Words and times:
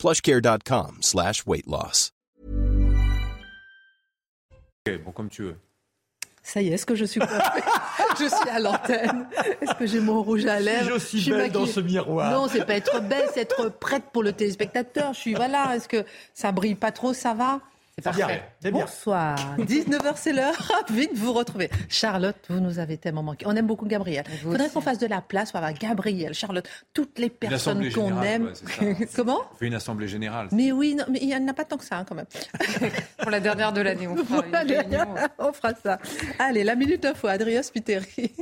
plushcare.com 0.00 0.98
slash 1.02 1.46
weight 1.46 1.66
loss. 1.66 2.10
Ok, 4.86 4.98
bon, 5.04 5.12
comme 5.12 5.28
tu 5.28 5.42
veux. 5.42 5.56
Ça 6.42 6.62
y 6.62 6.68
est, 6.68 6.72
est-ce 6.72 6.86
que 6.86 6.94
je 6.94 7.04
suis 7.04 7.20
Je 8.18 8.24
suis 8.24 8.48
à 8.50 8.58
l'antenne. 8.58 9.28
Est-ce 9.60 9.74
que 9.74 9.86
j'ai 9.86 10.00
mon 10.00 10.22
rouge 10.22 10.46
à 10.46 10.58
lèvres 10.58 10.94
Je 10.94 10.98
suis 10.98 11.30
belle 11.30 11.52
dans 11.52 11.66
ce 11.66 11.80
miroir. 11.80 12.32
Non, 12.32 12.48
c'est 12.48 12.64
pas 12.64 12.74
être 12.74 13.00
belle, 13.02 13.28
c'est 13.34 13.40
être 13.42 13.68
prête 13.68 14.04
pour 14.10 14.22
le 14.22 14.32
téléspectateur. 14.32 15.12
Je 15.12 15.18
suis 15.20 15.34
voilà. 15.34 15.76
Est-ce 15.76 15.86
que 15.86 16.04
ça 16.32 16.50
brille 16.50 16.74
pas 16.76 16.92
trop 16.92 17.12
Ça 17.12 17.34
va? 17.34 17.60
C'est 18.02 18.18
parfait. 18.18 18.42
Bien, 18.60 18.70
bien. 18.70 18.80
Bonsoir. 18.80 19.36
19h, 19.58 20.12
c'est 20.16 20.32
l'heure. 20.32 20.54
Ravi 20.88 21.08
de 21.08 21.16
vous 21.16 21.32
retrouver. 21.32 21.70
Charlotte, 21.88 22.36
vous 22.48 22.60
nous 22.60 22.78
avez 22.78 22.98
tellement 22.98 23.22
manqué. 23.22 23.46
On 23.46 23.54
aime 23.56 23.66
beaucoup 23.66 23.86
Gabriel. 23.86 24.24
Il 24.32 24.38
faudrait 24.38 24.68
qu'on 24.68 24.80
fasse 24.80 24.98
de 24.98 25.06
la 25.06 25.20
place 25.20 25.50
pour 25.50 25.58
avoir 25.58 25.72
Gabriel, 25.72 26.34
Charlotte, 26.34 26.68
toutes 26.94 27.18
les 27.18 27.30
personnes 27.30 27.90
qu'on 27.92 28.22
aime. 28.22 28.52
Comment 29.16 29.40
On 29.52 29.56
fait 29.56 29.66
une 29.66 29.74
assemblée 29.74 30.08
générale. 30.08 30.48
Mais 30.52 30.72
oui, 30.72 30.94
non, 30.94 31.04
mais 31.10 31.18
il 31.22 31.28
n'y 31.28 31.36
en 31.36 31.46
a 31.48 31.54
pas 31.54 31.64
tant 31.64 31.76
que 31.76 31.84
ça, 31.84 31.98
hein, 31.98 32.04
quand 32.08 32.14
même. 32.14 32.26
pour 33.18 33.30
la 33.30 33.40
dernière 33.40 33.72
de 33.72 33.80
l'année, 33.80 34.08
on 34.08 34.16
fera. 34.16 34.42
On 35.38 35.52
fera 35.52 35.74
ça. 35.74 35.98
Allez, 36.38 36.64
la 36.64 36.74
minute 36.74 37.04
info, 37.04 37.28
Adrien 37.28 37.62
Spiteri. 37.62 38.32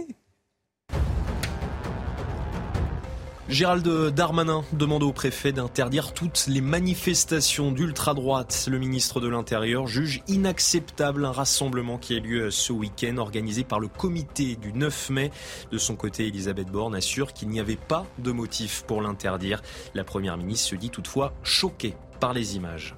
Gérald 3.49 3.89
Darmanin 4.11 4.63
demande 4.75 5.03
au 5.03 5.11
préfet 5.11 5.53
d'interdire 5.53 6.13
toutes 6.13 6.49
les 6.49 6.61
manifestations 6.61 7.73
d'ultra-droite. 7.73 8.69
Le 8.71 8.79
ministre 8.79 9.21
de 9.21 9.29
l'Intérieur 9.29 9.87
juge 9.87 10.21
inacceptable 10.29 11.25
un 11.25 11.33
rassemblement 11.33 11.97
qui 11.97 12.15
a 12.15 12.19
lieu 12.19 12.51
ce 12.51 12.75
week-end 12.75 13.17
organisé 13.17 13.65
par 13.65 13.81
le 13.81 13.89
comité 13.89 14.57
du 14.57 14.75
9 14.75 15.09
mai. 15.09 15.31
De 15.73 15.79
son 15.79 15.97
côté, 15.97 16.27
Elisabeth 16.27 16.69
Borne 16.69 16.95
assure 16.95 17.33
qu'il 17.33 17.49
n'y 17.49 17.59
avait 17.59 17.77
pas 17.77 18.05
de 18.19 18.33
motif 18.33 18.85
pour 18.87 19.01
l'interdire. 19.01 19.63
La 19.95 20.05
première 20.05 20.37
ministre 20.37 20.69
se 20.69 20.77
dit 20.77 20.91
toutefois 20.91 21.33
choquée 21.43 21.95
par 22.21 22.35
les 22.35 22.55
images. 22.55 22.97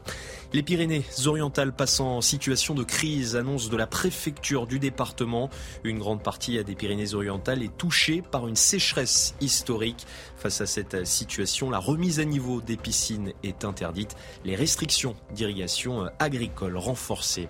Les 0.52 0.64
Pyrénées-Orientales 0.64 1.72
passent 1.72 2.00
en 2.00 2.20
situation 2.20 2.74
de 2.74 2.82
crise, 2.82 3.36
annonce 3.36 3.70
de 3.70 3.76
la 3.76 3.86
préfecture 3.86 4.66
du 4.66 4.80
département. 4.80 5.48
Une 5.84 6.00
grande 6.00 6.24
partie 6.24 6.62
des 6.64 6.74
Pyrénées-Orientales 6.74 7.62
est 7.62 7.76
touchée 7.78 8.20
par 8.20 8.48
une 8.48 8.56
sécheresse 8.56 9.36
historique. 9.40 10.08
Face 10.36 10.60
à 10.60 10.66
cette 10.66 11.06
situation, 11.06 11.70
la 11.70 11.78
remise 11.78 12.18
à 12.18 12.24
niveau 12.24 12.60
des 12.60 12.76
piscines 12.76 13.32
est 13.44 13.64
interdite, 13.64 14.16
les 14.44 14.56
restrictions 14.56 15.14
d'irrigation 15.32 16.08
agricole 16.18 16.76
renforcées. 16.76 17.48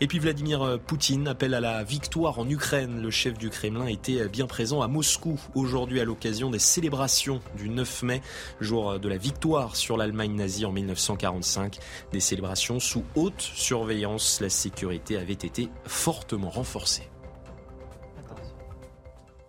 Et 0.00 0.06
puis 0.06 0.18
Vladimir 0.18 0.78
Poutine 0.86 1.28
appelle 1.28 1.54
à 1.54 1.60
la 1.60 1.84
victoire 1.84 2.38
en 2.38 2.48
Ukraine. 2.48 3.00
Le 3.00 3.10
chef 3.10 3.38
du 3.38 3.48
Kremlin 3.48 3.86
était 3.86 4.28
bien 4.28 4.46
présent 4.46 4.82
à 4.82 4.88
Moscou 4.88 5.40
aujourd'hui 5.54 6.00
à 6.00 6.04
l'occasion 6.04 6.50
des 6.50 6.58
célébrations 6.58 7.40
du 7.56 7.68
9 7.68 8.02
mai, 8.02 8.22
jour 8.60 8.98
de 8.98 9.08
la 9.08 9.16
victoire 9.16 9.76
sur 9.76 9.96
l'Allemagne 9.96 10.34
nazie 10.34 10.66
en 10.66 10.72
1945. 10.72 11.78
Des 12.12 12.20
célébrations 12.20 12.80
sous 12.80 13.04
haute 13.14 13.40
surveillance. 13.40 14.40
La 14.40 14.50
sécurité 14.50 15.16
avait 15.16 15.32
été 15.32 15.68
fortement 15.84 16.50
renforcée. 16.50 17.08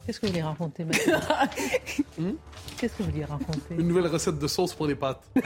Qu'est-ce 0.05 0.19
que 0.19 0.27
vous 0.27 0.33
voulez 0.33 0.43
raconter 0.43 0.85
maintenant 0.85 1.19
hmm 2.19 2.33
Qu'est-ce 2.77 2.93
que 2.93 3.03
vous 3.03 3.09
voulez 3.09 3.25
raconter? 3.25 3.75
Une 3.75 3.87
nouvelle 3.87 4.07
recette 4.07 4.37
de 4.37 4.47
sauce 4.47 4.73
pour 4.73 4.85
les 4.85 4.95
pâtes. 4.95 5.23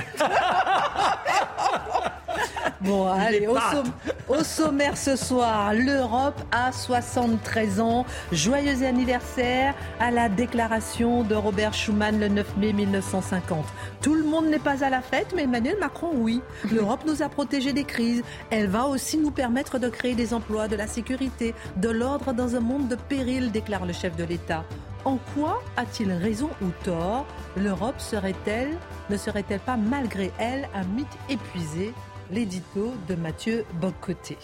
Bon, 2.82 3.08
allez, 3.08 3.46
au, 3.46 3.58
somm 3.58 3.92
au, 4.30 4.44
sommaire 4.44 4.96
ce 4.96 5.18
soir, 5.18 5.74
l'Europe 5.74 6.40
a 6.52 6.72
73 6.72 7.82
ans. 7.82 8.06
Joyeux 8.32 8.86
anniversaire 8.86 9.76
à 10.00 10.12
la 10.12 10.30
déclaration 10.30 11.24
de 11.24 11.36
Robert 11.36 11.74
Schuman 11.74 12.18
le 12.18 12.30
9 12.30 12.58
mai 12.58 12.72
1950. 12.72 13.66
Tout 14.02 14.16
le 14.16 14.24
monde 14.24 14.48
n'est 14.48 14.60
pas 14.60 14.86
à 14.86 14.90
la 14.90 15.02
fête, 15.02 15.34
mais 15.36 15.44
Emmanuel 15.44 15.78
Macron, 15.78 16.12
oui. 16.14 16.42
L'Europe 16.72 17.02
nous 17.06 17.22
a 17.22 17.28
protégés 17.28 17.74
des 17.74 17.84
crises. 17.84 18.24
Elle 18.50 18.68
va 18.68 18.86
aussi 18.86 19.18
nous 19.18 19.32
permettre 19.32 19.78
de 19.78 19.90
créer 19.90 20.16
des 20.16 20.34
emplois, 20.34 20.70
de 20.70 20.78
la 20.78 20.88
sécurité, 20.88 21.54
de 21.76 21.90
l'ordre 21.90 22.32
dans 22.32 22.56
un 22.56 22.62
monde 22.62 22.88
de 22.88 22.96
péril, 22.96 23.52
déclare 23.52 23.86
le 23.86 23.94
chef 23.94 24.16
de 24.16 24.24
l'État. 24.24 24.64
En 25.04 25.18
quoi 25.34 25.62
a-t-il 25.76 26.12
raison 26.12 26.50
ou 26.62 26.68
tort? 26.84 27.26
L'Europe 27.58 28.00
serait-elle, 28.00 28.78
ne 29.10 29.18
serait-elle 29.18 29.60
pas 29.60 29.78
malgré 29.78 30.32
elle 30.38 30.70
un 30.74 30.84
mythe 30.84 31.08
épuisé? 31.30 31.94
L'édito 32.32 32.94
de 33.08 33.16
Mathieu 33.16 33.66
Bocoté. 33.82 34.38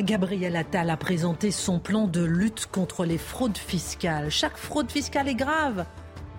Gabriel 0.00 0.56
Attal 0.56 0.90
a 0.90 0.96
présenté 0.96 1.50
son 1.50 1.78
plan 1.78 2.06
de 2.06 2.22
lutte 2.22 2.66
contre 2.70 3.04
les 3.04 3.18
fraudes 3.18 3.58
fiscales. 3.58 4.30
Chaque 4.30 4.56
fraude 4.56 4.90
fiscale 4.90 5.28
est 5.28 5.34
grave, 5.34 5.86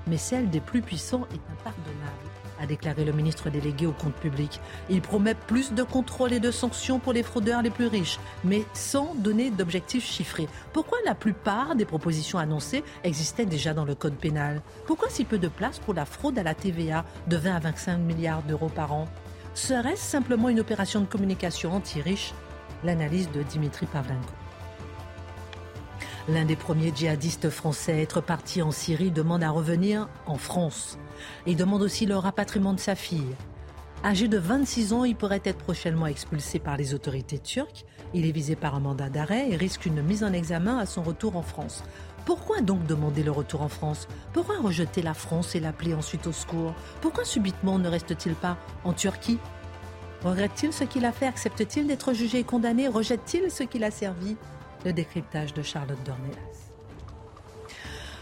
mais 0.07 0.17
celle 0.17 0.49
des 0.49 0.59
plus 0.59 0.81
puissants 0.81 1.27
est 1.33 1.51
impardonnable, 1.51 2.29
a 2.59 2.65
déclaré 2.65 3.03
le 3.05 3.11
ministre 3.11 3.49
délégué 3.49 3.85
au 3.85 3.91
compte 3.91 4.15
public. 4.15 4.59
Il 4.89 5.01
promet 5.01 5.35
plus 5.35 5.73
de 5.73 5.83
contrôles 5.83 6.33
et 6.33 6.39
de 6.39 6.51
sanctions 6.51 6.99
pour 6.99 7.13
les 7.13 7.23
fraudeurs 7.23 7.61
les 7.61 7.69
plus 7.69 7.87
riches, 7.87 8.19
mais 8.43 8.63
sans 8.73 9.13
donner 9.15 9.51
d'objectifs 9.51 10.05
chiffrés. 10.05 10.47
Pourquoi 10.73 10.97
la 11.05 11.15
plupart 11.15 11.75
des 11.75 11.85
propositions 11.85 12.39
annoncées 12.39 12.83
existaient 13.03 13.45
déjà 13.45 13.73
dans 13.73 13.85
le 13.85 13.95
code 13.95 14.15
pénal? 14.15 14.61
Pourquoi 14.85 15.09
si 15.09 15.25
peu 15.25 15.37
de 15.37 15.49
place 15.49 15.79
pour 15.79 15.93
la 15.93 16.05
fraude 16.05 16.39
à 16.39 16.43
la 16.43 16.55
TVA 16.55 17.03
de 17.27 17.37
20 17.37 17.55
à 17.55 17.59
25 17.59 17.97
milliards 17.97 18.43
d'euros 18.43 18.69
par 18.69 18.93
an? 18.93 19.07
Serait-ce 19.55 20.03
simplement 20.03 20.49
une 20.49 20.59
opération 20.59 20.99
de 20.99 21.05
communication 21.05 21.71
anti-riche? 21.71 22.33
L'analyse 22.83 23.31
de 23.31 23.41
Dimitri 23.41 23.85
Pavlenko. 23.85 24.33
L'un 26.27 26.43
des 26.43 26.57
premiers 26.57 26.91
djihadistes 26.93 27.49
français 27.49 27.93
à 27.93 28.01
être 28.01 28.19
parti 28.19 28.61
en 28.61 28.71
Syrie 28.71 29.11
demande 29.11 29.43
à 29.43 29.51
revenir 29.51 30.09
en 30.25 30.35
France. 30.35 30.99
Il 31.47 31.55
demande 31.55 31.83
aussi 31.83 32.05
le 32.05 32.17
rapatriement 32.17 32.73
de 32.73 32.81
sa 32.81 32.95
fille. 32.95 33.33
Âgé 34.03 34.27
de 34.27 34.37
26 34.37 34.91
ans, 34.91 35.05
il 35.05 35.15
pourrait 35.15 35.41
être 35.45 35.59
prochainement 35.59 36.07
expulsé 36.07 36.59
par 36.59 36.75
les 36.75 36.93
autorités 36.93 37.39
turques. 37.39 37.85
Il 38.13 38.25
est 38.25 38.33
visé 38.33 38.57
par 38.57 38.75
un 38.75 38.81
mandat 38.81 39.09
d'arrêt 39.09 39.49
et 39.49 39.55
risque 39.55 39.85
une 39.85 40.01
mise 40.01 40.25
en 40.25 40.33
examen 40.33 40.79
à 40.79 40.85
son 40.85 41.01
retour 41.01 41.37
en 41.37 41.43
France. 41.43 41.81
Pourquoi 42.25 42.61
donc 42.61 42.85
demander 42.87 43.21
le 43.21 43.31
retour 43.31 43.61
en 43.61 43.69
France? 43.69 44.07
Pourquoi 44.33 44.59
rejeter 44.59 45.03
la 45.03 45.13
France 45.13 45.53
et 45.55 45.59
l'appeler 45.59 45.93
ensuite 45.93 46.25
au 46.25 46.31
secours? 46.31 46.73
Pourquoi 46.99 47.23
subitement 47.23 47.77
ne 47.77 47.87
reste-t-il 47.87 48.33
pas 48.33 48.57
en 48.83 48.93
Turquie? 48.93 49.37
Regrette-t-il 50.23 50.73
ce 50.73 50.85
qu'il 50.85 51.05
a 51.05 51.11
fait? 51.11 51.27
Accepte-t-il 51.27 51.85
d'être 51.85 52.13
jugé 52.13 52.39
et 52.39 52.43
condamné? 52.43 52.87
Rejette-t-il 52.87 53.51
ce 53.51 53.61
qu'il 53.61 53.83
a 53.83 53.91
servi? 53.91 54.37
Le 54.83 54.91
décryptage 54.91 55.53
de 55.53 55.61
Charlotte 55.61 56.03
Dornelas. 56.03 56.65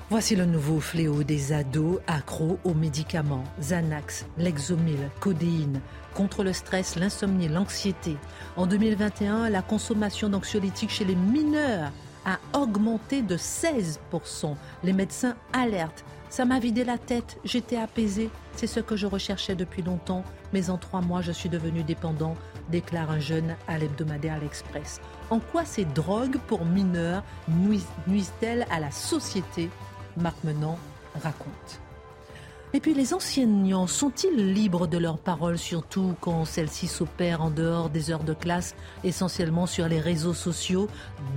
Voici 0.09 0.35
le 0.35 0.45
nouveau 0.45 0.81
fléau 0.81 1.23
des 1.23 1.53
ados 1.53 1.99
accros 2.07 2.59
aux 2.65 2.73
médicaments. 2.73 3.45
Xanax, 3.61 4.25
Lexomil, 4.37 5.09
codéine. 5.21 5.79
Contre 6.13 6.43
le 6.43 6.51
stress, 6.51 6.97
l'insomnie, 6.97 7.47
l'anxiété. 7.47 8.17
En 8.57 8.67
2021, 8.67 9.49
la 9.49 9.61
consommation 9.61 10.27
d'anxiolytiques 10.27 10.91
chez 10.91 11.05
les 11.05 11.15
mineurs 11.15 11.91
a 12.25 12.39
augmenté 12.57 13.21
de 13.21 13.37
16%. 13.37 14.55
Les 14.83 14.93
médecins 14.93 15.35
alertent. 15.51 16.03
Ça 16.29 16.45
m'a 16.45 16.59
vidé 16.59 16.83
la 16.83 16.97
tête, 16.97 17.37
j'étais 17.43 17.77
apaisé. 17.77 18.29
C'est 18.55 18.67
ce 18.67 18.79
que 18.79 18.95
je 18.95 19.05
recherchais 19.05 19.55
depuis 19.55 19.83
longtemps, 19.83 20.23
mais 20.51 20.69
en 20.69 20.77
trois 20.77 21.01
mois, 21.01 21.21
je 21.21 21.31
suis 21.31 21.49
devenu 21.49 21.83
dépendant, 21.83 22.35
déclare 22.69 23.11
un 23.11 23.19
jeune 23.19 23.55
à 23.67 23.77
l'hebdomadaire 23.77 24.39
L'Express. 24.39 24.99
En 25.29 25.39
quoi 25.39 25.65
ces 25.65 25.85
drogues 25.85 26.37
pour 26.47 26.65
mineurs 26.65 27.23
nuisent-elles 28.07 28.65
à 28.71 28.79
la 28.79 28.89
société? 28.89 29.69
Marc 30.17 30.43
Menant 30.43 30.79
raconte. 31.21 31.79
Et 32.75 32.79
puis 32.79 32.95
les 32.95 33.13
enseignants 33.13 33.85
sont-ils 33.85 34.51
libres 34.51 34.87
de 34.87 34.97
leurs 34.97 35.19
paroles, 35.19 35.59
surtout 35.59 36.15
quand 36.19 36.43
celles-ci 36.43 36.87
s'opèrent 36.87 37.43
en 37.43 37.51
dehors 37.51 37.91
des 37.91 38.09
heures 38.09 38.23
de 38.23 38.33
classe, 38.33 38.73
essentiellement 39.03 39.67
sur 39.67 39.87
les 39.87 39.99
réseaux 39.99 40.33
sociaux? 40.33 40.87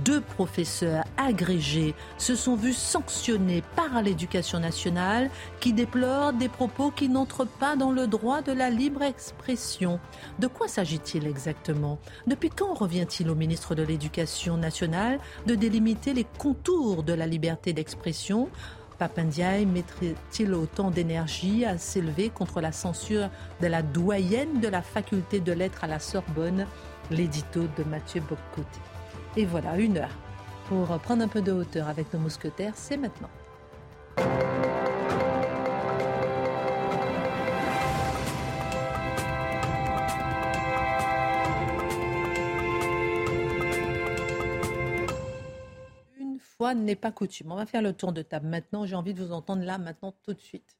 Deux 0.03 0.19
professeurs 0.19 1.03
agrégés 1.15 1.93
se 2.17 2.35
sont 2.35 2.55
vus 2.55 2.73
sanctionnés 2.73 3.61
par 3.75 4.01
l'éducation 4.01 4.59
nationale 4.59 5.29
qui 5.59 5.73
déplore 5.73 6.33
des 6.33 6.49
propos 6.49 6.89
qui 6.89 7.07
n'entrent 7.07 7.45
pas 7.45 7.75
dans 7.75 7.91
le 7.91 8.07
droit 8.07 8.41
de 8.41 8.51
la 8.51 8.71
libre 8.71 9.03
expression. 9.03 9.99
De 10.39 10.47
quoi 10.47 10.67
s'agit-il 10.67 11.27
exactement? 11.27 11.99
Depuis 12.25 12.49
quand 12.49 12.73
revient-il 12.73 13.29
au 13.29 13.35
ministre 13.35 13.75
de 13.75 13.83
l'Éducation 13.83 14.57
nationale 14.57 15.19
de 15.45 15.53
délimiter 15.53 16.15
les 16.15 16.25
contours 16.39 17.03
de 17.03 17.13
la 17.13 17.27
liberté 17.27 17.73
d'expression? 17.73 18.49
Papandiaï 18.97 19.65
mettrait-il 19.65 20.53
autant 20.53 20.89
d'énergie 20.89 21.65
à 21.65 21.77
s'élever 21.77 22.29
contre 22.29 22.61
la 22.61 22.71
censure 22.71 23.29
de 23.61 23.67
la 23.67 23.81
doyenne 23.81 24.59
de 24.59 24.67
la 24.67 24.81
faculté 24.81 25.39
de 25.39 25.51
lettres 25.51 25.83
à 25.83 25.87
la 25.87 25.99
Sorbonne? 25.99 26.65
L'édito 27.11 27.61
de 27.77 27.83
Mathieu 27.83 28.21
Boccoté. 28.21 28.79
Et 29.35 29.45
voilà, 29.45 29.77
une 29.77 29.97
heure 29.97 30.15
pour 30.67 30.87
prendre 30.99 31.23
un 31.23 31.27
peu 31.27 31.41
de 31.41 31.51
hauteur 31.51 31.87
avec 31.87 32.13
nos 32.13 32.19
mousquetaires, 32.19 32.73
c'est 32.75 32.97
maintenant. 32.97 33.29
Fois 46.57 46.73
n'est 46.73 46.95
pas 46.95 47.11
coutume. 47.11 47.51
On 47.51 47.55
va 47.55 47.65
faire 47.65 47.81
le 47.81 47.93
tour 47.93 48.11
de 48.11 48.21
table 48.21 48.47
maintenant. 48.47 48.85
J'ai 48.85 48.95
envie 48.95 49.13
de 49.13 49.23
vous 49.23 49.31
entendre 49.31 49.63
là, 49.63 49.77
maintenant, 49.77 50.13
tout 50.23 50.33
de 50.33 50.41
suite. 50.41 50.77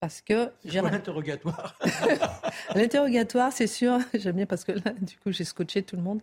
Parce 0.00 0.22
que 0.22 0.50
j'ai 0.64 0.80
l'interrogatoire. 0.80 1.78
l'interrogatoire, 2.74 3.52
c'est 3.52 3.66
sûr. 3.66 3.98
J'aime 4.14 4.36
bien 4.36 4.46
parce 4.46 4.64
que 4.64 4.72
là, 4.72 4.92
du 5.00 5.18
coup, 5.18 5.30
j'ai 5.30 5.44
scotché 5.44 5.82
tout 5.82 5.96
le 5.96 6.02
monde. 6.02 6.20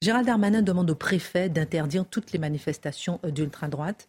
Gérald 0.00 0.26
Darmanin 0.26 0.62
demande 0.62 0.90
au 0.90 0.94
préfet 0.94 1.48
d'interdire 1.48 2.06
toutes 2.08 2.32
les 2.32 2.38
manifestations 2.38 3.20
euh, 3.24 3.30
d'ultra-droite. 3.30 4.08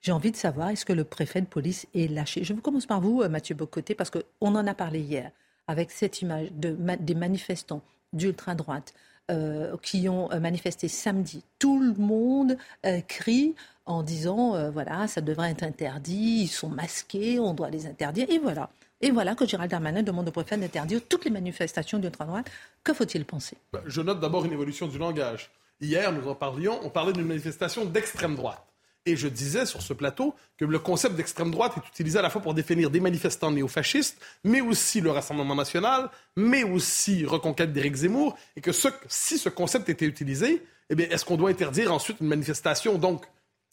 J'ai 0.00 0.12
envie 0.12 0.30
de 0.30 0.36
savoir, 0.36 0.68
est-ce 0.68 0.84
que 0.84 0.92
le 0.92 1.04
préfet 1.04 1.40
de 1.40 1.46
police 1.46 1.86
est 1.94 2.10
lâché? 2.10 2.44
Je 2.44 2.52
vous 2.52 2.60
commence 2.60 2.86
par 2.86 3.00
vous, 3.00 3.22
euh, 3.22 3.28
Mathieu 3.28 3.54
Bocoté, 3.54 3.94
parce 3.94 4.10
qu'on 4.10 4.22
en 4.54 4.66
a 4.66 4.74
parlé 4.74 5.00
hier, 5.00 5.30
avec 5.66 5.90
cette 5.90 6.20
image 6.20 6.52
de, 6.52 6.76
des 7.00 7.14
manifestants 7.14 7.82
d'ultra-droite 8.12 8.92
euh, 9.30 9.76
qui 9.82 10.08
ont 10.08 10.30
euh, 10.32 10.40
manifesté 10.40 10.88
samedi. 10.88 11.44
Tout 11.58 11.80
le 11.80 11.94
monde 11.94 12.56
euh, 12.84 13.00
crie 13.06 13.54
en 13.86 14.02
disant 14.02 14.70
voilà, 14.70 15.08
ça 15.08 15.20
devrait 15.20 15.50
être 15.50 15.64
interdit, 15.64 16.42
ils 16.42 16.48
sont 16.48 16.68
masqués, 16.68 17.40
on 17.40 17.54
doit 17.54 17.70
les 17.70 17.86
interdire. 17.86 18.30
Et 18.30 18.38
voilà. 18.38 18.70
Et 19.00 19.10
voilà 19.10 19.34
que 19.34 19.46
Gérald 19.46 19.70
Darmanin 19.70 20.02
demande 20.02 20.28
au 20.28 20.30
préfet 20.30 20.56
d'interdire 20.56 21.00
toutes 21.08 21.24
les 21.24 21.30
manifestations 21.30 21.98
d'ultra-droite. 21.98 22.48
Que 22.84 22.94
faut-il 22.94 23.24
penser? 23.24 23.56
Ben, 23.72 23.80
Je 23.86 24.00
note 24.00 24.20
d'abord 24.20 24.44
une 24.44 24.52
évolution 24.52 24.86
du 24.86 24.98
langage. 24.98 25.50
Hier, 25.80 26.12
nous 26.12 26.28
en 26.28 26.36
parlions, 26.36 26.78
on 26.84 26.90
parlait 26.90 27.12
d'une 27.12 27.26
manifestation 27.26 27.84
d'extrême 27.84 28.36
droite. 28.36 28.71
Et 29.04 29.16
je 29.16 29.26
disais 29.26 29.66
sur 29.66 29.82
ce 29.82 29.92
plateau 29.92 30.34
que 30.56 30.64
le 30.64 30.78
concept 30.78 31.16
d'extrême 31.16 31.50
droite 31.50 31.72
est 31.76 31.88
utilisé 31.88 32.20
à 32.20 32.22
la 32.22 32.30
fois 32.30 32.40
pour 32.40 32.54
définir 32.54 32.88
des 32.88 33.00
manifestants 33.00 33.50
néofascistes, 33.50 34.20
mais 34.44 34.60
aussi 34.60 35.00
le 35.00 35.10
Rassemblement 35.10 35.56
national, 35.56 36.08
mais 36.36 36.62
aussi 36.62 37.26
Reconquête 37.26 37.72
d'Éric 37.72 37.96
Zemmour, 37.96 38.38
et 38.56 38.60
que 38.60 38.70
si 39.08 39.38
ce 39.38 39.48
concept 39.48 39.88
était 39.88 40.06
utilisé, 40.06 40.62
eh 40.88 40.94
bien, 40.94 41.08
est-ce 41.10 41.24
qu'on 41.24 41.36
doit 41.36 41.50
interdire 41.50 41.92
ensuite 41.92 42.20
une 42.20 42.28
manifestation, 42.28 42.96
donc, 42.96 43.24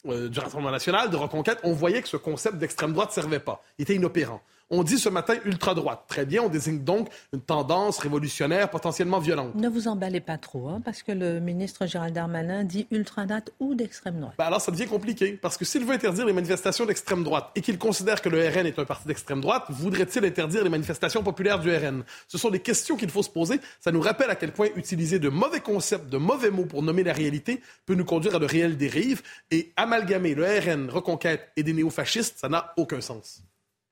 euh, 0.06 0.28
du 0.28 0.40
Rassemblement 0.40 0.72
national, 0.72 1.10
de 1.10 1.16
Reconquête? 1.16 1.58
On 1.62 1.74
voyait 1.74 2.02
que 2.02 2.08
ce 2.08 2.16
concept 2.16 2.56
d'extrême 2.56 2.92
droite 2.92 3.10
ne 3.10 3.14
servait 3.14 3.40
pas. 3.40 3.62
Il 3.78 3.82
était 3.82 3.94
inopérant. 3.94 4.42
On 4.72 4.84
dit 4.84 4.98
ce 4.98 5.08
matin 5.08 5.34
ultra-droite. 5.44 6.04
Très 6.06 6.24
bien, 6.24 6.42
on 6.42 6.48
désigne 6.48 6.84
donc 6.84 7.08
une 7.32 7.40
tendance 7.40 7.98
révolutionnaire 7.98 8.70
potentiellement 8.70 9.18
violente. 9.18 9.56
Ne 9.56 9.68
vous 9.68 9.88
emballez 9.88 10.20
pas 10.20 10.38
trop, 10.38 10.68
hein, 10.68 10.80
parce 10.84 11.02
que 11.02 11.10
le 11.10 11.40
ministre 11.40 11.86
Gérald 11.86 12.14
Darmanin 12.14 12.62
dit 12.62 12.86
ultra-droite 12.92 13.50
ou 13.58 13.74
d'extrême 13.74 14.20
droite. 14.20 14.34
Ben 14.38 14.44
alors 14.44 14.60
ça 14.60 14.70
devient 14.70 14.86
compliqué, 14.86 15.32
parce 15.32 15.56
que 15.56 15.64
s'il 15.64 15.84
veut 15.84 15.94
interdire 15.94 16.24
les 16.24 16.32
manifestations 16.32 16.86
d'extrême 16.86 17.24
droite 17.24 17.50
et 17.56 17.62
qu'il 17.62 17.78
considère 17.78 18.22
que 18.22 18.28
le 18.28 18.38
RN 18.46 18.64
est 18.64 18.78
un 18.78 18.84
parti 18.84 19.08
d'extrême 19.08 19.40
droite, 19.40 19.64
voudrait-il 19.70 20.24
interdire 20.24 20.62
les 20.62 20.70
manifestations 20.70 21.24
populaires 21.24 21.58
du 21.58 21.74
RN 21.74 22.04
Ce 22.28 22.38
sont 22.38 22.50
des 22.50 22.60
questions 22.60 22.96
qu'il 22.96 23.10
faut 23.10 23.24
se 23.24 23.30
poser. 23.30 23.60
Ça 23.80 23.90
nous 23.90 24.00
rappelle 24.00 24.30
à 24.30 24.36
quel 24.36 24.52
point 24.52 24.68
utiliser 24.76 25.18
de 25.18 25.30
mauvais 25.30 25.60
concepts, 25.60 26.08
de 26.08 26.18
mauvais 26.18 26.50
mots 26.50 26.66
pour 26.66 26.84
nommer 26.84 27.02
la 27.02 27.12
réalité 27.12 27.60
peut 27.86 27.94
nous 27.94 28.04
conduire 28.04 28.36
à 28.36 28.38
de 28.38 28.46
réelles 28.46 28.76
dérives. 28.76 29.22
Et 29.50 29.72
amalgamer 29.76 30.36
le 30.36 30.44
RN, 30.44 30.90
Reconquête 30.90 31.48
et 31.56 31.64
des 31.64 31.72
néofascistes, 31.72 32.38
ça 32.38 32.48
n'a 32.48 32.72
aucun 32.76 33.00
sens. 33.00 33.42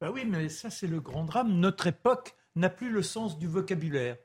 Ben 0.01 0.11
oui, 0.11 0.25
mais 0.25 0.49
ça, 0.49 0.71
c'est 0.71 0.87
le 0.87 1.01
grand 1.01 1.25
drame. 1.25 1.59
Notre 1.59 1.89
époque 1.89 2.35
n'a 2.55 2.69
plus 2.69 2.91
le 2.91 3.03
sens 3.03 3.39
du 3.39 3.49
vocabulaire. 3.49 4.17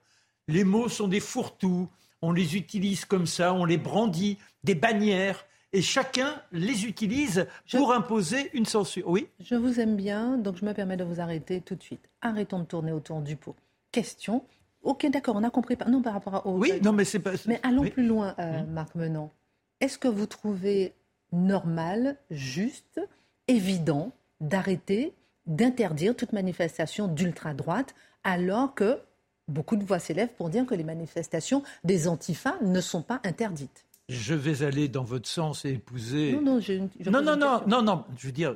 Les 0.48 0.64
mots 0.64 0.90
sont 0.90 1.08
des 1.08 1.20
fourre-tout. 1.20 1.90
On 2.22 2.32
les 2.32 2.56
utilise 2.56 3.06
comme 3.06 3.26
ça, 3.26 3.54
on 3.54 3.66
les 3.66 3.78
brandit, 3.78 4.38
des 4.64 4.76
bannières. 4.76 5.46
Et 5.74 5.82
chacun 5.82 6.40
les 6.52 6.86
utilise 6.86 7.48
pour 7.72 7.94
imposer 7.94 8.52
une 8.54 8.66
censure. 8.66 9.08
Oui? 9.08 9.28
Je 9.40 9.56
vous 9.56 9.80
aime 9.80 9.96
bien, 9.96 10.38
donc 10.38 10.58
je 10.58 10.66
me 10.66 10.74
permets 10.74 10.98
de 10.98 11.04
vous 11.04 11.20
arrêter 11.20 11.62
tout 11.62 11.74
de 11.76 11.82
suite. 11.82 12.08
Arrêtons 12.22 12.60
de 12.60 12.66
tourner 12.66 12.92
autour 12.92 13.22
du 13.22 13.36
pot. 13.36 13.56
Question. 13.92 14.46
Ok, 14.84 15.08
d'accord, 15.08 15.36
on 15.36 15.44
a 15.44 15.50
compris. 15.50 15.76
Non, 15.88 16.04
par 16.04 16.14
rapport 16.14 16.46
au. 16.46 16.60
Oui, 16.60 16.74
non, 16.84 16.92
mais 16.92 17.06
c'est 17.06 17.20
pas. 17.20 17.32
Mais 17.48 17.60
allons 17.64 17.90
plus 17.90 18.06
loin, 18.06 18.36
euh, 18.38 18.60
hum. 18.60 18.68
Marc 18.68 18.94
Menant. 18.94 19.32
Est-ce 19.80 19.98
que 19.98 20.08
vous 20.08 20.28
trouvez 20.28 20.94
normal, 21.32 22.18
juste, 22.30 23.02
évident 23.48 24.12
d'arrêter 24.40 25.14
d'interdire 25.46 26.16
toute 26.16 26.34
manifestation 26.34 27.08
d'ultra-droite, 27.08 27.96
alors 28.24 28.74
que 28.76 29.00
beaucoup 29.48 29.76
de 29.76 29.84
voix 29.84 30.00
s'élèvent 30.00 30.34
pour 30.38 30.50
dire 30.50 30.66
que 30.66 30.76
les 30.76 30.84
manifestations 30.84 31.64
des 31.84 32.08
antifas 32.08 32.56
ne 32.62 32.82
sont 32.82 33.02
pas 33.02 33.20
interdites. 33.24 33.86
Je 34.10 34.34
vais 34.34 34.64
aller 34.64 34.88
dans 34.88 35.04
votre 35.04 35.30
sens 35.30 35.66
et 35.66 35.72
épouser. 35.72 36.34
Non, 36.34 36.42
non, 36.42 36.60
je, 36.60 36.74
non, 37.10 37.22
non, 37.22 37.36
non, 37.36 37.62
non, 37.68 37.82
non, 37.82 38.06
je 38.18 38.28
veux 38.28 38.34
dire, 38.34 38.56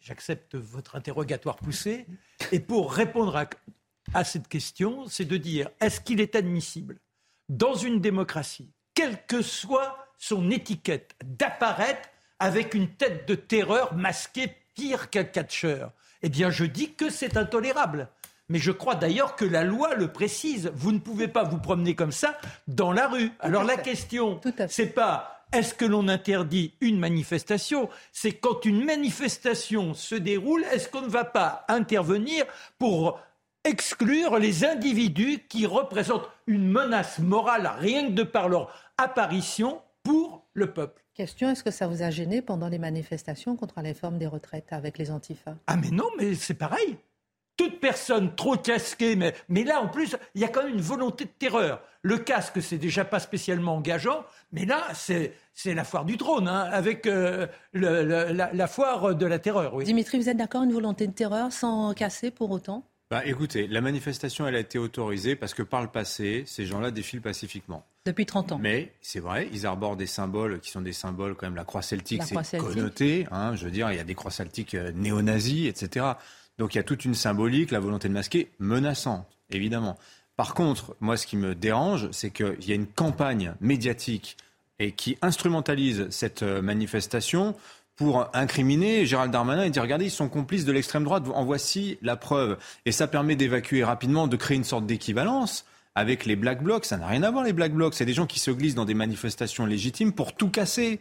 j'accepte 0.00 0.54
votre 0.54 0.96
interrogatoire 0.96 1.56
poussé. 1.56 2.06
Et 2.52 2.60
pour 2.60 2.92
répondre 2.92 3.36
à, 3.36 3.46
à 4.14 4.24
cette 4.24 4.48
question, 4.48 5.06
c'est 5.06 5.24
de 5.24 5.36
dire 5.36 5.70
est-ce 5.80 6.00
qu'il 6.00 6.20
est 6.20 6.36
admissible, 6.36 6.98
dans 7.48 7.74
une 7.74 8.00
démocratie, 8.00 8.70
quelle 8.94 9.24
que 9.26 9.42
soit 9.42 9.98
son 10.18 10.50
étiquette, 10.50 11.14
d'apparaître 11.24 12.08
avec 12.38 12.74
une 12.74 12.88
tête 12.88 13.28
de 13.28 13.34
terreur 13.34 13.94
masquée 13.94 14.54
pire 14.74 15.10
qu'un 15.10 15.24
catcheur 15.24 15.92
Eh 16.22 16.28
bien, 16.28 16.50
je 16.50 16.64
dis 16.64 16.94
que 16.94 17.10
c'est 17.10 17.36
intolérable. 17.36 18.08
Mais 18.48 18.58
je 18.58 18.72
crois 18.72 18.94
d'ailleurs 18.94 19.36
que 19.36 19.44
la 19.44 19.64
loi 19.64 19.94
le 19.94 20.08
précise. 20.08 20.70
Vous 20.74 20.92
ne 20.92 20.98
pouvez 20.98 21.28
pas 21.28 21.44
vous 21.44 21.58
promener 21.58 21.94
comme 21.94 22.12
ça 22.12 22.38
dans 22.68 22.92
la 22.92 23.08
rue. 23.08 23.30
Alors 23.40 23.64
la 23.64 23.76
question, 23.76 24.40
c'est 24.68 24.94
pas 24.94 25.34
est-ce 25.52 25.72
que 25.72 25.84
l'on 25.84 26.08
interdit 26.08 26.74
une 26.80 26.98
manifestation 26.98 27.88
C'est 28.10 28.32
quand 28.32 28.64
une 28.64 28.84
manifestation 28.84 29.94
se 29.94 30.16
déroule, 30.16 30.64
est-ce 30.72 30.88
qu'on 30.88 31.02
ne 31.02 31.08
va 31.08 31.24
pas 31.24 31.64
intervenir 31.68 32.44
pour 32.78 33.20
exclure 33.62 34.38
les 34.38 34.64
individus 34.64 35.44
qui 35.48 35.64
représentent 35.64 36.28
une 36.48 36.68
menace 36.68 37.20
morale 37.20 37.70
rien 37.78 38.08
que 38.08 38.12
de 38.12 38.24
par 38.24 38.48
leur 38.48 38.68
apparition 38.98 39.80
pour 40.02 40.44
le 40.54 40.72
peuple? 40.72 41.03
Question, 41.14 41.50
est-ce 41.50 41.62
que 41.62 41.70
ça 41.70 41.86
vous 41.86 42.02
a 42.02 42.10
gêné 42.10 42.42
pendant 42.42 42.68
les 42.68 42.78
manifestations 42.78 43.54
contre 43.54 43.74
la 43.76 43.84
réforme 43.84 44.18
des 44.18 44.26
retraites 44.26 44.72
avec 44.72 44.98
les 44.98 45.12
antifas 45.12 45.54
Ah 45.68 45.76
mais 45.76 45.90
non, 45.90 46.08
mais 46.18 46.34
c'est 46.34 46.54
pareil. 46.54 46.96
Toute 47.56 47.78
personne 47.78 48.34
trop 48.34 48.56
casquée, 48.56 49.14
mais, 49.14 49.32
mais 49.48 49.62
là 49.62 49.80
en 49.80 49.86
plus, 49.86 50.16
il 50.34 50.40
y 50.40 50.44
a 50.44 50.48
quand 50.48 50.64
même 50.64 50.74
une 50.74 50.80
volonté 50.80 51.26
de 51.26 51.30
terreur. 51.30 51.80
Le 52.02 52.18
casque, 52.18 52.60
c'est 52.60 52.78
déjà 52.78 53.04
pas 53.04 53.20
spécialement 53.20 53.76
engageant, 53.76 54.24
mais 54.50 54.64
là, 54.64 54.88
c'est, 54.92 55.34
c'est 55.52 55.72
la 55.72 55.84
foire 55.84 56.04
du 56.04 56.16
trône, 56.16 56.48
hein, 56.48 56.68
avec 56.72 57.06
euh, 57.06 57.46
la, 57.72 58.66
foire 58.66 59.14
de 59.14 59.24
la 59.24 59.38
terreur. 59.38 59.72
Oui. 59.74 59.84
Dimitri, 59.84 60.18
vous 60.18 60.28
êtes 60.28 60.36
d'accord, 60.36 60.64
une 60.64 60.72
volonté 60.72 61.06
de 61.06 61.12
terreur 61.12 61.52
sans 61.52 61.94
casser 61.94 62.32
pour 62.32 62.50
autant? 62.50 62.82
Bah, 63.14 63.22
écoutez, 63.26 63.68
la 63.68 63.80
manifestation, 63.80 64.44
elle 64.48 64.56
a 64.56 64.58
été 64.58 64.76
autorisée 64.76 65.36
parce 65.36 65.54
que 65.54 65.62
par 65.62 65.82
le 65.82 65.86
passé, 65.86 66.42
ces 66.48 66.66
gens-là 66.66 66.90
défilent 66.90 67.20
pacifiquement. 67.20 67.86
Depuis 68.06 68.26
30 68.26 68.50
ans. 68.50 68.58
Mais 68.58 68.90
c'est 69.02 69.20
vrai, 69.20 69.48
ils 69.52 69.66
arborent 69.66 69.94
des 69.94 70.08
symboles 70.08 70.58
qui 70.58 70.72
sont 70.72 70.80
des 70.80 70.92
symboles, 70.92 71.36
quand 71.36 71.46
même, 71.46 71.54
la 71.54 71.62
croix 71.62 71.80
celtique, 71.80 72.24
c'est 72.24 72.58
connoté. 72.58 73.28
Hein, 73.30 73.54
je 73.54 73.66
veux 73.66 73.70
dire, 73.70 73.92
il 73.92 73.96
y 73.98 74.00
a 74.00 74.04
des 74.04 74.16
croix 74.16 74.32
celtiques 74.32 74.74
euh, 74.74 74.90
néo-nazis, 74.90 75.68
etc. 75.68 76.06
Donc 76.58 76.74
il 76.74 76.78
y 76.78 76.80
a 76.80 76.82
toute 76.82 77.04
une 77.04 77.14
symbolique, 77.14 77.70
la 77.70 77.78
volonté 77.78 78.08
de 78.08 78.14
masquer, 78.14 78.50
menaçante, 78.58 79.28
évidemment. 79.48 79.96
Par 80.34 80.54
contre, 80.54 80.96
moi, 80.98 81.16
ce 81.16 81.28
qui 81.28 81.36
me 81.36 81.54
dérange, 81.54 82.10
c'est 82.10 82.30
qu'il 82.30 82.66
y 82.66 82.72
a 82.72 82.74
une 82.74 82.88
campagne 82.88 83.54
médiatique 83.60 84.36
et 84.80 84.90
qui 84.90 85.16
instrumentalise 85.22 86.08
cette 86.10 86.42
euh, 86.42 86.62
manifestation 86.62 87.54
pour 87.96 88.28
incriminer 88.34 89.06
Gérald 89.06 89.32
Darmanin 89.32 89.64
et 89.64 89.70
dire 89.70 89.82
regardez, 89.82 90.06
ils 90.06 90.10
sont 90.10 90.28
complices 90.28 90.64
de 90.64 90.72
l'extrême 90.72 91.04
droite, 91.04 91.24
en 91.32 91.44
voici 91.44 91.98
la 92.02 92.16
preuve. 92.16 92.58
Et 92.86 92.92
ça 92.92 93.06
permet 93.06 93.36
d'évacuer 93.36 93.84
rapidement, 93.84 94.26
de 94.26 94.36
créer 94.36 94.56
une 94.56 94.64
sorte 94.64 94.86
d'équivalence 94.86 95.64
avec 95.94 96.24
les 96.24 96.36
Black 96.36 96.62
Blocs. 96.62 96.84
Ça 96.84 96.96
n'a 96.96 97.06
rien 97.06 97.22
à 97.22 97.30
voir, 97.30 97.44
les 97.44 97.52
Black 97.52 97.72
Blocs. 97.72 97.94
C'est 97.94 98.04
des 98.04 98.14
gens 98.14 98.26
qui 98.26 98.40
se 98.40 98.50
glissent 98.50 98.74
dans 98.74 98.84
des 98.84 98.94
manifestations 98.94 99.64
légitimes 99.64 100.12
pour 100.12 100.34
tout 100.34 100.50
casser. 100.50 101.00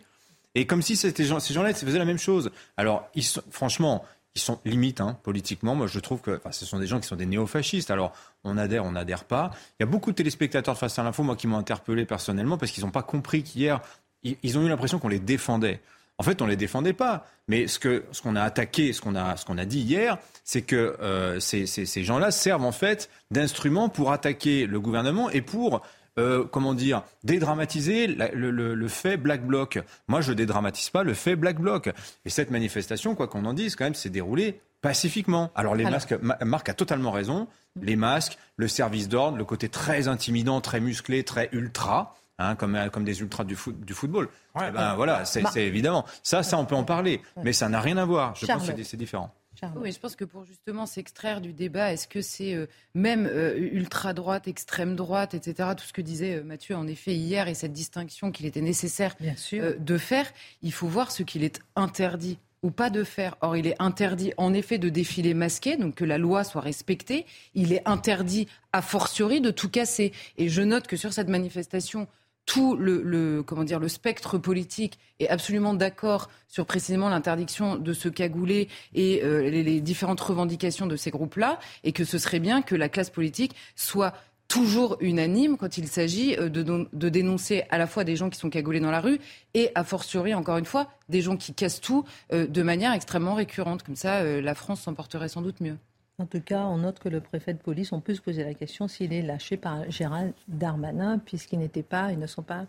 Et 0.56 0.68
comme 0.68 0.84
si 0.84 0.96
ces 0.96 1.14
gens-là 1.24 1.74
faisaient 1.74 1.98
la 1.98 2.06
même 2.06 2.20
chose. 2.20 2.52
Alors, 2.78 3.10
franchement, 3.50 4.06
ils 4.36 4.42
sont 4.42 4.60
limites 4.66 5.02
hein, 5.02 5.18
politiquement. 5.24 5.74
Moi, 5.74 5.88
je 5.88 6.00
trouve 6.00 6.22
que 6.22 6.40
ce 6.52 6.66
sont 6.66 6.78
des 6.78 6.86
gens 6.86 7.00
qui 7.00 7.08
sont 7.08 7.16
des 7.16 7.26
néofascistes. 7.26 7.90
Alors, 7.90 8.14
on 8.44 8.58
adhère, 8.58 8.86
on 8.86 8.92
n'adhère 8.92 9.24
pas. 9.24 9.50
Il 9.80 9.84
y 9.84 9.84
a 9.84 9.88
beaucoup 9.88 10.12
de 10.12 10.16
téléspectateurs 10.16 10.78
face 10.78 11.00
à 11.00 11.04
l'info, 11.04 11.24
moi, 11.24 11.36
qui 11.36 11.48
m'ont 11.48 11.58
interpellé 11.58 12.06
personnellement 12.06 12.58
parce 12.60 12.72
qu'ils 12.72 12.84
n'ont 12.84 12.92
pas 12.92 13.02
compris 13.02 13.42
qu'hier, 13.42 13.82
ils 14.24 14.58
ont 14.58 14.64
eu 14.64 14.70
l'impression 14.70 15.00
qu'on 15.00 15.08
les 15.08 15.20
défendait. 15.20 15.82
En 16.18 16.24
fait, 16.24 16.42
on 16.42 16.46
ne 16.46 16.52
les 16.52 16.56
défendait 16.56 16.94
pas. 16.94 17.26
Mais 17.48 17.68
ce 17.68 17.80
qu'on 17.80 18.02
ce 18.12 18.22
qu'on 18.22 18.36
a 18.36 18.42
attaqué, 18.42 18.94
ce 18.94 19.02
qu'on 19.02 19.16
a, 19.16 19.36
ce 19.38 19.46
qu'on 19.46 19.58
a 19.58 19.66
dit 19.66 19.80
hier, 19.80 20.18
c'est 20.44 20.62
que 20.62 20.96
euh, 21.02 21.40
ces, 21.40 21.66
ces, 21.66 21.86
ces 21.86 22.04
gens-là 22.04 22.32
servent 22.32 22.66
en 22.66 22.72
fait 22.72 23.10
d'instruments 23.32 23.90
pour 23.90 24.12
attaquer 24.12 24.66
le 24.66 24.80
gouvernement 24.80 25.30
et 25.30 25.42
pour 25.42 25.82
euh, 26.20 26.46
comment 26.46 26.76
dire, 26.76 27.02
dédramatiser 27.24 28.06
le, 28.06 28.52
le, 28.52 28.76
le, 28.76 28.88
fait 28.88 29.18
Black 29.18 29.46
Bloc. 29.48 29.80
Moi, 30.08 30.22
je 30.22 30.32
dédramatise 30.32 30.92
pas 30.92 31.02
le 31.04 31.16
fait 31.16 31.36
Black 31.36 31.60
Bloc. 31.60 31.90
Et 32.26 32.30
cette 32.30 32.52
manifestation, 32.52 33.16
quoi 33.16 33.28
qu'on 33.28 33.46
en 33.46 33.54
dise, 33.54 33.76
quand 33.76 33.86
même, 33.86 33.96
s'est 33.96 34.12
déroulée 34.12 34.62
pacifiquement. 34.84 35.50
Alors 35.56 35.74
les 35.74 35.86
masques, 35.86 36.14
Marc 36.42 36.70
a 36.70 36.74
totalement 36.76 37.12
raison. 37.12 37.48
Les 37.82 37.96
masques, 37.96 38.38
le 38.58 38.68
service 38.68 39.10
d'ordre, 39.10 39.38
le 39.38 39.46
côté 39.46 39.70
très 39.70 40.08
intimidant, 40.08 40.62
très 40.62 40.82
musclé, 40.82 41.24
très 41.24 41.50
ultra. 41.52 42.16
Hein, 42.40 42.56
comme, 42.56 42.90
comme 42.92 43.04
des 43.04 43.22
ultras 43.22 43.44
du, 43.44 43.56
foot, 43.56 43.80
du 43.80 43.94
football. 43.94 44.28
Eh 44.56 44.72
ben, 44.72 44.96
voilà, 44.96 45.24
c'est 45.24 45.44
évidemment. 45.58 46.06
Ça, 46.24 46.42
ça, 46.42 46.58
on 46.58 46.66
peut 46.66 46.76
en 46.76 46.84
parler. 46.84 47.22
Mais 47.44 47.54
ça 47.54 47.70
n'a 47.70 47.80
rien 47.80 47.98
à 47.98 48.06
voir. 48.06 48.36
Je 48.36 48.46
pense 48.46 48.70
que 48.70 48.84
c'est 48.84 48.98
différent. 48.98 49.34
Oui, 49.76 49.92
je 49.92 50.00
pense 50.00 50.16
que 50.16 50.26
pour 50.26 50.46
justement 50.46 50.86
s'extraire 50.86 51.42
du 51.42 51.54
débat, 51.54 51.94
est-ce 51.94 52.08
que 52.08 52.22
c'est 52.22 52.54
euh, 52.54 52.68
même 52.96 53.28
euh, 53.32 53.56
ultra-droite, 53.58 54.48
extrême-droite, 54.48 55.34
etc., 55.34 55.70
tout 55.78 55.86
ce 55.86 55.94
que 55.94 56.02
disait 56.02 56.36
euh, 56.36 56.44
Mathieu 56.44 56.76
en 56.76 56.88
effet 56.88 57.14
hier 57.14 57.48
et 57.48 57.54
cette 57.54 57.74
distinction 57.74 58.32
qu'il 58.32 58.46
était 58.46 58.62
nécessaire 58.62 59.16
de 59.22 59.98
faire, 59.98 60.32
il 60.62 60.74
faut 60.74 60.88
voir 60.88 61.12
ce 61.12 61.24
qu'il 61.24 61.44
est 61.44 61.62
interdit 61.76 62.40
ou 62.62 62.72
pas 62.72 62.90
de 62.90 63.04
faire. 63.04 63.36
Or, 63.42 63.58
il 63.58 63.68
est 63.68 63.76
interdit 63.80 64.34
en 64.38 64.54
effet 64.54 64.78
de 64.78 64.90
défiler 64.90 65.34
masqué, 65.34 65.78
donc 65.78 65.96
que 65.96 66.06
la 66.06 66.18
loi 66.18 66.44
soit 66.44 66.62
respectée. 66.62 67.26
Il 67.54 67.74
est 67.74 67.88
interdit 67.88 68.48
a 68.72 68.82
fortiori 68.82 69.42
de 69.42 69.52
tout 69.52 69.70
casser. 69.70 70.14
Et 70.38 70.50
je 70.50 70.62
note 70.62 70.88
que 70.88 70.96
sur 70.96 71.14
cette 71.14 71.28
manifestation, 71.28 72.08
tout 72.46 72.76
le, 72.76 73.42
comment 73.42 73.64
dire, 73.64 73.80
le 73.80 73.88
spectre 73.88 74.38
politique 74.38 75.00
est 75.20 75.28
absolument 75.28 75.74
d'accord 75.74 76.30
sur 76.48 76.66
précisément 76.66 77.10
l'interdiction 77.10 77.78
de 77.78 77.94
se 77.94 78.10
cagouler 78.10 78.68
et 78.94 79.24
euh, 79.24 79.50
les, 79.50 79.82
différentes 79.82 80.22
revendications 80.22 80.86
de 80.86 80.96
ces 80.96 81.10
groupes-là, 81.10 81.60
et 81.84 81.94
que 81.94 82.04
ce 82.04 82.18
serait 82.18 82.40
bien 82.40 82.62
que 82.62 82.76
la 82.76 82.90
classe 82.90 83.10
politique 83.10 83.56
soit 83.76 84.14
toujours 84.50 84.98
unanime 85.00 85.58
quand 85.58 85.78
il 85.78 85.88
s'agit 85.88 86.36
euh, 86.38 86.50
de, 86.50 87.10
dénoncer 87.10 87.64
à 87.70 87.78
la 87.78 87.88
fois 87.88 88.04
des 88.04 88.16
gens 88.16 88.30
qui 88.30 88.38
sont 88.38 88.50
cagoulés 88.50 88.82
dans 88.82 88.92
la 88.92 89.02
rue 89.02 89.20
et, 89.54 89.72
a 89.74 89.84
fortiori, 89.84 90.34
encore 90.34 90.58
une 90.58 90.66
fois, 90.66 90.90
des 91.10 91.22
gens 91.22 91.38
qui 91.38 91.54
cassent 91.54 91.82
tout 91.82 92.04
euh, 92.34 92.46
de 92.46 92.62
manière 92.62 92.92
extrêmement 92.92 93.36
récurrente. 93.36 93.84
Comme 93.84 93.96
ça, 93.96 94.24
la 94.24 94.56
France 94.56 94.82
s'en 94.82 94.94
porterait 94.94 95.30
sans 95.30 95.42
doute 95.42 95.62
mieux. 95.62 95.78
En 96.20 96.26
tout 96.26 96.42
cas, 96.42 96.66
on 96.66 96.78
note 96.78 97.00
que 97.00 97.10
le 97.10 97.22
préfet 97.22 97.54
de 97.54 97.60
police, 97.60 97.92
on 97.92 98.00
peut 98.00 98.14
se 98.14 98.22
poser 98.22 98.44
la 98.44 98.54
question 98.54 98.88
s'il 98.88 99.14
est 99.14 99.24
lâché 99.24 99.58
par 99.58 99.90
Gérald 99.90 100.34
Darmanin, 100.48 101.18
puisqu'ils 101.18 101.60
n'étaient 101.60 101.82
pas, 101.84 102.12
ils 102.12 102.20
ne 102.20 102.28
sont 102.28 102.44
pas 102.44 102.68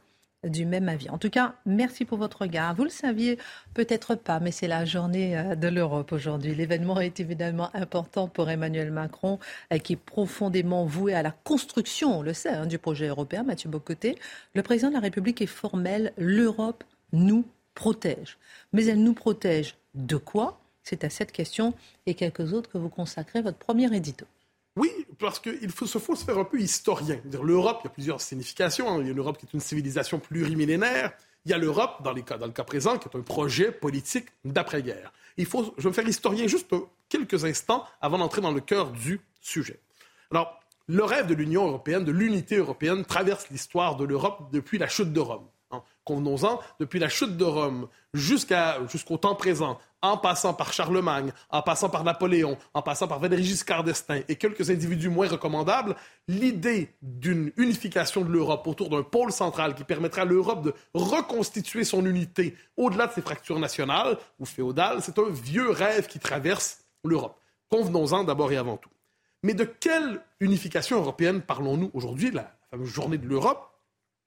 du 0.49 0.67
même 0.67 0.89
avis. 0.89 1.11
En 1.11 1.19
tout 1.19 1.31
cas, 1.31 1.55
merci 1.67 2.05
pour 2.05 2.19
votre 2.19 2.43
regard. 2.43 2.75
Vous 2.75 2.85
le 2.85 2.91
saviez 2.91 3.39
peut-être 3.75 4.15
pas, 4.15 4.41
mais 4.41 4.51
c'est 4.51 4.69
la 4.69 4.85
journée 4.85 5.37
euh, 5.37 5.55
de 5.55 5.69
l'Europe 5.69 6.13
aujourd'hui. 6.13 6.55
L'événement 6.55 7.01
est 7.01 7.21
évidemment 7.21 7.71
important 7.75 8.29
pour 8.29 8.49
Emmanuel 8.51 8.91
Macron, 8.91 9.39
euh, 9.73 9.79
qui 9.79 9.95
est 9.95 9.97
profondément 9.97 10.85
voué 10.85 11.15
à 11.15 11.23
la 11.23 11.31
construction, 11.31 12.19
on 12.19 12.23
le 12.23 12.33
sait, 12.33 12.51
hein, 12.51 12.67
du 12.67 12.79
projet 12.79 13.09
européen. 13.09 13.43
Mathieu 13.43 13.71
Bocoté, 13.71 14.19
le 14.55 14.63
président 14.63 14.89
de 14.89 14.95
la 14.95 15.01
République 15.01 15.41
est 15.41 15.47
formel. 15.47 16.13
L'Europe 16.17 16.85
nous 17.13 17.45
protège. 17.75 18.39
Mais 18.73 18.87
elle 18.87 19.03
nous 19.03 19.15
protège 19.15 19.77
de 19.95 20.17
quoi? 20.17 20.61
C'est 20.85 21.03
à 21.03 21.11
cette 21.11 21.33
question 21.33 21.75
et 22.07 22.15
quelques 22.15 22.53
autres 22.53 22.71
que 22.71 22.79
vous 22.79 22.91
consacrez 22.91 23.43
votre 23.43 23.59
premier 23.59 23.95
édito. 23.95 24.27
Oui, 24.77 24.91
parce 25.19 25.39
qu'il 25.39 25.71
faut, 25.71 25.87
faut 25.87 26.17
se 26.17 26.25
faire 26.25 26.39
un 26.39 26.45
peu 26.45 26.61
historien. 26.61 27.21
L'Europe, 27.43 27.81
il 27.83 27.85
y 27.85 27.89
a 27.89 27.91
plusieurs 27.91 28.21
significations. 28.21 28.89
Hein. 28.89 28.99
Il 29.01 29.09
y 29.09 29.11
a 29.11 29.15
l'Europe 29.15 29.39
qui 29.39 29.47
est 29.47 29.55
une 29.55 29.61
civilisation 29.61 30.19
plurimillénaire. 30.19 31.13
Il 31.45 31.51
y 31.51 31.55
a 31.55 31.59
l'Europe, 31.59 32.03
dans, 32.03 32.13
dans, 32.13 32.47
le 32.47 32.53
cas 32.53 32.65
présent, 32.65 32.99
qui 32.99 33.09
est 33.09 33.17
un 33.17 33.23
projet 33.23 33.71
politique 33.71 34.27
d'après-guerre. 34.45 35.13
Il 35.37 35.47
faut, 35.47 35.75
je 35.77 35.83
vais 35.85 35.89
me 35.91 35.95
faire 35.95 36.09
historien 36.09 36.47
juste 36.47 36.75
quelques 37.09 37.45
instants 37.45 37.85
avant 38.01 38.19
d'entrer 38.19 38.41
dans 38.41 38.53
le 38.53 38.61
cœur 38.61 38.91
du 38.91 39.21
sujet. 39.41 39.79
Alors, 40.31 40.61
le 40.87 41.05
rêve 41.05 41.27
de 41.27 41.35
l'Union 41.35 41.67
européenne, 41.67 42.05
de 42.05 42.13
l'unité 42.13 42.57
européenne, 42.57 43.05
traverse 43.05 43.49
l'histoire 43.51 43.97
de 43.97 44.05
l'Europe 44.05 44.51
depuis 44.53 44.79
la 44.79 44.89
chute 44.89 45.13
de 45.13 45.21
Rome. 45.21 45.47
Convenons-en, 46.05 46.61
depuis 46.81 46.99
la 46.99 47.09
chute 47.09 47.37
de 47.37 47.45
Rome 47.45 47.89
jusqu'au 48.13 49.17
temps 49.17 49.35
présent, 49.35 49.79
en 50.03 50.19
passant 50.19 50.53
par 50.53 50.75
Charlemagne, 50.75 51.33
en 51.49 51.63
passant 51.63 51.89
par 51.89 52.05
Napoléon, 52.05 52.59
en 52.75 52.83
passant 52.83 53.09
par 53.09 53.21
Valéry 53.21 53.43
Giscard 53.43 53.85
d'Estaing 53.85 54.21
et 54.29 54.37
quelques 54.37 54.69
individus 54.69 55.09
moins 55.09 55.29
recommandables, 55.29 55.97
l'idée 56.29 56.95
d'une 57.01 57.53
unification 57.57 58.21
de 58.21 58.31
l'Europe 58.31 58.67
autour 58.67 58.91
d'un 58.91 59.03
pôle 59.03 59.33
central 59.33 59.75
qui 59.75 59.83
permettrait 59.83 60.23
à 60.23 60.27
l'Europe 60.27 60.63
de 60.63 60.75
reconstituer 60.93 61.85
son 61.85 62.05
unité 62.05 62.55
au-delà 62.77 63.07
de 63.07 63.13
ses 63.13 63.23
fractures 63.23 63.59
nationales 63.59 64.19
ou 64.39 64.45
féodales, 64.45 65.01
c'est 65.01 65.19
un 65.19 65.31
vieux 65.31 65.71
rêve 65.71 66.07
qui 66.07 66.19
traverse 66.19 66.85
l'Europe. 67.03 67.39
Convenons-en 67.71 68.25
d'abord 68.25 68.53
et 68.53 68.59
avant 68.59 68.77
tout. 68.77 68.91
Mais 69.43 69.55
de 69.55 69.65
quelle 69.65 70.21
unification 70.41 70.99
européenne 70.99 71.41
parlons-nous 71.41 71.91
aujourd'hui, 71.95 72.31
la 72.31 72.55
fameuse 72.71 72.91
journée 72.91 73.19
de 73.19 73.27
l'Europe? 73.27 73.74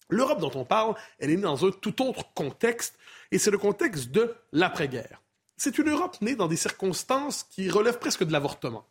L'Europe 0.09 0.39
dont 0.39 0.51
on 0.55 0.65
parle, 0.65 0.95
elle 1.19 1.29
est 1.29 1.35
née 1.35 1.41
dans 1.41 1.65
un 1.65 1.71
tout 1.71 2.01
autre 2.01 2.33
contexte, 2.33 2.97
et 3.31 3.39
c'est 3.39 3.51
le 3.51 3.57
contexte 3.57 4.11
de 4.11 4.35
l'après-guerre 4.51 5.21
c'est 5.57 5.79
une 5.79 5.89
Europe 5.89 6.17
née 6.21 6.35
dans 6.35 6.47
des 6.47 6.55
circonstances 6.55 7.43
qui 7.49 7.69
relèvent 7.69 7.97
presque 7.97 8.23
de 8.23 8.31
l'avortement. 8.31 8.85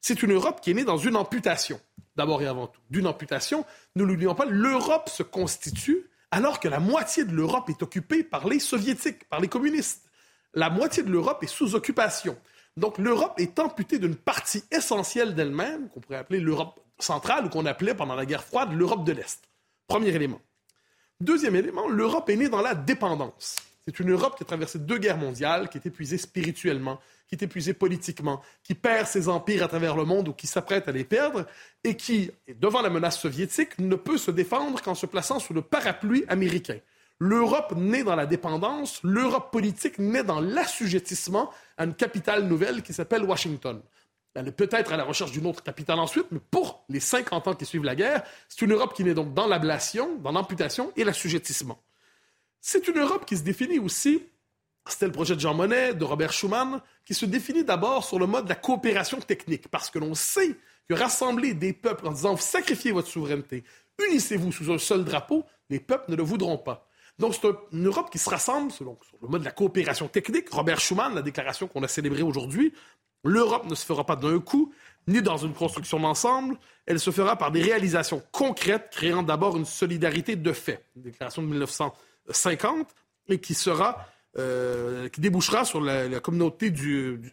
C'est 0.00 0.22
une 0.22 0.32
Europe 0.32 0.60
qui 0.60 0.70
est 0.70 0.74
née 0.74 0.84
dans 0.84 0.96
une 0.96 1.16
amputation, 1.16 1.80
d'abord 2.14 2.40
et 2.42 2.46
avant 2.46 2.68
tout. 2.68 2.80
D'une 2.90 3.08
amputation, 3.08 3.64
ne 3.96 4.04
l'oublions 4.04 4.36
pas, 4.36 4.46
l'Europe 4.46 5.08
se 5.08 5.24
constitue 5.24 6.08
alors 6.30 6.60
que 6.60 6.68
la 6.68 6.78
moitié 6.78 7.24
de 7.24 7.32
l'Europe 7.32 7.68
est 7.70 7.82
occupée 7.82 8.22
par 8.22 8.46
les 8.46 8.60
soviétiques, 8.60 9.28
par 9.28 9.40
les 9.40 9.48
communistes. 9.48 10.04
La 10.54 10.70
moitié 10.70 11.02
de 11.02 11.10
l'Europe 11.10 11.42
est 11.42 11.48
sous 11.48 11.74
occupation. 11.74 12.38
Donc 12.76 12.98
l'Europe 12.98 13.34
est 13.38 13.58
amputée 13.58 13.98
d'une 13.98 14.16
partie 14.16 14.64
essentielle 14.70 15.34
d'elle-même, 15.34 15.88
qu'on 15.88 16.00
pourrait 16.00 16.18
appeler 16.18 16.40
l'Europe 16.40 16.80
centrale 16.98 17.46
ou 17.46 17.48
qu'on 17.48 17.66
appelait 17.66 17.94
pendant 17.94 18.14
la 18.14 18.26
guerre 18.26 18.44
froide 18.44 18.72
l'Europe 18.72 19.04
de 19.04 19.12
l'Est. 19.12 19.42
Premier 19.86 20.08
élément. 20.08 20.40
Deuxième 21.20 21.56
élément, 21.56 21.88
l'Europe 21.88 22.28
est 22.28 22.36
née 22.36 22.48
dans 22.48 22.60
la 22.60 22.74
dépendance. 22.74 23.56
C'est 23.86 24.00
une 24.00 24.10
Europe 24.10 24.36
qui 24.36 24.42
a 24.42 24.46
traversé 24.46 24.80
deux 24.80 24.98
guerres 24.98 25.16
mondiales, 25.16 25.68
qui 25.68 25.78
est 25.78 25.86
épuisée 25.86 26.18
spirituellement, 26.18 27.00
qui 27.28 27.36
est 27.36 27.42
épuisée 27.44 27.72
politiquement, 27.72 28.42
qui 28.64 28.74
perd 28.74 29.06
ses 29.06 29.28
empires 29.28 29.62
à 29.62 29.68
travers 29.68 29.96
le 29.96 30.04
monde 30.04 30.28
ou 30.28 30.32
qui 30.32 30.48
s'apprête 30.48 30.88
à 30.88 30.92
les 30.92 31.04
perdre, 31.04 31.46
et 31.84 31.96
qui, 31.96 32.30
devant 32.60 32.82
la 32.82 32.90
menace 32.90 33.20
soviétique, 33.20 33.78
ne 33.78 33.94
peut 33.94 34.18
se 34.18 34.32
défendre 34.32 34.82
qu'en 34.82 34.96
se 34.96 35.06
plaçant 35.06 35.38
sous 35.38 35.54
le 35.54 35.62
parapluie 35.62 36.24
américain. 36.28 36.78
L'Europe 37.18 37.74
naît 37.76 38.04
dans 38.04 38.16
la 38.16 38.26
dépendance, 38.26 39.00
l'Europe 39.04 39.50
politique 39.52 39.98
naît 39.98 40.24
dans 40.24 40.40
l'assujettissement 40.40 41.50
à 41.78 41.84
une 41.84 41.94
capitale 41.94 42.44
nouvelle 42.44 42.82
qui 42.82 42.92
s'appelle 42.92 43.22
Washington. 43.22 43.80
Elle 44.36 44.48
est 44.48 44.52
peut-être 44.52 44.92
à 44.92 44.96
la 44.96 45.04
recherche 45.04 45.32
d'une 45.32 45.46
autre 45.46 45.62
capitale 45.62 45.98
ensuite, 45.98 46.26
mais 46.30 46.40
pour 46.50 46.84
les 46.88 47.00
50 47.00 47.48
ans 47.48 47.54
qui 47.54 47.64
suivent 47.64 47.84
la 47.84 47.94
guerre, 47.94 48.22
c'est 48.48 48.62
une 48.62 48.72
Europe 48.72 48.94
qui 48.94 49.02
naît 49.02 49.14
donc 49.14 49.32
dans 49.32 49.46
l'ablation, 49.46 50.16
dans 50.18 50.32
l'amputation 50.32 50.92
et 50.96 51.04
l'assujettissement. 51.04 51.82
C'est 52.60 52.86
une 52.88 52.98
Europe 52.98 53.24
qui 53.24 53.36
se 53.36 53.42
définit 53.42 53.78
aussi, 53.78 54.22
c'était 54.86 55.06
le 55.06 55.12
projet 55.12 55.34
de 55.34 55.40
Jean 55.40 55.54
Monnet, 55.54 55.94
de 55.94 56.04
Robert 56.04 56.32
Schuman, 56.32 56.82
qui 57.04 57.14
se 57.14 57.24
définit 57.24 57.64
d'abord 57.64 58.04
sur 58.04 58.18
le 58.18 58.26
mode 58.26 58.44
de 58.44 58.50
la 58.50 58.56
coopération 58.56 59.18
technique, 59.20 59.68
parce 59.68 59.88
que 59.90 59.98
l'on 59.98 60.14
sait 60.14 60.56
que 60.88 60.94
rassembler 60.94 61.54
des 61.54 61.72
peuples 61.72 62.06
en 62.06 62.12
disant 62.12 62.36
sacrifiez 62.36 62.92
votre 62.92 63.08
souveraineté, 63.08 63.64
unissez-vous 64.06 64.52
sous 64.52 64.70
un 64.70 64.78
seul 64.78 65.04
drapeau, 65.04 65.44
les 65.70 65.80
peuples 65.80 66.10
ne 66.10 66.16
le 66.16 66.22
voudront 66.22 66.58
pas. 66.58 66.86
Donc 67.18 67.34
c'est 67.34 67.48
une 67.72 67.86
Europe 67.86 68.10
qui 68.10 68.18
se 68.18 68.28
rassemble 68.28 68.70
selon, 68.70 68.98
sur 69.08 69.16
le 69.22 69.28
mode 69.28 69.40
de 69.40 69.46
la 69.46 69.52
coopération 69.52 70.06
technique. 70.08 70.50
Robert 70.50 70.80
Schuman, 70.80 71.14
la 71.14 71.22
déclaration 71.22 71.66
qu'on 71.66 71.82
a 71.82 71.88
célébrée 71.88 72.22
aujourd'hui, 72.22 72.74
l'Europe 73.26 73.66
ne 73.66 73.74
se 73.74 73.84
fera 73.84 74.04
pas 74.04 74.16
d'un 74.16 74.38
coup, 74.40 74.72
ni 75.06 75.22
dans 75.22 75.36
une 75.36 75.54
construction 75.54 76.00
d'ensemble, 76.00 76.58
elle 76.86 76.98
se 76.98 77.10
fera 77.10 77.36
par 77.36 77.52
des 77.52 77.62
réalisations 77.62 78.22
concrètes, 78.32 78.88
créant 78.90 79.22
d'abord 79.22 79.56
une 79.56 79.64
solidarité 79.64 80.36
de 80.36 80.52
fait. 80.52 80.84
Une 80.96 81.02
déclaration 81.02 81.42
de 81.42 81.48
1900. 81.48 81.94
50 82.28 82.88
et 83.28 83.38
qui 83.38 83.54
sera 83.54 84.06
euh, 84.38 85.08
qui 85.08 85.22
débouchera 85.22 85.64
sur 85.64 85.80
la, 85.80 86.20
communauté 86.20 86.72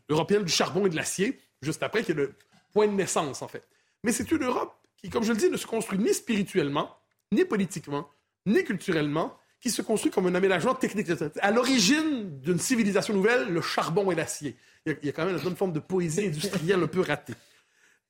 européenne 0.08 0.44
du 0.44 0.52
charbon 0.52 0.86
et 0.86 0.90
de 0.90 0.96
l'acier, 0.96 1.38
juste 1.62 1.84
après, 1.84 2.02
qui 2.02 2.12
est 2.12 2.16
le 2.16 2.34
point 2.72 2.88
de 2.88 2.94
naissance, 2.94 3.42
en 3.42 3.50
fait. 3.50 3.68
Mais 4.06 4.14
c'est 4.14 4.32
une 4.32 4.44
Europe 4.44 4.74
qui, 4.96 5.10
comme 5.10 5.24
je 5.24 5.34
le 5.34 5.38
dis, 5.38 5.50
ne 5.50 5.58
se 5.58 5.68
construit 5.68 6.00
ni 6.00 6.14
spirituellement, 6.14 6.96
ni 7.34 7.44
politiquement, 7.44 8.10
ni 8.46 8.64
culturellement, 8.64 9.38
qui 9.63 9.72
se 9.72 9.82
construit 9.82 10.12
comme 10.12 10.27
un 10.27 10.36
aménagement 10.36 10.75
technique. 10.75 11.08
À 11.39 11.51
l'origine 11.51 12.38
d'une 12.41 12.60
civilisation 12.60 13.13
nouvelle, 13.13 13.48
le 13.48 13.62
charbon 13.62 14.12
et 14.12 14.15
l'acier. 14.15 14.58
Il, 14.86 14.98
y 15.03 15.08
a 15.08 15.13
quand 15.13 15.25
même 15.25 15.39
une 15.41 15.55
forme 15.55 15.72
de 15.72 15.79
poésie 15.79 16.27
industrielle 16.27 16.84
un 16.84 16.88
peu 16.88 17.00
ratée. 17.00 17.34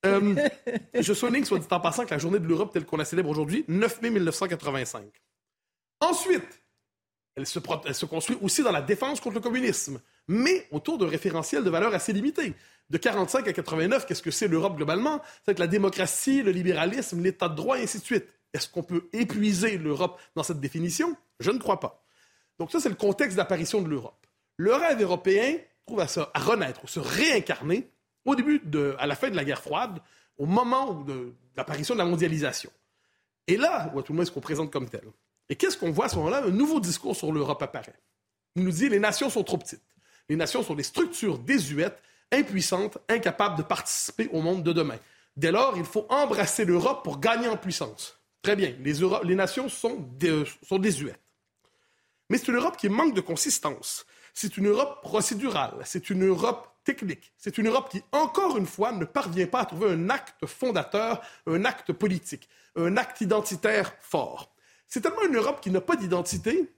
Euh, 0.07 0.36
je 1.00 1.13
souligne, 1.13 1.45
soit 1.45 1.60
dit 1.60 1.67
en 1.69 1.79
passant, 1.79 2.05
que 2.05 2.10
la 2.10 2.17
journée 2.17 2.39
de 2.39 2.48
l'Europe 2.48 2.74
telle 2.74 2.86
qu'on 2.86 2.98
la 2.98 3.05
célèbre 3.05 3.29
aujourd'hui, 3.29 3.65
9 3.67 4.01
mai 4.01 4.10
1985. 4.10 5.05
Ensuite, 6.00 6.63
elle 7.36 7.45
se, 7.45 8.05
construit 8.05 8.38
aussi 8.41 8.63
dans 8.63 8.72
la 8.72 8.81
défense 8.81 9.22
contre 9.22 9.36
le 9.36 9.41
communisme, 9.41 10.01
mais 10.27 10.67
autour 10.72 10.98
d'un 10.98 11.07
référentiel 11.07 11.63
de 11.63 11.69
valeurs 11.69 11.93
assez 11.93 12.13
limité. 12.13 12.55
De 12.89 12.98
45 12.98 13.48
à 13.48 13.53
89, 13.53 14.07
qu'est-ce 14.07 14.24
que 14.24 14.31
c'est 14.31 14.48
l'Europe 14.48 14.75
globalement? 14.75 15.22
C'est 15.45 15.60
la 15.60 15.67
démocratie, 15.67 16.41
le 16.41 16.50
libéralisme, 16.50 17.22
l'état 17.22 17.48
de 17.48 17.55
droit, 17.55 17.77
et 17.77 17.83
ainsi 17.83 18.00
de 18.00 18.03
suite. 18.03 18.25
Est-ce 18.53 18.69
qu'on 18.69 18.83
peut 18.83 19.10
épuiser 19.13 19.77
l'Europe 19.77 20.19
dans 20.36 20.43
cette 20.43 20.60
définition? 20.60 21.15
Je 21.39 21.51
ne 21.51 21.57
crois 21.57 21.79
pas. 21.79 22.03
Donc 22.60 22.72
ça, 22.72 22.79
c'est 22.79 22.89
le 22.89 22.95
contexte 22.95 23.38
d'apparition 23.38 23.81
de 23.81 23.89
l'Europe. 23.89 24.27
Le 24.57 24.74
rêve 24.74 25.01
européen 25.01 25.57
trouve 25.86 26.00
à, 26.00 26.07
ça, 26.07 26.29
à 26.33 26.39
renaître, 26.39 26.88
se 26.88 27.00
réincarner 27.00 27.89
au 28.25 28.36
début, 28.36 28.62
de, 28.63 28.95
à 29.00 29.07
la 29.07 29.15
fin 29.15 29.29
de 29.29 29.36
la 29.36 29.43
guerre 29.43 29.62
froide, 29.62 30.00
au 30.38 30.45
moment 30.45 30.93
de, 30.93 31.33
l'apparition 31.55 31.95
de 31.95 32.00
la 32.00 32.05
mondialisation. 32.05 32.72
Et 33.48 33.57
là, 33.57 33.91
ou 33.93 34.00
à 34.00 34.03
tout 34.03 34.13
le 34.13 34.17
moins 34.17 34.25
ce 34.25 34.31
qu'on 34.31 34.39
présente 34.39 34.72
comme 34.72 34.88
tel. 34.88 35.03
Et 35.50 35.55
qu'est-ce 35.55 35.77
qu'on 35.77 35.91
voit 35.91 36.05
à 36.05 36.10
ce 36.10 36.15
moment-là? 36.17 36.43
Un 36.45 36.51
nouveau 36.51 36.79
discours 36.79 37.15
sur 37.15 37.31
l'Europe 37.31 37.62
apparaît. 37.62 38.00
Il 38.55 38.63
nous 38.63 38.72
dit 38.72 38.88
les 38.88 39.00
nations 39.00 39.29
sont 39.29 39.43
trop 39.43 39.57
petites. 39.57 39.83
Les 40.29 40.36
nations 40.36 40.63
sont 40.63 40.75
des 40.75 40.83
structures 40.83 41.38
désuètes, 41.39 42.01
impuissantes, 42.31 42.98
incapables 43.10 43.57
de 43.57 43.63
participer 43.63 44.29
au 44.31 44.41
monde 44.41 44.63
de 44.63 44.72
demain. 44.72 44.98
Dès 45.36 45.51
lors, 45.51 45.75
il 45.77 45.83
faut 45.83 46.05
embrasser 46.10 46.63
l'Europe 46.63 47.03
pour 47.03 47.19
gagner 47.19 47.50
en 47.50 47.57
puissance. 47.57 48.17
Très 48.44 48.56
bien, 48.58 48.76
les, 48.82 48.94
les 49.24 49.36
nations 49.36 49.70
sont, 49.70 50.08
sont 50.62 50.78
désuètes. 50.78 51.20
Mais 52.30 52.38
c'est 52.38 52.50
une 52.50 52.58
Europe 52.58 52.78
qui 52.78 52.90
manque 52.90 53.16
de 53.16 53.22
consistance. 53.22 54.06
C'est 54.34 54.58
une 54.58 54.68
Europe 54.68 55.02
procédurale. 55.02 55.76
C'est 55.86 56.10
une 56.10 56.28
Europe 56.28 56.68
technique. 56.84 57.32
C'est 57.38 57.58
une 57.58 57.68
Europe 57.68 57.90
qui, 57.90 58.02
encore 58.12 58.58
une 58.58 58.66
fois, 58.66 58.92
ne 58.92 59.06
parvient 59.06 59.48
pas 59.48 59.62
à 59.62 59.66
trouver 59.66 59.92
un 59.92 60.10
acte 60.10 60.46
fondateur, 60.46 61.22
un 61.48 61.64
acte 61.64 61.94
politique, 61.94 62.50
un 62.76 62.98
acte 62.98 63.22
identitaire 63.22 63.96
fort. 64.02 64.54
C'est 64.88 65.02
tellement 65.02 65.24
une 65.24 65.38
Europe 65.38 65.62
qui 65.62 65.72
n'a 65.72 65.82
pas 65.82 65.96
d'identité, 65.96 66.70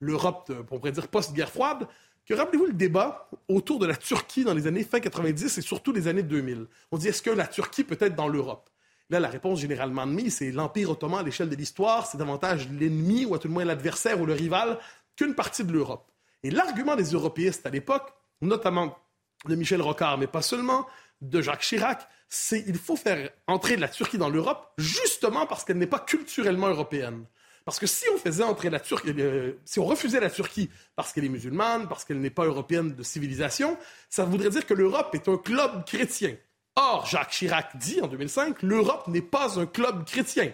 l'Europe, 0.00 0.52
on 0.52 0.64
pourrait 0.64 0.92
dire 0.92 1.08
post-guerre 1.08 1.50
froide, 1.50 1.88
que 2.26 2.34
rappelez-vous 2.34 2.66
le 2.66 2.72
débat 2.74 3.30
autour 3.48 3.78
de 3.78 3.86
la 3.86 3.96
Turquie 3.96 4.44
dans 4.44 4.52
les 4.52 4.66
années 4.66 4.84
fin 4.84 5.00
90 5.00 5.56
et 5.56 5.62
surtout 5.62 5.92
les 5.92 6.08
années 6.08 6.22
2000. 6.22 6.66
On 6.92 6.98
dit 6.98 7.08
est-ce 7.08 7.22
que 7.22 7.30
la 7.30 7.46
Turquie 7.46 7.84
peut 7.84 7.96
être 8.00 8.14
dans 8.14 8.28
l'Europe? 8.28 8.68
Là, 9.10 9.20
la 9.20 9.28
réponse 9.28 9.60
généralement 9.60 10.02
admise, 10.02 10.36
c'est 10.36 10.52
l'Empire 10.52 10.90
ottoman 10.90 11.20
à 11.20 11.22
l'échelle 11.22 11.48
de 11.48 11.56
l'histoire, 11.56 12.06
c'est 12.06 12.18
davantage 12.18 12.68
l'ennemi 12.68 13.24
ou 13.24 13.34
à 13.34 13.38
tout 13.38 13.48
le 13.48 13.54
moins 13.54 13.64
l'adversaire 13.64 14.20
ou 14.20 14.26
le 14.26 14.34
rival 14.34 14.78
qu'une 15.16 15.34
partie 15.34 15.64
de 15.64 15.72
l'Europe. 15.72 16.10
Et 16.42 16.50
l'argument 16.50 16.94
des 16.94 17.12
européistes 17.12 17.64
à 17.66 17.70
l'époque, 17.70 18.12
notamment 18.42 18.96
de 19.46 19.54
Michel 19.54 19.80
Rocard, 19.80 20.18
mais 20.18 20.26
pas 20.26 20.42
seulement, 20.42 20.86
de 21.20 21.40
Jacques 21.40 21.62
Chirac, 21.62 22.06
c'est 22.28 22.62
il 22.66 22.76
faut 22.76 22.96
faire 22.96 23.30
entrer 23.46 23.76
la 23.76 23.88
Turquie 23.88 24.18
dans 24.18 24.28
l'Europe 24.28 24.72
justement 24.78 25.46
parce 25.46 25.64
qu'elle 25.64 25.78
n'est 25.78 25.86
pas 25.86 26.00
culturellement 26.00 26.68
européenne. 26.68 27.24
Parce 27.64 27.78
que 27.78 27.86
si 27.86 28.04
on 28.14 28.18
faisait 28.18 28.44
entrer 28.44 28.70
la 28.70 28.80
Turquie, 28.80 29.12
euh, 29.18 29.52
si 29.64 29.78
on 29.78 29.84
refusait 29.84 30.20
la 30.20 30.30
Turquie 30.30 30.70
parce 30.96 31.12
qu'elle 31.12 31.24
est 31.24 31.30
musulmane, 31.30 31.88
parce 31.88 32.04
qu'elle 32.04 32.20
n'est 32.20 32.30
pas 32.30 32.44
européenne 32.44 32.94
de 32.94 33.02
civilisation, 33.02 33.76
ça 34.08 34.24
voudrait 34.24 34.50
dire 34.50 34.64
que 34.64 34.74
l'Europe 34.74 35.14
est 35.14 35.28
un 35.28 35.36
club 35.36 35.84
chrétien. 35.84 36.36
Or, 36.80 37.06
Jacques 37.06 37.30
Chirac 37.30 37.76
dit 37.76 38.00
en 38.00 38.06
2005, 38.06 38.62
l'Europe 38.62 39.08
n'est 39.08 39.20
pas 39.20 39.58
un 39.58 39.66
club 39.66 40.04
chrétien. 40.04 40.52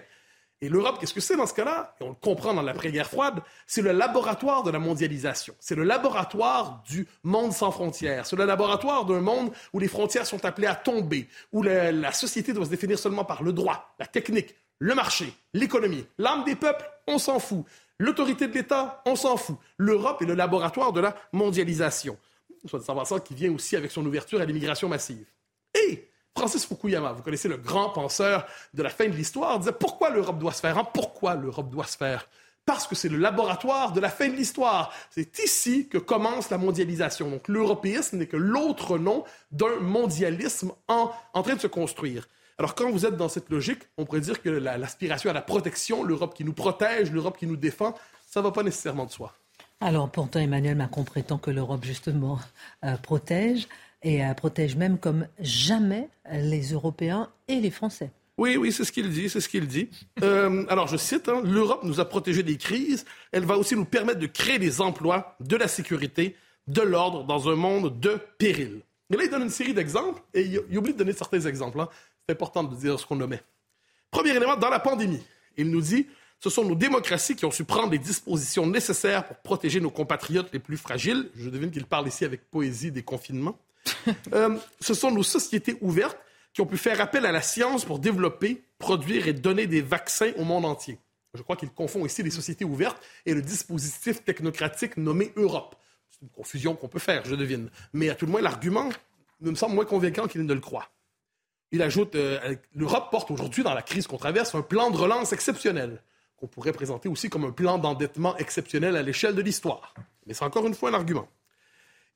Et 0.62 0.70
l'Europe, 0.70 0.96
qu'est-ce 0.98 1.12
que 1.12 1.20
c'est 1.20 1.36
dans 1.36 1.46
ce 1.46 1.52
cas-là? 1.52 1.94
Et 2.00 2.04
on 2.04 2.08
le 2.08 2.14
comprend 2.14 2.54
dans 2.54 2.62
l'après-guerre 2.62 3.10
froide, 3.10 3.42
c'est 3.66 3.82
le 3.82 3.92
laboratoire 3.92 4.62
de 4.62 4.70
la 4.70 4.78
mondialisation. 4.78 5.54
C'est 5.60 5.74
le 5.74 5.84
laboratoire 5.84 6.82
du 6.88 7.06
monde 7.24 7.52
sans 7.52 7.70
frontières. 7.70 8.24
C'est 8.24 8.36
le 8.36 8.46
laboratoire 8.46 9.04
d'un 9.04 9.20
monde 9.20 9.52
où 9.74 9.78
les 9.78 9.86
frontières 9.86 10.24
sont 10.24 10.46
appelées 10.46 10.66
à 10.66 10.74
tomber, 10.74 11.28
où 11.52 11.62
la, 11.62 12.10
société 12.12 12.54
doit 12.54 12.64
se 12.64 12.70
définir 12.70 12.98
seulement 12.98 13.26
par 13.26 13.42
le 13.42 13.52
droit, 13.52 13.94
la 13.98 14.06
technique, 14.06 14.54
le 14.78 14.94
marché, 14.94 15.30
l'économie. 15.52 16.06
L'âme 16.16 16.44
des 16.44 16.56
peuples, 16.56 16.88
on 17.06 17.18
s'en 17.18 17.38
fout. 17.38 17.66
L'autorité 17.98 18.48
de 18.48 18.54
l'État, 18.54 19.02
on 19.04 19.14
s'en 19.14 19.36
fout. 19.36 19.58
L'Europe 19.76 20.22
est 20.22 20.26
le 20.26 20.34
laboratoire 20.34 20.94
de 20.94 21.00
la 21.00 21.14
mondialisation. 21.34 22.16
Soit 22.64 22.78
de 22.78 22.84
savoir 22.84 23.06
ça 23.06 23.20
qui 23.20 23.34
vient 23.34 23.52
aussi 23.52 23.76
avec 23.76 23.90
son 23.90 24.06
ouverture 24.06 24.40
à 24.40 24.46
l'immigration 24.46 24.88
massive. 24.88 25.26
Et 25.74 26.08
Francis 26.36 26.66
Fukuyama, 26.66 27.12
vous 27.12 27.22
connaissez 27.22 27.48
le 27.48 27.56
grand 27.56 27.90
penseur 27.90 28.46
de 28.72 28.82
la 28.82 28.90
fin 28.90 29.06
de 29.06 29.14
l'histoire, 29.14 29.58
disait 29.58 29.72
pourquoi 29.72 30.10
l'Europe 30.10 30.38
doit 30.38 30.52
se 30.52 30.60
faire 30.60 30.76
hein? 30.76 30.86
Pourquoi 30.92 31.34
l'Europe 31.36 31.70
doit 31.70 31.86
se 31.86 31.96
faire? 31.96 32.28
Parce 32.66 32.86
que 32.86 32.94
c'est 32.94 33.08
le 33.08 33.18
laboratoire 33.18 33.92
de 33.92 34.00
la 34.00 34.08
fin 34.08 34.28
de 34.28 34.34
l'histoire. 34.34 34.90
C'est 35.10 35.38
ici 35.38 35.86
que 35.86 35.98
commence 35.98 36.48
la 36.50 36.56
mondialisation. 36.56 37.30
Donc 37.30 37.46
l'européisme 37.46 38.16
n'est 38.16 38.26
que 38.26 38.38
l'autre 38.38 38.96
nom 38.98 39.24
d'un 39.52 39.76
mondialisme 39.80 40.72
en, 40.88 41.12
en 41.34 41.42
train 41.42 41.56
de 41.56 41.60
se 41.60 41.66
construire. 41.66 42.26
Alors, 42.56 42.74
quand 42.74 42.90
vous 42.90 43.04
êtes 43.04 43.16
dans 43.16 43.28
cette 43.28 43.50
logique, 43.50 43.82
on 43.98 44.04
pourrait 44.04 44.20
dire 44.20 44.40
que 44.40 44.48
l'aspiration 44.48 45.28
à 45.28 45.32
la 45.32 45.42
protection, 45.42 46.04
l'Europe 46.04 46.34
qui 46.34 46.44
nous 46.44 46.52
protège, 46.52 47.10
l'Europe 47.10 47.36
qui 47.36 47.46
nous 47.46 47.56
défend, 47.56 47.94
ça 48.26 48.40
ne 48.40 48.44
va 48.44 48.52
pas 48.52 48.62
nécessairement 48.62 49.06
de 49.06 49.10
soi. 49.10 49.34
Alors, 49.80 50.08
pourtant, 50.08 50.38
Emmanuel 50.38 50.76
Macron 50.76 51.02
prétend 51.02 51.36
que 51.36 51.50
l'Europe, 51.50 51.84
justement, 51.84 52.38
euh, 52.84 52.96
protège 52.96 53.66
et 54.04 54.16
elle 54.16 54.34
protège 54.34 54.76
même 54.76 54.98
comme 54.98 55.26
jamais 55.40 56.08
les 56.30 56.72
Européens 56.72 57.30
et 57.48 57.60
les 57.60 57.70
Français. 57.70 58.12
Oui, 58.36 58.56
oui, 58.56 58.72
c'est 58.72 58.84
ce 58.84 58.92
qu'il 58.92 59.08
dit, 59.10 59.28
c'est 59.28 59.40
ce 59.40 59.48
qu'il 59.48 59.66
dit. 59.66 59.88
Euh, 60.22 60.64
alors, 60.68 60.86
je 60.86 60.96
cite, 60.96 61.28
hein, 61.28 61.42
l'Europe 61.44 61.82
nous 61.82 62.00
a 62.00 62.08
protégés 62.08 62.42
des 62.42 62.56
crises, 62.56 63.04
elle 63.32 63.44
va 63.44 63.58
aussi 63.58 63.74
nous 63.74 63.84
permettre 63.84 64.20
de 64.20 64.26
créer 64.26 64.58
des 64.58 64.80
emplois, 64.80 65.36
de 65.40 65.56
la 65.56 65.68
sécurité, 65.68 66.36
de 66.66 66.80
l'ordre 66.80 67.24
dans 67.24 67.48
un 67.48 67.56
monde 67.56 67.98
de 68.00 68.18
péril. 68.38 68.80
Et 69.12 69.16
là, 69.16 69.24
il 69.24 69.30
donne 69.30 69.42
une 69.42 69.50
série 69.50 69.74
d'exemples, 69.74 70.22
et 70.32 70.42
il, 70.42 70.78
oublie 70.78 70.92
de 70.92 70.98
donner 70.98 71.12
certains 71.12 71.40
exemples. 71.40 71.80
Hein. 71.80 71.88
C'est 72.26 72.32
important 72.32 72.64
de 72.64 72.74
dire 72.74 72.98
ce 72.98 73.06
qu'on 73.06 73.16
nommait. 73.16 73.42
Premier 74.10 74.30
élément, 74.30 74.56
dans 74.56 74.70
la 74.70 74.80
pandémie, 74.80 75.22
il 75.56 75.70
nous 75.70 75.82
dit, 75.82 76.06
ce 76.40 76.48
sont 76.48 76.64
nos 76.64 76.74
démocraties 76.74 77.36
qui 77.36 77.44
ont 77.44 77.50
su 77.50 77.64
prendre 77.64 77.90
les 77.90 77.98
dispositions 77.98 78.66
nécessaires 78.66 79.26
pour 79.26 79.36
protéger 79.38 79.80
nos 79.80 79.90
compatriotes 79.90 80.52
les 80.52 80.58
plus 80.58 80.76
fragiles. 80.76 81.28
Je 81.36 81.50
devine 81.50 81.70
qu'il 81.70 81.84
parle 81.84 82.08
ici 82.08 82.24
avec 82.24 82.50
poésie 82.50 82.90
des 82.92 83.02
confinements. 83.02 83.58
Euh, 84.32 84.56
ce 84.80 84.94
sont 84.94 85.10
nos 85.10 85.22
sociétés 85.22 85.76
ouvertes 85.80 86.18
qui 86.52 86.60
ont 86.60 86.66
pu 86.66 86.76
faire 86.76 87.00
appel 87.00 87.26
à 87.26 87.32
la 87.32 87.42
science 87.42 87.84
pour 87.84 87.98
développer, 87.98 88.62
produire 88.78 89.28
et 89.28 89.32
donner 89.32 89.66
des 89.66 89.82
vaccins 89.82 90.32
au 90.36 90.44
monde 90.44 90.64
entier. 90.64 90.98
Je 91.34 91.42
crois 91.42 91.56
qu'il 91.56 91.70
confond 91.70 92.06
ici 92.06 92.22
les 92.22 92.30
sociétés 92.30 92.64
ouvertes 92.64 93.02
et 93.26 93.34
le 93.34 93.42
dispositif 93.42 94.24
technocratique 94.24 94.96
nommé 94.96 95.32
Europe. 95.36 95.74
C'est 96.10 96.22
une 96.22 96.28
confusion 96.28 96.76
qu'on 96.76 96.88
peut 96.88 97.00
faire, 97.00 97.24
je 97.24 97.34
devine. 97.34 97.70
Mais 97.92 98.08
à 98.08 98.14
tout 98.14 98.26
le 98.26 98.32
moins, 98.32 98.40
l'argument 98.40 98.88
me 99.40 99.54
semble 99.54 99.74
moins 99.74 99.84
convaincant 99.84 100.28
qu'il 100.28 100.44
ne 100.44 100.54
le 100.54 100.60
croit. 100.60 100.90
Il 101.72 101.82
ajoute 101.82 102.14
euh, 102.14 102.54
l'Europe 102.74 103.10
porte 103.10 103.32
aujourd'hui, 103.32 103.64
dans 103.64 103.74
la 103.74 103.82
crise 103.82 104.06
qu'on 104.06 104.16
traverse, 104.16 104.54
un 104.54 104.62
plan 104.62 104.90
de 104.90 104.96
relance 104.96 105.32
exceptionnel, 105.32 106.00
qu'on 106.36 106.46
pourrait 106.46 106.72
présenter 106.72 107.08
aussi 107.08 107.28
comme 107.28 107.44
un 107.44 107.50
plan 107.50 107.78
d'endettement 107.78 108.36
exceptionnel 108.36 108.96
à 108.96 109.02
l'échelle 109.02 109.34
de 109.34 109.42
l'histoire. 109.42 109.92
Mais 110.26 110.34
c'est 110.34 110.44
encore 110.44 110.66
une 110.66 110.74
fois 110.74 110.90
un 110.90 110.94
argument. 110.94 111.28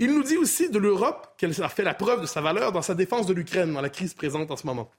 Il 0.01 0.15
nous 0.15 0.23
dit 0.23 0.37
aussi 0.37 0.71
de 0.71 0.79
l'Europe 0.79 1.35
qu'elle 1.37 1.61
a 1.61 1.69
fait 1.69 1.83
la 1.83 1.95
preuve 1.95 2.21
de 2.21 2.27
sa 2.27 2.41
valeur 2.41 2.71
dans 2.71 2.83
sa 2.83 2.95
défense 2.95 3.27
de 3.27 3.35
l'Ukraine 3.35 3.73
dans 3.73 3.81
la 3.81 3.91
crise 3.91 4.15
présente 4.15 4.51
en 4.53 4.57
ce 4.57 4.65
moment. 4.65 4.91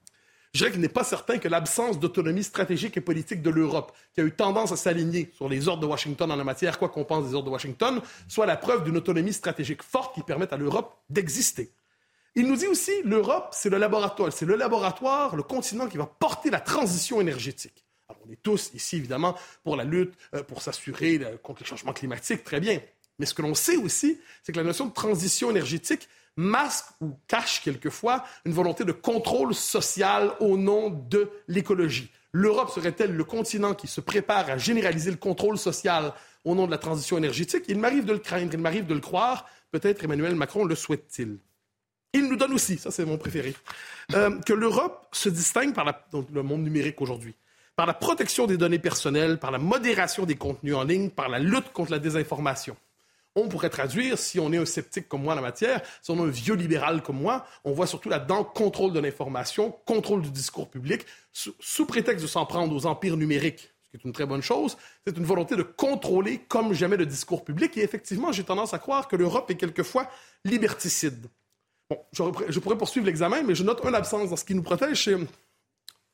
Je 0.52 0.58
dirais 0.58 0.72
qu'il 0.72 0.80
n'est 0.80 0.88
pas 0.88 1.04
certain 1.04 1.38
que 1.38 1.48
l'absence 1.48 1.98
d'autonomie 1.98 2.42
stratégique 2.42 2.98
et 2.98 3.00
politique 3.00 3.40
de 3.40 3.48
l'Europe, 3.48 3.96
qui 4.12 4.20
a 4.20 4.24
eu 4.24 4.32
tendance 4.32 4.72
à 4.72 4.76
s'aligner 4.76 5.30
sur 5.34 5.48
les 5.48 5.68
ordres 5.68 5.82
de 5.82 5.86
Washington 5.86 6.30
en 6.30 6.36
la 6.36 6.44
matière, 6.44 6.78
quoi 6.78 6.90
qu'on 6.90 7.04
pense 7.04 7.26
des 7.26 7.34
ordres 7.34 7.46
de 7.46 7.52
Washington, 7.52 8.02
soit 8.28 8.44
la 8.44 8.58
preuve 8.58 8.84
d'une 8.84 8.96
autonomie 8.98 9.32
stratégique 9.32 9.82
forte 9.82 10.14
qui 10.14 10.22
permette 10.22 10.52
à 10.52 10.58
l'Europe 10.58 10.98
d'exister. 11.08 11.72
Il 12.34 12.46
nous 12.46 12.56
dit 12.56 12.66
aussi 12.66 12.92
l'Europe, 13.04 13.50
c'est 13.52 13.70
le 13.70 13.78
laboratoire, 13.78 14.32
c'est 14.32 14.44
le 14.44 14.56
laboratoire, 14.56 15.34
le 15.34 15.42
continent 15.42 15.86
qui 15.86 15.96
va 15.96 16.06
porter 16.06 16.50
la 16.50 16.60
transition 16.60 17.20
énergétique. 17.20 17.86
Alors, 18.08 18.20
on 18.26 18.30
est 18.30 18.42
tous 18.42 18.70
ici, 18.74 18.96
évidemment, 18.96 19.36
pour 19.62 19.76
la 19.76 19.84
lutte, 19.84 20.14
euh, 20.34 20.42
pour 20.42 20.62
s'assurer 20.62 21.20
euh, 21.22 21.38
contre 21.38 21.62
les 21.62 21.66
changements 21.66 21.92
climatiques, 21.92 22.44
très 22.44 22.60
bien. 22.60 22.80
Mais 23.20 23.26
ce 23.26 23.34
que 23.34 23.42
l'on 23.42 23.54
sait 23.54 23.76
aussi, 23.76 24.18
c'est 24.42 24.50
que 24.50 24.56
la 24.56 24.64
notion 24.64 24.86
de 24.86 24.92
transition 24.92 25.50
énergétique 25.50 26.08
masque 26.36 26.86
ou 27.02 27.12
cache 27.28 27.60
quelquefois 27.62 28.24
une 28.46 28.52
volonté 28.52 28.84
de 28.84 28.92
contrôle 28.92 29.54
social 29.54 30.32
au 30.40 30.56
nom 30.56 30.88
de 30.88 31.30
l'écologie. 31.46 32.10
L'Europe 32.32 32.70
serait-elle 32.70 33.14
le 33.14 33.24
continent 33.24 33.74
qui 33.74 33.88
se 33.88 34.00
prépare 34.00 34.48
à 34.48 34.56
généraliser 34.56 35.10
le 35.10 35.18
contrôle 35.18 35.58
social 35.58 36.14
au 36.44 36.54
nom 36.54 36.64
de 36.64 36.70
la 36.70 36.78
transition 36.78 37.18
énergétique? 37.18 37.64
Il 37.68 37.78
m'arrive 37.78 38.06
de 38.06 38.14
le 38.14 38.20
craindre, 38.20 38.54
il 38.54 38.60
m'arrive 38.60 38.86
de 38.86 38.94
le 38.94 39.00
croire. 39.00 39.46
Peut-être 39.70 40.02
Emmanuel 40.02 40.34
Macron 40.34 40.64
le 40.64 40.74
souhaite-t-il. 40.74 41.36
Il 42.14 42.26
nous 42.26 42.36
donne 42.36 42.54
aussi, 42.54 42.78
ça 42.78 42.90
c'est 42.90 43.04
mon 43.04 43.18
préféré, 43.18 43.54
euh, 44.14 44.40
que 44.40 44.54
l'Europe 44.54 45.08
se 45.12 45.28
distingue 45.28 45.74
par 45.74 46.02
le 46.32 46.42
monde 46.42 46.62
numérique 46.62 47.00
aujourd'hui, 47.02 47.34
par 47.76 47.86
la 47.86 47.94
protection 47.94 48.46
des 48.46 48.56
données 48.56 48.80
personnelles, 48.80 49.38
par 49.38 49.50
la 49.50 49.58
modération 49.58 50.24
des 50.24 50.36
contenus 50.36 50.74
en 50.74 50.84
ligne, 50.84 51.10
par 51.10 51.28
la 51.28 51.38
lutte 51.38 51.70
contre 51.72 51.92
la 51.92 51.98
désinformation. 51.98 52.76
On 53.40 53.48
pourrait 53.48 53.70
traduire, 53.70 54.18
si 54.18 54.38
on 54.38 54.52
est 54.52 54.58
un 54.58 54.66
sceptique 54.66 55.08
comme 55.08 55.22
moi 55.22 55.32
en 55.32 55.36
la 55.36 55.42
matière, 55.42 55.80
si 56.02 56.10
on 56.10 56.16
est 56.18 56.28
un 56.28 56.30
vieux 56.30 56.54
libéral 56.54 57.02
comme 57.02 57.20
moi, 57.20 57.46
on 57.64 57.72
voit 57.72 57.86
surtout 57.86 58.10
là-dedans 58.10 58.44
contrôle 58.44 58.92
de 58.92 59.00
l'information, 59.00 59.74
contrôle 59.86 60.22
du 60.22 60.30
discours 60.30 60.68
public, 60.68 61.06
sous, 61.32 61.86
prétexte 61.86 62.22
de 62.22 62.28
s'en 62.28 62.44
prendre 62.44 62.74
aux 62.74 62.86
empires 62.86 63.16
numériques, 63.16 63.72
ce 63.82 63.90
qui 63.90 63.96
est 63.96 64.04
une 64.04 64.12
très 64.12 64.26
bonne 64.26 64.42
chose. 64.42 64.76
C'est 65.06 65.16
une 65.16 65.24
volonté 65.24 65.56
de 65.56 65.62
contrôler 65.62 66.38
comme 66.48 66.74
jamais 66.74 66.96
le 66.96 67.06
discours 67.06 67.44
public. 67.44 67.76
Et 67.78 67.82
effectivement, 67.82 68.30
j'ai 68.30 68.44
tendance 68.44 68.74
à 68.74 68.78
croire 68.78 69.08
que 69.08 69.16
l'Europe 69.16 69.50
est 69.50 69.56
quelquefois 69.56 70.08
liberticide. 70.44 71.26
Bon, 71.88 71.98
je, 72.12 72.58
pourrais 72.60 72.78
poursuivre 72.78 73.06
l'examen, 73.06 73.42
mais 73.42 73.54
je 73.54 73.64
note 73.64 73.80
une 73.84 73.94
absence 73.94 74.30
dans 74.30 74.36
ce 74.36 74.44
qui 74.44 74.54
nous 74.54 74.62
protège, 74.62 75.04
c'est 75.04 75.16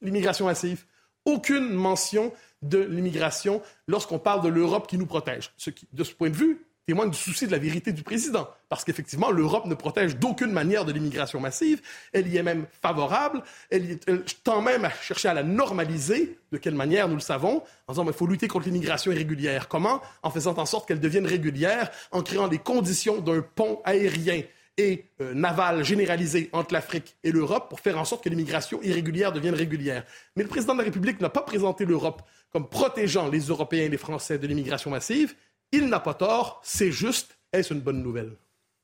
l'immigration 0.01 0.47
massive. 0.47 0.85
Aucune 1.25 1.69
mention 1.71 2.33
de 2.63 2.79
l'immigration 2.79 3.61
lorsqu'on 3.89 4.19
parle 4.19 4.43
de 4.43 4.49
l'Europe 4.49 4.87
qui 4.87 4.97
nous 4.97 5.07
protège. 5.07 5.53
De 5.93 6.05
ce 6.05 6.15
point 6.15 6.31
de 6.31 6.37
vue, 6.37 6.67
témoigne 6.87 7.11
du 7.11 7.19
souci 7.19 7.47
de 7.47 7.53
la 7.53 7.59
vérité 7.59 7.93
du 7.93 8.05
président. 8.05 8.49
Parce 8.69 8.85
qu'effectivement, 8.85 9.31
l'Europe 9.31 9.67
ne 9.67 9.75
protège 9.75 10.17
d'aucune 10.17 10.53
manière 10.53 10.85
de 10.85 10.93
l'immigration 10.93 11.41
massive. 11.41 11.83
Elle 12.13 12.29
y 12.29 12.37
est 12.37 12.43
même 12.45 12.67
favorable. 12.81 13.43
Elle, 13.71 13.99
tend 14.45 14.63
même 14.63 14.85
à 14.85 14.91
chercher 14.91 15.29
à 15.29 15.35
la 15.35 15.43
normaliser. 15.43 16.39
De 16.53 16.59
quelle 16.59 16.77
manière, 16.77 17.09
nous 17.09 17.17
le 17.17 17.21
savons, 17.21 17.63
en 17.89 17.93
disant 17.93 18.05
qu'il 18.05 18.13
faut 18.13 18.27
lutter 18.27 18.47
contre 18.47 18.67
l'immigration 18.67 19.11
irrégulière. 19.11 19.67
Comment? 19.67 20.01
En 20.23 20.31
faisant 20.31 20.57
en 20.57 20.67
sorte 20.67 20.87
qu'elle 20.87 21.01
devienne 21.01 21.27
régulière, 21.27 21.91
en 22.13 22.23
créant 22.23 22.47
les 22.47 22.59
conditions 22.59 23.21
d'un 23.21 23.43
pont 23.43 23.81
aérien 23.85 24.43
et 24.79 25.07
euh, 25.21 25.35
naval 25.35 25.85
généralisé 25.85 26.51
entre 26.53 26.75
l'Afrique 26.75 27.17
et 27.25 27.33
l'Europe 27.33 27.69
pour 27.69 27.81
faire 27.81 27.99
en 27.99 28.05
sorte 28.05 28.23
que 28.23 28.29
l'immigration 28.29 28.81
irrégulière 28.83 29.33
devienne 29.33 29.55
régulière. 29.55 30.05
Mais 30.37 30.43
le 30.43 30.49
président 30.49 30.75
de 30.75 30.79
la 30.79 30.85
République 30.85 31.21
n'a 31.21 31.31
pas 31.31 31.41
présenté 31.41 31.85
l'Europe 31.85 32.23
comme 32.53 32.69
protégeant 32.69 33.29
les 33.29 33.41
Européens 33.41 33.85
et 33.85 33.89
les 33.89 33.97
Français 33.97 34.39
de 34.39 34.47
l'immigration 34.47 34.91
massive. 34.91 35.35
Il 35.77 35.91
n'a 35.91 36.01
pas 36.01 36.15
tort, 36.15 36.63
c'est 36.65 36.91
juste. 36.91 37.37
Est-ce 37.53 37.75
une 37.75 37.81
bonne 37.81 38.03
nouvelle? 38.03 38.33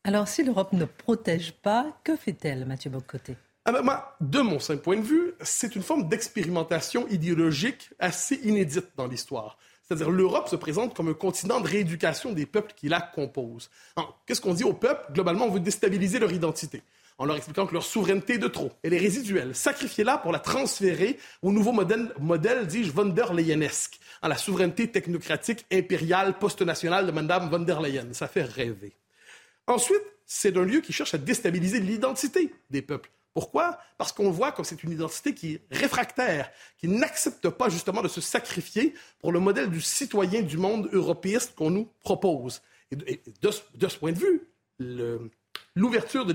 Alors, 0.04 0.28
si 0.28 0.44
l'Europe 0.44 0.74
ne 0.74 0.84
protège 0.84 1.52
pas, 1.52 1.98
que 2.04 2.16
fait-elle, 2.16 2.66
Mathieu 2.66 2.90
Bocoté? 2.90 3.34
Ah 3.64 3.72
ben, 3.72 3.80
moi, 3.80 4.14
de 4.20 4.40
mon 4.40 4.58
simple 4.58 4.82
point 4.82 4.98
de 4.98 5.02
vue, 5.02 5.32
c'est 5.40 5.74
une 5.74 5.82
forme 5.82 6.06
d'expérimentation 6.10 7.08
idéologique 7.08 7.88
assez 7.98 8.34
inédite 8.44 8.88
dans 8.94 9.06
l'histoire. 9.06 9.56
C'est-à-dire 9.82 10.10
l'Europe 10.10 10.50
se 10.50 10.56
présente 10.56 10.94
comme 10.94 11.08
un 11.08 11.14
continent 11.14 11.60
de 11.60 11.68
rééducation 11.68 12.30
des 12.30 12.44
peuples 12.44 12.74
qui 12.76 12.90
la 12.90 13.00
composent. 13.00 13.70
Qu'est-ce 14.26 14.42
qu'on 14.42 14.52
dit 14.52 14.64
aux 14.64 14.74
peuples 14.74 15.14
Globalement, 15.14 15.46
on 15.46 15.50
veut 15.50 15.60
déstabiliser 15.60 16.18
leur 16.18 16.30
identité 16.30 16.82
en 17.18 17.24
leur 17.24 17.36
expliquant 17.36 17.66
que 17.66 17.74
leur 17.74 17.84
souveraineté 17.84 18.34
est 18.34 18.38
de 18.38 18.48
trop. 18.48 18.72
Elle 18.82 18.94
est 18.94 18.98
résiduelle. 18.98 19.54
Sacrifiez-la 19.54 20.18
pour 20.18 20.32
la 20.32 20.38
transférer 20.38 21.18
au 21.42 21.52
nouveau 21.52 21.72
modèle, 21.72 22.12
modèle 22.18 22.66
dis-je, 22.66 22.92
von 22.92 23.06
der 23.06 23.34
Leyenesque, 23.34 24.00
à 24.22 24.28
la 24.28 24.36
souveraineté 24.36 24.88
technocratique 24.88 25.64
impériale 25.72 26.38
post-nationale 26.38 27.06
de 27.06 27.12
Mme 27.12 27.48
von 27.50 27.60
der 27.60 27.80
Leyen. 27.80 28.12
Ça 28.12 28.28
fait 28.28 28.42
rêver. 28.42 28.92
Ensuite, 29.66 30.02
c'est 30.26 30.56
un 30.56 30.64
lieu 30.64 30.80
qui 30.80 30.92
cherche 30.92 31.14
à 31.14 31.18
déstabiliser 31.18 31.80
l'identité 31.80 32.52
des 32.70 32.82
peuples. 32.82 33.10
Pourquoi? 33.34 33.78
Parce 33.96 34.12
qu'on 34.12 34.30
voit 34.30 34.52
comme 34.52 34.64
c'est 34.64 34.82
une 34.82 34.92
identité 34.92 35.34
qui 35.34 35.54
est 35.54 35.62
réfractaire, 35.70 36.50
qui 36.78 36.88
n'accepte 36.88 37.48
pas 37.48 37.68
justement 37.70 38.02
de 38.02 38.08
se 38.08 38.20
sacrifier 38.20 38.94
pour 39.20 39.32
le 39.32 39.40
modèle 39.40 39.70
du 39.70 39.80
citoyen 39.80 40.42
du 40.42 40.58
monde 40.58 40.90
européiste 40.92 41.54
qu'on 41.54 41.70
nous 41.70 41.88
propose. 42.00 42.60
Et 42.90 42.96
de, 42.96 43.50
ce, 43.50 43.98
point 43.98 44.12
de 44.12 44.18
vue, 44.18 44.42
l'ouverture 45.74 46.26
de 46.26 46.34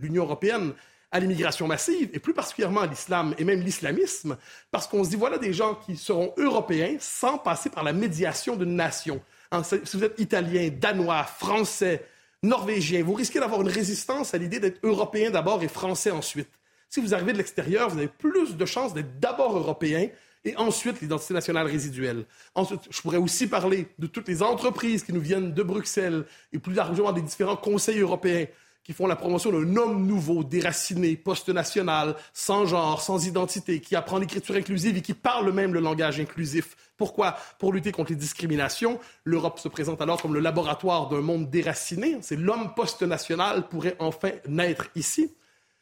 l'Union 0.00 0.24
européenne 0.24 0.72
à 1.12 1.18
l'immigration 1.18 1.66
massive, 1.66 2.08
et 2.12 2.20
plus 2.20 2.34
particulièrement 2.34 2.82
à 2.82 2.86
l'islam 2.86 3.34
et 3.36 3.44
même 3.44 3.60
l'islamisme, 3.60 4.36
parce 4.70 4.86
qu'on 4.86 5.02
se 5.02 5.10
dit, 5.10 5.16
voilà 5.16 5.38
des 5.38 5.52
gens 5.52 5.74
qui 5.74 5.96
seront 5.96 6.32
européens 6.36 6.96
sans 7.00 7.36
passer 7.36 7.68
par 7.68 7.82
la 7.82 7.92
médiation 7.92 8.56
d'une 8.56 8.76
nation. 8.76 9.20
si 9.64 9.96
vous 9.96 10.04
êtes 10.04 10.20
italien, 10.20 10.70
danois, 10.70 11.24
français, 11.24 12.06
norvégien, 12.42 13.02
vous 13.02 13.14
risquez 13.14 13.40
d'avoir 13.40 13.60
une 13.60 13.68
résistance 13.68 14.34
à 14.34 14.38
l'idée 14.38 14.60
d'être 14.60 14.78
européen 14.84 15.30
d'abord 15.30 15.62
et 15.62 15.68
français 15.68 16.12
ensuite. 16.12 16.48
Si 16.88 17.00
vous 17.00 17.14
arrivez 17.14 17.32
de 17.32 17.38
l'extérieur, 17.38 17.88
vous 17.88 17.98
avez 17.98 18.08
plus 18.08 18.56
de 18.56 18.66
chances 18.66 18.94
d'être 18.94 19.18
d'abord 19.18 19.56
européen 19.56 20.08
et 20.44 20.56
ensuite 20.56 21.00
l'identité 21.00 21.34
nationale 21.34 21.66
résiduelle. 21.66 22.24
Ensuite, 22.54 22.80
je 22.90 23.00
pourrais 23.02 23.18
aussi 23.18 23.46
parler 23.46 23.88
de 23.98 24.06
toutes 24.06 24.28
les 24.28 24.42
entreprises 24.42 25.02
qui 25.02 25.12
nous 25.12 25.20
viennent 25.20 25.52
de 25.52 25.62
Bruxelles 25.62 26.24
et 26.52 26.58
plus 26.58 26.74
largement 26.74 27.12
des 27.12 27.22
différents 27.22 27.56
conseils 27.56 27.98
européens 27.98 28.46
qui 28.82 28.94
font 28.94 29.06
la 29.06 29.16
promotion 29.16 29.52
d'un 29.52 29.76
homme 29.76 30.06
nouveau, 30.06 30.42
déraciné, 30.42 31.14
post-national, 31.14 32.16
sans 32.32 32.64
genre, 32.64 33.02
sans 33.02 33.26
identité, 33.26 33.80
qui 33.80 33.94
apprend 33.94 34.18
l'écriture 34.18 34.56
inclusive 34.56 34.96
et 34.96 35.02
qui 35.02 35.14
parle 35.14 35.52
même 35.52 35.74
le 35.74 35.80
langage 35.80 36.18
inclusif. 36.18 36.76
Pourquoi? 36.96 37.36
Pour 37.58 37.72
lutter 37.72 37.92
contre 37.92 38.10
les 38.10 38.16
discriminations. 38.16 38.98
L'Europe 39.24 39.58
se 39.58 39.68
présente 39.68 40.00
alors 40.00 40.20
comme 40.20 40.34
le 40.34 40.40
laboratoire 40.40 41.08
d'un 41.08 41.20
monde 41.20 41.50
déraciné. 41.50 42.18
C'est 42.22 42.36
l'homme 42.36 42.74
post-national 42.74 43.68
pourrait 43.68 43.96
enfin 43.98 44.30
naître 44.48 44.88
ici. 44.96 45.34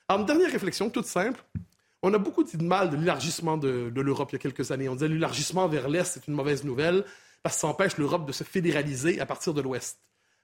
Alors, 0.08 0.20
une 0.20 0.26
dernière 0.26 0.50
réflexion 0.50 0.90
toute 0.90 1.06
simple. 1.06 1.42
On 2.02 2.14
a 2.14 2.18
beaucoup 2.18 2.44
dit 2.44 2.56
de 2.56 2.62
mal 2.62 2.90
de 2.90 2.96
l'élargissement 2.96 3.56
de, 3.56 3.92
l'Europe 3.94 4.30
il 4.30 4.34
y 4.34 4.37
a 4.37 4.38
quelques 4.38 4.70
années. 4.70 4.88
On 4.88 4.94
disait 4.94 5.08
l'élargissement 5.08 5.66
vers 5.66 5.88
l'Est, 5.88 6.12
c'est 6.14 6.28
une 6.28 6.34
mauvaise 6.34 6.64
nouvelle 6.64 7.04
parce 7.42 7.56
que 7.56 7.61
ça 7.62 7.66
empêche 7.66 7.96
l'Europe 7.98 8.26
de 8.26 8.32
se 8.32 8.44
fédéraliser 8.44 9.20
à 9.20 9.26
partir 9.26 9.52
de 9.54 9.61
l'Ouest. 9.61 9.98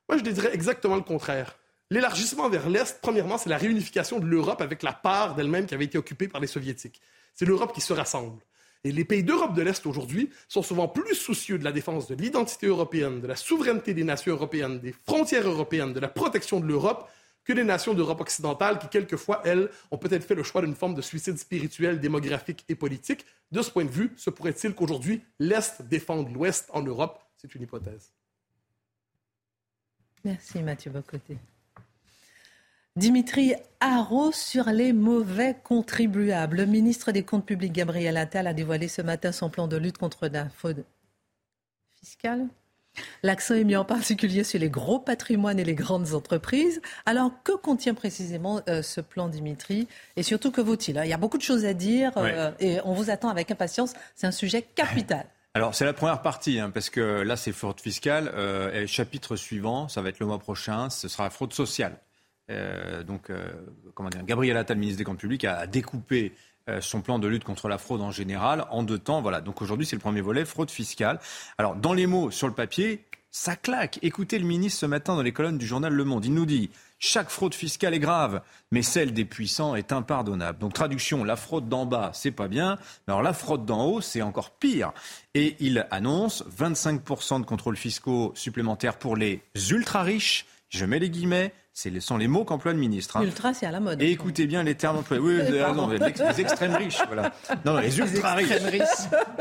Moi, 0.08 0.18
je 0.18 0.22
dirais 0.22 0.50
exactement 0.52 0.96
le 0.96 1.02
contraire. 1.02 1.56
L'élargissement 1.90 2.48
vers 2.48 2.68
l'Est, 2.68 2.98
premièrement, 3.00 3.38
c'est 3.38 3.50
la 3.50 3.56
réunification 3.56 4.18
de 4.18 4.26
l'Europe 4.26 4.60
avec 4.62 4.82
la 4.82 4.92
part 4.92 5.34
d'elle-même 5.34 5.66
qui 5.66 5.74
avait 5.74 5.84
été 5.84 5.98
occupée 5.98 6.28
par 6.28 6.40
les 6.40 6.46
Soviétiques. 6.46 7.00
C'est 7.34 7.44
l'Europe 7.44 7.72
qui 7.72 7.80
se 7.80 7.92
rassemble. 7.92 8.40
Et 8.82 8.92
les 8.92 9.04
pays 9.04 9.22
d'Europe 9.22 9.54
de 9.54 9.62
l'Est 9.62 9.86
aujourd'hui 9.86 10.30
sont 10.48 10.62
souvent 10.62 10.88
plus 10.88 11.14
soucieux 11.14 11.58
de 11.58 11.64
la 11.64 11.72
défense 11.72 12.06
de 12.06 12.14
l'identité 12.14 12.66
européenne, 12.66 13.20
de 13.20 13.26
la 13.26 13.36
souveraineté 13.36 13.94
des 13.94 14.04
nations 14.04 14.32
européennes, 14.32 14.78
des 14.80 14.94
frontières 15.06 15.46
européennes, 15.46 15.92
de 15.92 16.00
la 16.00 16.08
protection 16.08 16.60
de 16.60 16.66
l'Europe, 16.66 17.08
que 17.44 17.52
les 17.52 17.64
nations 17.64 17.94
d'Europe 17.94 18.20
occidentale 18.20 18.78
qui, 18.78 18.88
quelquefois, 18.88 19.42
elles, 19.44 19.68
ont 19.90 19.98
peut-être 19.98 20.24
fait 20.24 20.34
le 20.34 20.42
choix 20.42 20.62
d'une 20.62 20.74
forme 20.74 20.94
de 20.94 21.02
suicide 21.02 21.38
spirituel, 21.38 22.00
démographique 22.00 22.64
et 22.68 22.74
politique. 22.74 23.26
De 23.52 23.62
ce 23.62 23.70
point 23.70 23.84
de 23.84 23.90
vue, 23.90 24.12
se 24.16 24.30
pourrait-il 24.30 24.74
qu'aujourd'hui, 24.74 25.22
l'Est 25.38 25.82
défende 25.82 26.32
l'Ouest 26.32 26.68
en 26.72 26.82
Europe? 26.82 27.22
C'est 27.36 27.54
une 27.54 27.62
hypothèse. 27.62 28.12
Merci 30.24 30.62
Mathieu 30.62 30.90
Bocoté. 30.90 31.36
Dimitri 32.96 33.54
Haro 33.80 34.30
sur 34.30 34.66
les 34.66 34.92
mauvais 34.92 35.56
contribuables. 35.64 36.58
Le 36.58 36.66
ministre 36.66 37.10
des 37.10 37.24
Comptes 37.24 37.44
publics, 37.44 37.72
Gabriel 37.72 38.16
Attal, 38.16 38.46
a 38.46 38.54
dévoilé 38.54 38.88
ce 38.88 39.02
matin 39.02 39.32
son 39.32 39.50
plan 39.50 39.66
de 39.66 39.76
lutte 39.76 39.98
contre 39.98 40.28
la 40.28 40.48
fraude 40.48 40.84
fiscale. 41.92 42.48
L'accent 43.22 43.54
est 43.54 43.64
mis 43.64 43.76
en 43.76 43.84
particulier 43.84 44.44
sur 44.44 44.58
les 44.58 44.70
gros 44.70 44.98
patrimoines 44.98 45.58
et 45.58 45.64
les 45.64 45.74
grandes 45.74 46.14
entreprises. 46.14 46.80
Alors, 47.06 47.30
que 47.42 47.52
contient 47.52 47.94
précisément 47.94 48.60
euh, 48.68 48.82
ce 48.82 49.00
plan, 49.00 49.28
Dimitri? 49.28 49.88
Et 50.16 50.22
surtout, 50.22 50.50
que 50.50 50.60
vaut-il 50.60 51.00
Il 51.04 51.08
y 51.08 51.12
a 51.12 51.18
beaucoup 51.18 51.38
de 51.38 51.42
choses 51.42 51.64
à 51.64 51.74
dire 51.74 52.12
euh, 52.16 52.50
et 52.60 52.78
on 52.84 52.92
vous 52.92 53.10
attend 53.10 53.28
avec 53.28 53.50
impatience. 53.50 53.94
C'est 54.14 54.26
un 54.26 54.32
sujet 54.32 54.62
capital. 54.62 55.26
Alors, 55.54 55.74
c'est 55.74 55.84
la 55.84 55.92
première 55.92 56.20
partie, 56.20 56.58
hein, 56.58 56.70
parce 56.70 56.90
que 56.90 57.22
là, 57.22 57.36
c'est 57.36 57.52
fraude 57.52 57.80
fiscale. 57.80 58.30
Euh, 58.34 58.82
et 58.82 58.86
chapitre 58.86 59.36
suivant, 59.36 59.88
ça 59.88 60.02
va 60.02 60.08
être 60.08 60.18
le 60.18 60.26
mois 60.26 60.40
prochain, 60.40 60.90
ce 60.90 61.06
sera 61.06 61.30
fraude 61.30 61.52
sociale. 61.52 61.98
Euh, 62.50 63.02
donc, 63.04 63.30
comment 63.94 64.08
dire, 64.08 64.24
Gabriel 64.24 64.56
Attal, 64.56 64.76
ministre 64.76 64.98
des 64.98 65.04
Comptes 65.04 65.18
publics, 65.18 65.44
a, 65.44 65.66
découpé 65.66 66.32
son 66.80 67.00
plan 67.02 67.18
de 67.18 67.28
lutte 67.28 67.44
contre 67.44 67.68
la 67.68 67.78
fraude 67.78 68.00
en 68.00 68.10
général 68.10 68.66
en 68.70 68.82
deux 68.82 68.98
temps. 68.98 69.20
Voilà. 69.22 69.40
Donc 69.40 69.62
aujourd'hui, 69.62 69.86
c'est 69.86 69.96
le 69.96 70.00
premier 70.00 70.20
volet, 70.20 70.44
fraude 70.44 70.70
fiscale. 70.70 71.20
Alors, 71.58 71.76
dans 71.76 71.92
les 71.92 72.06
mots, 72.06 72.30
sur 72.30 72.48
le 72.48 72.54
papier, 72.54 73.04
ça 73.36 73.56
claque. 73.56 73.98
Écoutez 74.02 74.38
le 74.38 74.46
ministre 74.46 74.78
ce 74.78 74.86
matin 74.86 75.16
dans 75.16 75.22
les 75.22 75.32
colonnes 75.32 75.58
du 75.58 75.66
journal 75.66 75.92
Le 75.92 76.04
Monde. 76.04 76.24
Il 76.24 76.34
nous 76.34 76.46
dit 76.46 76.70
chaque 77.00 77.30
fraude 77.30 77.52
fiscale 77.52 77.92
est 77.92 77.98
grave, 77.98 78.40
mais 78.70 78.82
celle 78.82 79.12
des 79.12 79.24
puissants 79.24 79.74
est 79.74 79.90
impardonnable. 79.90 80.60
Donc 80.60 80.72
traduction, 80.72 81.24
la 81.24 81.34
fraude 81.34 81.68
d'en 81.68 81.84
bas, 81.84 82.12
c'est 82.14 82.30
pas 82.30 82.46
bien, 82.46 82.78
mais 83.06 83.12
alors 83.12 83.22
la 83.22 83.32
fraude 83.32 83.66
d'en 83.66 83.86
haut, 83.86 84.00
c'est 84.00 84.22
encore 84.22 84.52
pire. 84.52 84.92
Et 85.34 85.56
il 85.58 85.84
annonce 85.90 86.44
25% 86.56 87.40
de 87.40 87.44
contrôles 87.44 87.76
fiscaux 87.76 88.30
supplémentaires 88.36 88.98
pour 88.98 89.16
les 89.16 89.42
ultra 89.70 90.04
riches. 90.04 90.46
Je 90.68 90.86
mets 90.86 91.00
les 91.00 91.10
guillemets 91.10 91.52
ce 91.74 91.98
sont 91.98 92.16
les 92.16 92.28
mots 92.28 92.44
qu'emploie 92.44 92.72
le 92.72 92.78
ministre. 92.78 93.16
Hein. 93.16 93.22
Ultra, 93.24 93.52
c'est 93.52 93.66
à 93.66 93.72
la 93.72 93.80
mode. 93.80 94.00
Et 94.00 94.10
écoutez 94.10 94.46
bien 94.46 94.62
les 94.62 94.76
termes 94.76 94.98
employés. 94.98 95.20
Oui, 95.20 95.38
non, 95.74 95.88
les, 95.88 96.40
extrêmes 96.40 96.76
riches. 96.76 97.02
Voilà. 97.06 97.32
Non, 97.64 97.78
les 97.78 97.98
ultra 97.98 98.34
riches. 98.34 98.48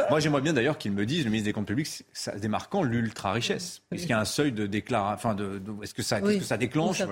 Moi, 0.09 0.19
j'aimerais 0.19 0.41
bien 0.41 0.53
d'ailleurs 0.53 0.79
qu'ils 0.79 0.93
me 0.93 1.05
disent, 1.05 1.25
le 1.25 1.29
ministre 1.29 1.45
des 1.45 1.53
Comptes 1.53 1.67
publics, 1.67 2.03
ça, 2.11 2.31
démarquant 2.35 2.81
l'ultra 2.81 3.31
richesse? 3.33 3.83
Est-ce 3.91 4.01
qu'il 4.01 4.09
y 4.09 4.13
a 4.13 4.19
un 4.19 4.25
seuil 4.25 4.51
de 4.51 4.65
déclaration 4.65 5.13
Enfin, 5.13 5.35
de, 5.35 5.61
est-ce 5.83 5.93
que 5.93 6.01
ça, 6.01 6.21
que 6.21 6.39
ça 6.39 6.57
déclenche 6.57 7.03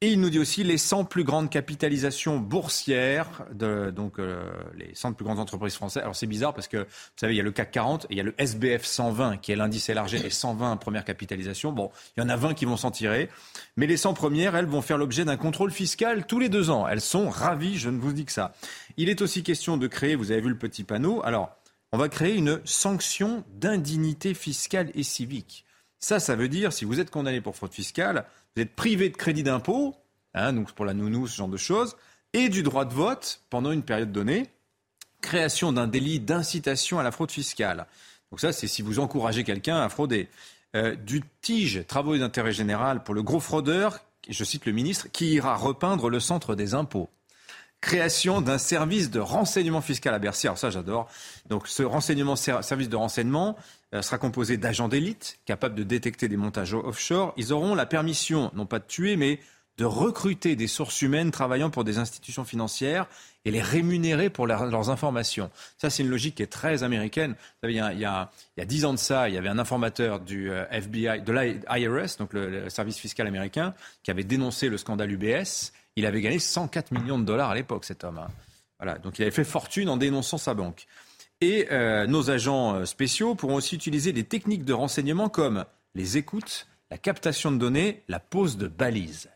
Et 0.00 0.12
il 0.12 0.20
nous 0.20 0.30
dit 0.30 0.38
aussi 0.38 0.62
les 0.62 0.78
100 0.78 1.06
plus 1.06 1.24
grandes 1.24 1.50
capitalisations 1.50 2.38
boursières, 2.38 3.44
de, 3.52 3.90
donc 3.90 4.20
euh, 4.20 4.48
les 4.76 4.94
100 4.94 5.14
plus 5.14 5.24
grandes 5.24 5.40
entreprises 5.40 5.74
françaises. 5.74 6.04
Alors 6.04 6.14
c'est 6.14 6.28
bizarre 6.28 6.54
parce 6.54 6.68
que, 6.68 6.76
vous 6.76 7.16
savez, 7.16 7.34
il 7.34 7.36
y 7.36 7.40
a 7.40 7.42
le 7.42 7.50
CAC 7.50 7.72
40 7.72 8.04
et 8.04 8.08
il 8.12 8.16
y 8.16 8.20
a 8.20 8.22
le 8.22 8.32
SBF 8.38 8.84
120 8.84 9.38
qui 9.38 9.50
est 9.50 9.56
l'indice 9.56 9.88
élargi 9.88 10.18
et 10.24 10.30
120 10.30 10.76
première 10.76 11.04
capitalisation. 11.04 11.72
Bon, 11.72 11.90
il 12.16 12.20
y 12.20 12.22
en 12.24 12.28
a 12.28 12.36
20 12.36 12.54
qui 12.54 12.64
vont 12.64 12.76
s'en 12.76 12.92
tirer. 12.92 13.28
Mais 13.76 13.88
les 13.88 13.96
100 13.96 14.14
premières, 14.14 14.54
elles 14.54 14.66
vont 14.66 14.82
faire 14.82 14.98
l'objet 14.98 15.24
d'un 15.24 15.36
contrôle 15.36 15.72
fiscal 15.72 16.26
tous 16.26 16.38
les 16.38 16.48
deux 16.48 16.70
ans. 16.70 16.86
Elles 16.86 17.00
sont 17.00 17.28
ravies, 17.28 17.76
je 17.76 17.90
ne 17.90 17.98
vous 17.98 18.12
dis 18.12 18.24
que 18.24 18.32
ça. 18.32 18.52
Il 18.98 19.08
est 19.08 19.20
aussi 19.20 19.42
question 19.42 19.78
de 19.78 19.88
créer, 19.88 20.14
vous 20.14 20.30
avez 20.30 20.40
vu 20.40 20.48
le 20.48 20.58
petit 20.58 20.84
panneau, 20.84 21.22
alors 21.24 21.50
on 21.90 21.98
va 21.98 22.08
créer 22.08 22.36
une 22.36 22.60
sanction 22.64 23.42
d'indignité 23.56 24.34
fiscale 24.34 24.92
et 24.94 25.02
civique. 25.02 25.64
Ça, 26.00 26.20
ça 26.20 26.36
veut 26.36 26.48
dire, 26.48 26.72
si 26.72 26.84
vous 26.84 27.00
êtes 27.00 27.10
condamné 27.10 27.40
pour 27.40 27.56
fraude 27.56 27.72
fiscale, 27.72 28.24
vous 28.54 28.62
êtes 28.62 28.74
privé 28.74 29.08
de 29.08 29.16
crédit 29.16 29.42
d'impôt, 29.42 29.96
hein, 30.34 30.52
donc 30.52 30.72
pour 30.72 30.84
la 30.84 30.94
nounou, 30.94 31.26
ce 31.26 31.36
genre 31.36 31.48
de 31.48 31.56
choses, 31.56 31.96
et 32.32 32.48
du 32.48 32.62
droit 32.62 32.84
de 32.84 32.94
vote 32.94 33.40
pendant 33.50 33.72
une 33.72 33.82
période 33.82 34.12
donnée. 34.12 34.46
Création 35.20 35.72
d'un 35.72 35.88
délit 35.88 36.20
d'incitation 36.20 36.98
à 36.98 37.02
la 37.02 37.10
fraude 37.10 37.30
fiscale. 37.30 37.86
Donc 38.30 38.40
ça, 38.40 38.52
c'est 38.52 38.68
si 38.68 38.82
vous 38.82 39.00
encouragez 39.00 39.42
quelqu'un 39.42 39.80
à 39.80 39.88
frauder. 39.88 40.28
Euh, 40.76 40.94
du 40.94 41.22
TIGE, 41.40 41.86
travaux 41.86 42.16
d'intérêt 42.16 42.52
général, 42.52 43.02
pour 43.02 43.14
le 43.14 43.22
gros 43.22 43.40
fraudeur, 43.40 44.00
je 44.28 44.44
cite 44.44 44.66
le 44.66 44.72
ministre, 44.72 45.08
qui 45.10 45.32
ira 45.32 45.56
repeindre 45.56 46.10
le 46.10 46.20
centre 46.20 46.54
des 46.54 46.74
impôts. 46.74 47.08
Création 47.80 48.40
d'un 48.40 48.58
service 48.58 49.10
de 49.10 49.20
renseignement 49.20 49.80
fiscal 49.80 50.14
à 50.14 50.18
Bercy. 50.18 50.46
Alors 50.46 50.58
ça, 50.58 50.70
j'adore. 50.70 51.08
Donc 51.48 51.68
ce 51.68 51.82
renseignement, 51.82 52.36
service 52.36 52.88
de 52.88 52.96
renseignement 52.96 53.56
euh, 53.94 54.02
sera 54.02 54.18
composé 54.18 54.56
d'agents 54.56 54.88
d'élite 54.88 55.38
capables 55.46 55.74
de 55.74 55.84
détecter 55.84 56.28
des 56.28 56.36
montages 56.36 56.74
offshore. 56.74 57.32
Ils 57.36 57.52
auront 57.52 57.74
la 57.74 57.86
permission, 57.86 58.50
non 58.54 58.66
pas 58.66 58.78
de 58.80 58.84
tuer, 58.86 59.16
mais 59.16 59.40
de 59.78 59.84
recruter 59.84 60.56
des 60.56 60.66
sources 60.66 61.00
humaines 61.02 61.30
travaillant 61.30 61.70
pour 61.70 61.84
des 61.84 61.98
institutions 61.98 62.44
financières 62.44 63.06
et 63.44 63.52
les 63.52 63.62
rémunérer 63.62 64.28
pour 64.28 64.46
leurs 64.46 64.90
informations. 64.90 65.50
Ça, 65.78 65.88
c'est 65.88 66.02
une 66.02 66.10
logique 66.10 66.34
qui 66.34 66.42
est 66.42 66.48
très 66.48 66.82
américaine. 66.82 67.30
Vous 67.30 67.68
savez, 67.68 67.74
il 67.94 68.00
y, 68.00 68.04
a, 68.04 68.30
dix 68.66 68.84
ans 68.84 68.92
de 68.92 68.98
ça, 68.98 69.28
il 69.28 69.36
y 69.36 69.38
avait 69.38 69.48
un 69.48 69.58
informateur 69.58 70.18
du 70.18 70.50
euh, 70.50 70.64
FBI, 70.70 71.22
de 71.22 71.32
l'IRS, 71.32 72.18
donc 72.18 72.32
le, 72.32 72.68
service 72.68 72.98
fiscal 72.98 73.28
américain, 73.28 73.72
qui 74.02 74.10
avait 74.10 74.24
dénoncé 74.24 74.68
le 74.68 74.76
scandale 74.76 75.12
UBS. 75.12 75.72
Il 75.98 76.06
avait 76.06 76.20
gagné 76.20 76.38
104 76.38 76.92
millions 76.92 77.18
de 77.18 77.24
dollars 77.24 77.50
à 77.50 77.56
l'époque, 77.56 77.84
cet 77.84 78.04
homme. 78.04 78.18
Hein. 78.18 78.28
Voilà, 78.78 78.98
donc 78.98 79.18
il 79.18 79.22
avait 79.22 79.32
fait 79.32 79.42
fortune 79.42 79.88
en 79.88 79.96
dénonçant 79.96 80.38
sa 80.38 80.54
banque. 80.54 80.86
Et 81.40 81.66
euh, 81.72 82.06
nos 82.06 82.30
agents 82.30 82.76
euh, 82.76 82.84
spéciaux 82.84 83.34
pourront 83.34 83.56
aussi 83.56 83.74
utiliser 83.74 84.12
des 84.12 84.22
techniques 84.22 84.64
de 84.64 84.72
renseignement 84.72 85.28
comme 85.28 85.64
les 85.96 86.16
écoutes, 86.16 86.68
la 86.92 86.98
captation 86.98 87.50
de 87.50 87.56
données, 87.56 88.04
la 88.06 88.20
pose 88.20 88.58
de 88.58 88.68
balises. 88.68 89.28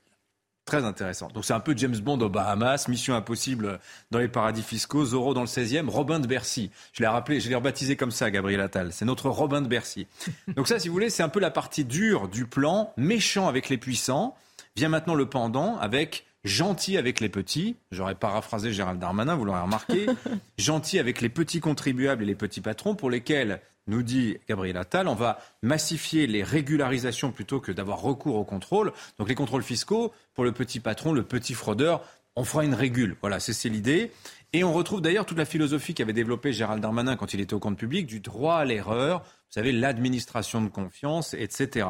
Très 0.64 0.84
intéressant. 0.84 1.26
Donc 1.34 1.44
c'est 1.44 1.52
un 1.52 1.58
peu 1.58 1.76
James 1.76 1.96
Bond 1.96 2.20
aux 2.20 2.28
Bahamas, 2.28 2.86
Mission 2.86 3.16
Impossible 3.16 3.80
dans 4.12 4.20
les 4.20 4.28
paradis 4.28 4.62
fiscaux, 4.62 5.04
Zorro 5.04 5.34
dans 5.34 5.40
le 5.40 5.48
16e, 5.48 5.88
Robin 5.88 6.20
de 6.20 6.28
Bercy. 6.28 6.70
Je 6.92 7.02
l'ai 7.02 7.08
rappelé, 7.08 7.40
je 7.40 7.48
l'ai 7.48 7.56
rebaptisé 7.56 7.96
comme 7.96 8.12
ça, 8.12 8.30
Gabriel 8.30 8.60
Attal. 8.60 8.92
C'est 8.92 9.04
notre 9.04 9.30
Robin 9.30 9.62
de 9.62 9.66
Bercy. 9.66 10.06
Donc 10.54 10.68
ça, 10.68 10.78
si 10.78 10.86
vous 10.86 10.94
voulez, 10.94 11.10
c'est 11.10 11.24
un 11.24 11.28
peu 11.28 11.40
la 11.40 11.50
partie 11.50 11.84
dure 11.84 12.28
du 12.28 12.46
plan, 12.46 12.92
méchant 12.96 13.48
avec 13.48 13.68
les 13.68 13.78
puissants. 13.78 14.36
Vient 14.76 14.88
maintenant 14.88 15.16
le 15.16 15.26
pendant 15.26 15.76
avec 15.78 16.24
gentil 16.44 16.96
avec 16.96 17.20
les 17.20 17.28
petits. 17.28 17.76
J'aurais 17.90 18.14
paraphrasé 18.14 18.72
Gérald 18.72 18.98
Darmanin, 18.98 19.34
vous 19.34 19.44
l'aurez 19.44 19.60
remarqué. 19.60 20.06
gentil 20.58 20.98
avec 20.98 21.20
les 21.20 21.28
petits 21.28 21.60
contribuables 21.60 22.22
et 22.22 22.26
les 22.26 22.34
petits 22.34 22.60
patrons 22.60 22.94
pour 22.94 23.10
lesquels 23.10 23.60
nous 23.86 24.02
dit 24.02 24.38
Gabriel 24.48 24.76
Attal, 24.76 25.08
on 25.08 25.14
va 25.14 25.40
massifier 25.62 26.26
les 26.26 26.42
régularisations 26.42 27.32
plutôt 27.32 27.60
que 27.60 27.72
d'avoir 27.72 28.00
recours 28.00 28.36
au 28.36 28.44
contrôle. 28.44 28.92
Donc 29.18 29.28
les 29.28 29.34
contrôles 29.34 29.64
fiscaux, 29.64 30.12
pour 30.34 30.44
le 30.44 30.52
petit 30.52 30.80
patron, 30.80 31.12
le 31.12 31.24
petit 31.24 31.54
fraudeur, 31.54 32.04
on 32.36 32.44
fera 32.44 32.64
une 32.64 32.74
régule. 32.74 33.16
Voilà, 33.20 33.40
c'est 33.40 33.68
l'idée. 33.68 34.12
Et 34.52 34.64
on 34.64 34.72
retrouve 34.72 35.00
d'ailleurs 35.00 35.26
toute 35.26 35.38
la 35.38 35.44
philosophie 35.44 35.94
qu'avait 35.94 36.12
développée 36.12 36.52
Gérald 36.52 36.80
Darmanin 36.80 37.16
quand 37.16 37.34
il 37.34 37.40
était 37.40 37.54
au 37.54 37.58
compte 37.58 37.78
public, 37.78 38.06
du 38.06 38.20
droit 38.20 38.56
à 38.56 38.64
l'erreur, 38.64 39.20
vous 39.20 39.54
savez, 39.54 39.72
l'administration 39.72 40.62
de 40.62 40.68
confiance, 40.68 41.34
etc. 41.34 41.88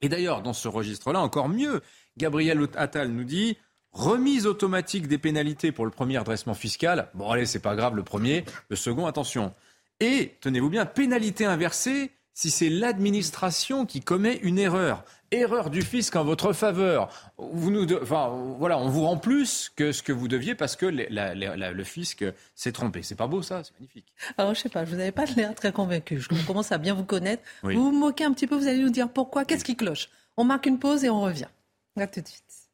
Et 0.00 0.08
d'ailleurs, 0.08 0.42
dans 0.42 0.52
ce 0.52 0.68
registre-là, 0.68 1.20
encore 1.20 1.48
mieux, 1.48 1.80
Gabriel 2.16 2.66
Attal 2.76 3.08
nous 3.08 3.24
dit 3.24 3.56
remise 3.92 4.46
automatique 4.46 5.06
des 5.06 5.18
pénalités 5.18 5.72
pour 5.72 5.84
le 5.84 5.90
premier 5.90 6.16
adressement 6.16 6.54
fiscal. 6.54 7.08
Bon, 7.14 7.30
allez, 7.30 7.46
c'est 7.46 7.58
pas 7.58 7.76
grave 7.76 7.94
le 7.94 8.02
premier. 8.02 8.44
Le 8.68 8.76
second, 8.76 9.06
attention. 9.06 9.54
Et, 10.00 10.36
tenez-vous 10.40 10.70
bien, 10.70 10.86
pénalité 10.86 11.44
inversée 11.44 12.10
si 12.34 12.50
c'est 12.50 12.70
l'administration 12.70 13.84
qui 13.84 14.00
commet 14.00 14.36
une 14.42 14.58
erreur. 14.58 15.04
Erreur 15.30 15.70
du 15.70 15.82
fisc 15.82 16.16
en 16.16 16.24
votre 16.24 16.52
faveur. 16.52 17.08
Vous 17.38 17.70
nous 17.70 17.86
enfin, 17.94 18.30
voilà, 18.58 18.78
on 18.78 18.88
vous 18.88 19.04
rend 19.04 19.16
plus 19.16 19.70
que 19.74 19.92
ce 19.92 20.02
que 20.02 20.12
vous 20.12 20.28
deviez 20.28 20.54
parce 20.54 20.76
que 20.76 20.86
le 20.86 21.84
fisc 21.84 22.24
s'est 22.54 22.72
trompé. 22.72 23.02
C'est 23.02 23.14
pas 23.14 23.26
beau 23.26 23.42
ça, 23.42 23.62
c'est 23.64 23.72
magnifique. 23.74 24.12
Alors 24.36 24.54
je 24.54 24.60
sais 24.60 24.68
pas, 24.68 24.84
vous 24.84 24.96
n'avez 24.96 25.12
pas 25.12 25.24
l'air 25.36 25.54
très 25.54 25.72
convaincu. 25.72 26.20
Je 26.20 26.28
commence 26.46 26.72
à 26.72 26.78
bien 26.78 26.94
vous 26.94 27.04
connaître. 27.04 27.42
Vous 27.62 27.70
vous 27.70 27.92
moquez 27.92 28.24
un 28.24 28.32
petit 28.32 28.46
peu, 28.46 28.56
vous 28.56 28.66
allez 28.66 28.82
nous 28.82 28.90
dire 28.90 29.10
pourquoi, 29.10 29.44
qu'est-ce 29.44 29.64
qui 29.64 29.76
cloche? 29.76 30.08
On 30.36 30.44
marque 30.44 30.66
une 30.66 30.78
pause 30.78 31.04
et 31.04 31.10
on 31.10 31.20
revient. 31.20 31.48
À 31.96 32.06
tout 32.06 32.20
de 32.20 32.26
suite. 32.26 32.72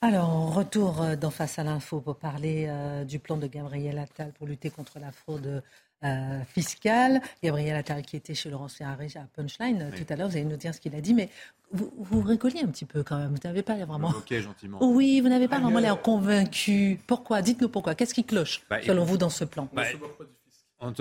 Alors, 0.00 0.54
retour 0.54 1.02
euh, 1.02 1.16
d'en 1.16 1.30
face 1.30 1.58
à 1.58 1.64
l'info 1.64 2.00
pour 2.00 2.16
parler 2.16 2.66
euh, 2.68 3.04
du 3.04 3.18
plan 3.18 3.36
de 3.36 3.48
Gabriel 3.48 3.98
Attal 3.98 4.32
pour 4.32 4.46
lutter 4.46 4.70
contre 4.70 5.00
la 5.00 5.10
fraude 5.10 5.62
euh, 6.04 6.44
fiscale. 6.44 7.20
Gabriel 7.42 7.74
Attal 7.74 8.02
qui 8.02 8.16
était 8.16 8.34
chez 8.34 8.48
Laurent 8.48 8.68
Ferrari 8.68 9.12
à 9.16 9.26
Punchline 9.34 9.90
tout 9.96 10.06
à 10.12 10.16
l'heure, 10.16 10.28
vous 10.28 10.36
allez 10.36 10.44
nous 10.44 10.56
dire 10.56 10.72
ce 10.72 10.80
qu'il 10.80 10.94
a 10.94 11.00
dit, 11.00 11.14
mais 11.14 11.28
vous, 11.72 11.92
vous 11.98 12.22
un 12.30 12.36
petit 12.36 12.84
peu 12.84 13.02
quand 13.02 13.18
même. 13.18 13.32
Vous 13.32 13.40
n'avez 13.42 13.62
pas 13.62 13.74
vraiment. 13.74 14.10
Ok, 14.10 14.32
gentiment. 14.34 14.78
Oui, 14.80 15.20
vous 15.20 15.28
n'avez 15.28 15.48
pas 15.48 15.58
vraiment 15.58 15.80
l'air 15.80 16.00
convaincu. 16.00 17.00
Pourquoi? 17.06 17.42
Dites-nous 17.42 17.68
pourquoi. 17.68 17.96
Qu'est-ce 17.96 18.14
qui 18.14 18.24
cloche, 18.24 18.62
bah, 18.70 18.80
selon 18.82 19.04
vous, 19.04 19.16
dans 19.18 19.30
ce 19.30 19.44
plan? 19.44 19.68
bah, 19.72 19.82
non, 20.80 20.92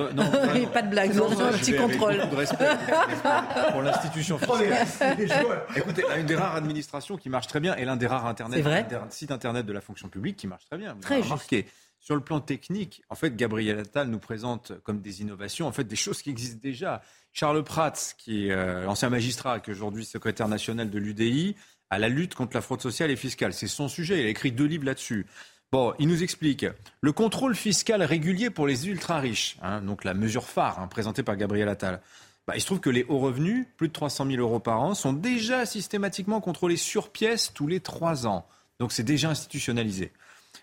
pas 0.73 0.81
de 0.81 0.89
blague, 0.89 1.11
un 1.15 1.51
petit 1.51 1.75
contrôle. 1.75 2.17
De 2.29 2.35
respect 2.35 2.65
pour 3.71 3.81
l'institution 3.83 4.39
Écoutez, 5.75 6.03
une 6.17 6.25
des 6.25 6.35
rares 6.35 6.55
administrations 6.55 7.15
qui 7.15 7.29
marche 7.29 7.47
très 7.47 7.59
bien 7.59 7.75
et 7.75 7.85
l'un 7.85 7.95
des 7.95 8.07
rares 8.07 8.25
internet, 8.25 8.65
sites 9.09 9.31
internet 9.31 9.65
de 9.65 9.73
la 9.73 9.81
fonction 9.81 10.09
publique 10.09 10.37
qui 10.37 10.47
marche 10.47 10.65
très 10.65 10.77
bien. 10.77 10.93
Vous 10.93 11.01
très 11.01 11.21
remarqué. 11.21 11.67
Sur 11.99 12.15
le 12.15 12.21
plan 12.21 12.39
technique, 12.39 13.03
en 13.09 13.15
fait, 13.15 13.35
Gabriel 13.35 13.79
Attal 13.79 14.07
nous 14.07 14.19
présente 14.19 14.71
comme 14.83 15.01
des 15.01 15.21
innovations, 15.21 15.67
en 15.67 15.71
fait, 15.71 15.83
des 15.83 15.95
choses 15.95 16.21
qui 16.21 16.29
existent 16.29 16.59
déjà. 16.61 17.01
Charles 17.33 17.63
Prats, 17.63 18.13
qui 18.17 18.47
est 18.47 18.51
euh, 18.51 18.87
ancien 18.87 19.09
magistrat, 19.09 19.59
qui 19.59 19.71
est 19.71 19.73
aujourd'hui 19.73 20.05
secrétaire 20.05 20.47
national 20.47 20.89
de 20.89 20.99
l'UDI, 20.99 21.55
à 21.89 21.99
la 21.99 22.09
lutte 22.09 22.33
contre 22.33 22.55
la 22.55 22.61
fraude 22.61 22.81
sociale 22.81 23.11
et 23.11 23.15
fiscale. 23.15 23.53
C'est 23.53 23.67
son 23.67 23.87
sujet. 23.89 24.21
Il 24.21 24.25
a 24.25 24.29
écrit 24.29 24.51
deux 24.51 24.65
livres 24.65 24.85
là-dessus. 24.85 25.25
Bon, 25.73 25.93
il 25.99 26.07
nous 26.07 26.23
explique 26.23 26.65
le 27.01 27.11
contrôle 27.11 27.53
fiscal 27.53 28.01
régulier 28.01 28.49
pour 28.49 28.67
les 28.67 28.87
ultra 28.87 29.19
riches, 29.19 29.57
hein, 29.61 29.81
donc 29.81 30.05
la 30.05 30.13
mesure 30.13 30.45
phare 30.45 30.79
hein, 30.79 30.87
présentée 30.87 31.23
par 31.23 31.35
Gabriel 31.35 31.67
Attal. 31.67 32.01
Bah, 32.47 32.53
il 32.55 32.61
se 32.61 32.65
trouve 32.65 32.79
que 32.79 32.89
les 32.89 33.03
hauts 33.09 33.19
revenus, 33.19 33.67
plus 33.75 33.89
de 33.89 33.93
300 33.93 34.27
000 34.27 34.37
euros 34.37 34.61
par 34.61 34.79
an, 34.79 34.95
sont 34.95 35.11
déjà 35.11 35.65
systématiquement 35.65 36.39
contrôlés 36.39 36.77
sur 36.77 37.09
pièce 37.09 37.51
tous 37.53 37.67
les 37.67 37.81
trois 37.81 38.25
ans. 38.25 38.47
Donc 38.79 38.93
c'est 38.93 39.03
déjà 39.03 39.29
institutionnalisé. 39.29 40.13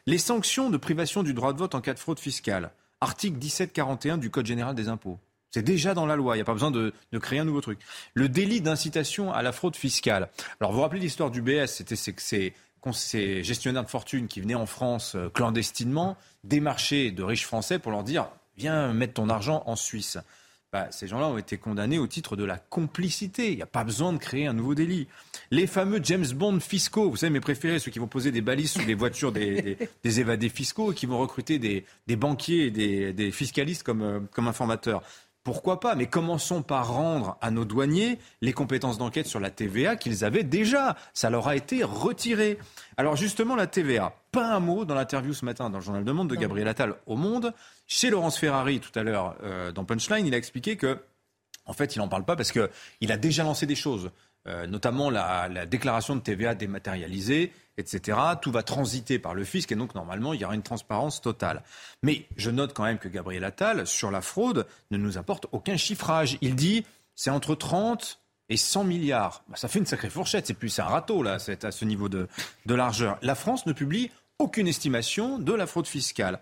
Les 0.06 0.16
sanctions 0.16 0.70
de 0.70 0.78
privation 0.78 1.22
du 1.22 1.34
droit 1.34 1.52
de 1.52 1.58
vote 1.58 1.74
en 1.74 1.82
cas 1.82 1.92
de 1.92 1.98
fraude 1.98 2.18
fiscale, 2.18 2.70
article 3.02 3.36
1741 3.36 4.16
du 4.16 4.30
Code 4.30 4.46
général 4.46 4.74
des 4.74 4.88
impôts. 4.88 5.18
C'est 5.50 5.62
déjà 5.62 5.92
dans 5.92 6.06
la 6.06 6.16
loi, 6.16 6.34
il 6.34 6.38
n'y 6.38 6.42
a 6.42 6.46
pas 6.46 6.54
besoin 6.54 6.70
de, 6.70 6.94
créer 7.20 7.40
un 7.40 7.44
nouveau 7.44 7.60
truc. 7.60 7.78
Le 8.14 8.30
délit 8.30 8.62
d'incitation 8.62 9.32
à 9.34 9.42
la 9.42 9.52
fraude 9.52 9.76
fiscale. 9.76 10.30
Alors 10.60 10.72
vous 10.72 10.78
vous 10.78 10.82
rappelez 10.82 11.00
l'histoire 11.00 11.30
du 11.30 11.42
BS, 11.42 11.66
c'était 11.66 11.94
c'est 11.94 12.54
ces 12.92 13.42
gestionnaires 13.42 13.84
de 13.84 13.90
fortune 13.90 14.28
qui 14.28 14.40
venaient 14.40 14.54
en 14.54 14.66
France 14.66 15.14
euh, 15.14 15.28
clandestinement 15.28 16.16
démarcher 16.42 17.10
de 17.10 17.22
riches 17.22 17.46
Français 17.46 17.78
pour 17.78 17.92
leur 17.92 18.02
dire 18.02 18.28
viens 18.56 18.92
mettre 18.92 19.14
ton 19.14 19.28
argent 19.28 19.62
en 19.66 19.76
Suisse. 19.76 20.18
Bah, 20.74 20.88
ces 20.90 21.06
gens-là 21.06 21.28
ont 21.28 21.38
été 21.38 21.56
condamnés 21.56 22.00
au 22.00 22.08
titre 22.08 22.34
de 22.34 22.42
la 22.42 22.56
complicité. 22.56 23.52
Il 23.52 23.56
n'y 23.56 23.62
a 23.62 23.66
pas 23.66 23.84
besoin 23.84 24.12
de 24.12 24.18
créer 24.18 24.48
un 24.48 24.52
nouveau 24.52 24.74
délit. 24.74 25.06
Les 25.52 25.68
fameux 25.68 26.00
James 26.02 26.26
Bond 26.34 26.58
fiscaux, 26.58 27.08
vous 27.08 27.16
savez 27.16 27.30
mes 27.30 27.38
préférés, 27.38 27.78
ceux 27.78 27.92
qui 27.92 28.00
vont 28.00 28.08
poser 28.08 28.32
des 28.32 28.40
balises 28.40 28.72
sous 28.72 28.84
les 28.84 28.94
voitures 28.94 29.30
des, 29.32 29.78
évadés 30.02 30.48
fiscaux 30.48 30.90
et 30.90 30.94
qui 30.96 31.06
vont 31.06 31.18
recruter 31.18 31.60
des, 31.60 32.16
banquiers 32.16 32.66
et 32.66 33.12
des, 33.12 33.30
fiscalistes 33.30 33.84
comme, 33.84 34.02
euh, 34.02 34.18
comme 34.32 34.48
informateurs. 34.48 35.04
Pourquoi 35.44 35.78
pas? 35.78 35.94
Mais 35.94 36.06
commençons 36.06 36.62
par 36.62 36.94
rendre 36.94 37.36
à 37.42 37.50
nos 37.50 37.66
douaniers 37.66 38.18
les 38.40 38.54
compétences 38.54 38.96
d'enquête 38.96 39.26
sur 39.26 39.40
la 39.40 39.50
TVA 39.50 39.94
qu'ils 39.96 40.24
avaient 40.24 40.42
déjà. 40.42 40.96
Ça 41.12 41.28
leur 41.28 41.48
a 41.48 41.54
été 41.54 41.84
retiré. 41.84 42.58
Alors 42.96 43.14
justement, 43.14 43.54
la 43.54 43.66
TVA. 43.66 44.14
Pas 44.32 44.54
un 44.54 44.60
mot 44.60 44.86
dans 44.86 44.94
l'interview 44.94 45.34
ce 45.34 45.44
matin 45.44 45.68
dans 45.68 45.78
le 45.78 45.84
journal 45.84 46.02
de 46.02 46.12
Monde 46.12 46.30
de 46.30 46.34
Gabriel 46.34 46.66
Attal 46.66 46.94
au 47.06 47.16
Monde. 47.16 47.52
Chez 47.86 48.08
Laurence 48.08 48.38
Ferrari, 48.38 48.80
tout 48.80 48.98
à 48.98 49.02
l'heure, 49.02 49.36
euh, 49.42 49.70
dans 49.70 49.84
Punchline, 49.84 50.26
il 50.26 50.32
a 50.34 50.38
expliqué 50.38 50.76
que, 50.76 50.98
en 51.66 51.74
fait, 51.74 51.94
il 51.94 51.98
n'en 51.98 52.08
parle 52.08 52.24
pas 52.24 52.36
parce 52.36 52.50
qu'il 52.50 53.12
a 53.12 53.16
déjà 53.18 53.44
lancé 53.44 53.66
des 53.66 53.76
choses. 53.76 54.10
Euh, 54.46 54.66
notamment 54.66 55.08
la, 55.08 55.48
la, 55.48 55.64
déclaration 55.64 56.16
de 56.16 56.20
TVA 56.20 56.54
dématérialisée, 56.54 57.50
etc. 57.76 58.18
Tout 58.40 58.52
va 58.52 58.62
transiter 58.62 59.18
par 59.18 59.34
le 59.34 59.44
fisc 59.44 59.70
et 59.72 59.74
donc 59.74 59.94
normalement 59.94 60.32
il 60.32 60.40
y 60.40 60.44
aura 60.44 60.54
une 60.54 60.62
transparence 60.62 61.20
totale. 61.20 61.62
Mais 62.02 62.26
je 62.36 62.50
note 62.50 62.72
quand 62.74 62.84
même 62.84 62.98
que 62.98 63.08
Gabriel 63.08 63.44
Attal, 63.44 63.86
sur 63.86 64.10
la 64.10 64.20
fraude, 64.20 64.66
ne 64.90 64.98
nous 64.98 65.18
apporte 65.18 65.46
aucun 65.52 65.76
chiffrage. 65.76 66.38
Il 66.40 66.54
dit 66.54 66.84
c'est 67.14 67.30
entre 67.30 67.54
30 67.54 68.20
et 68.48 68.56
100 68.56 68.84
milliards. 68.84 69.42
Bah, 69.48 69.56
ça 69.56 69.68
fait 69.68 69.78
une 69.78 69.86
sacrée 69.86 70.10
fourchette, 70.10 70.46
c'est 70.46 70.54
plus 70.54 70.78
un 70.78 70.84
râteau 70.84 71.22
là, 71.22 71.38
à 71.62 71.70
ce 71.70 71.84
niveau 71.84 72.08
de 72.08 72.28
largeur. 72.66 73.18
La 73.22 73.34
France 73.34 73.66
ne 73.66 73.72
publie 73.72 74.10
aucune 74.38 74.66
estimation 74.66 75.38
de 75.38 75.52
la 75.52 75.66
fraude 75.66 75.86
fiscale. 75.86 76.40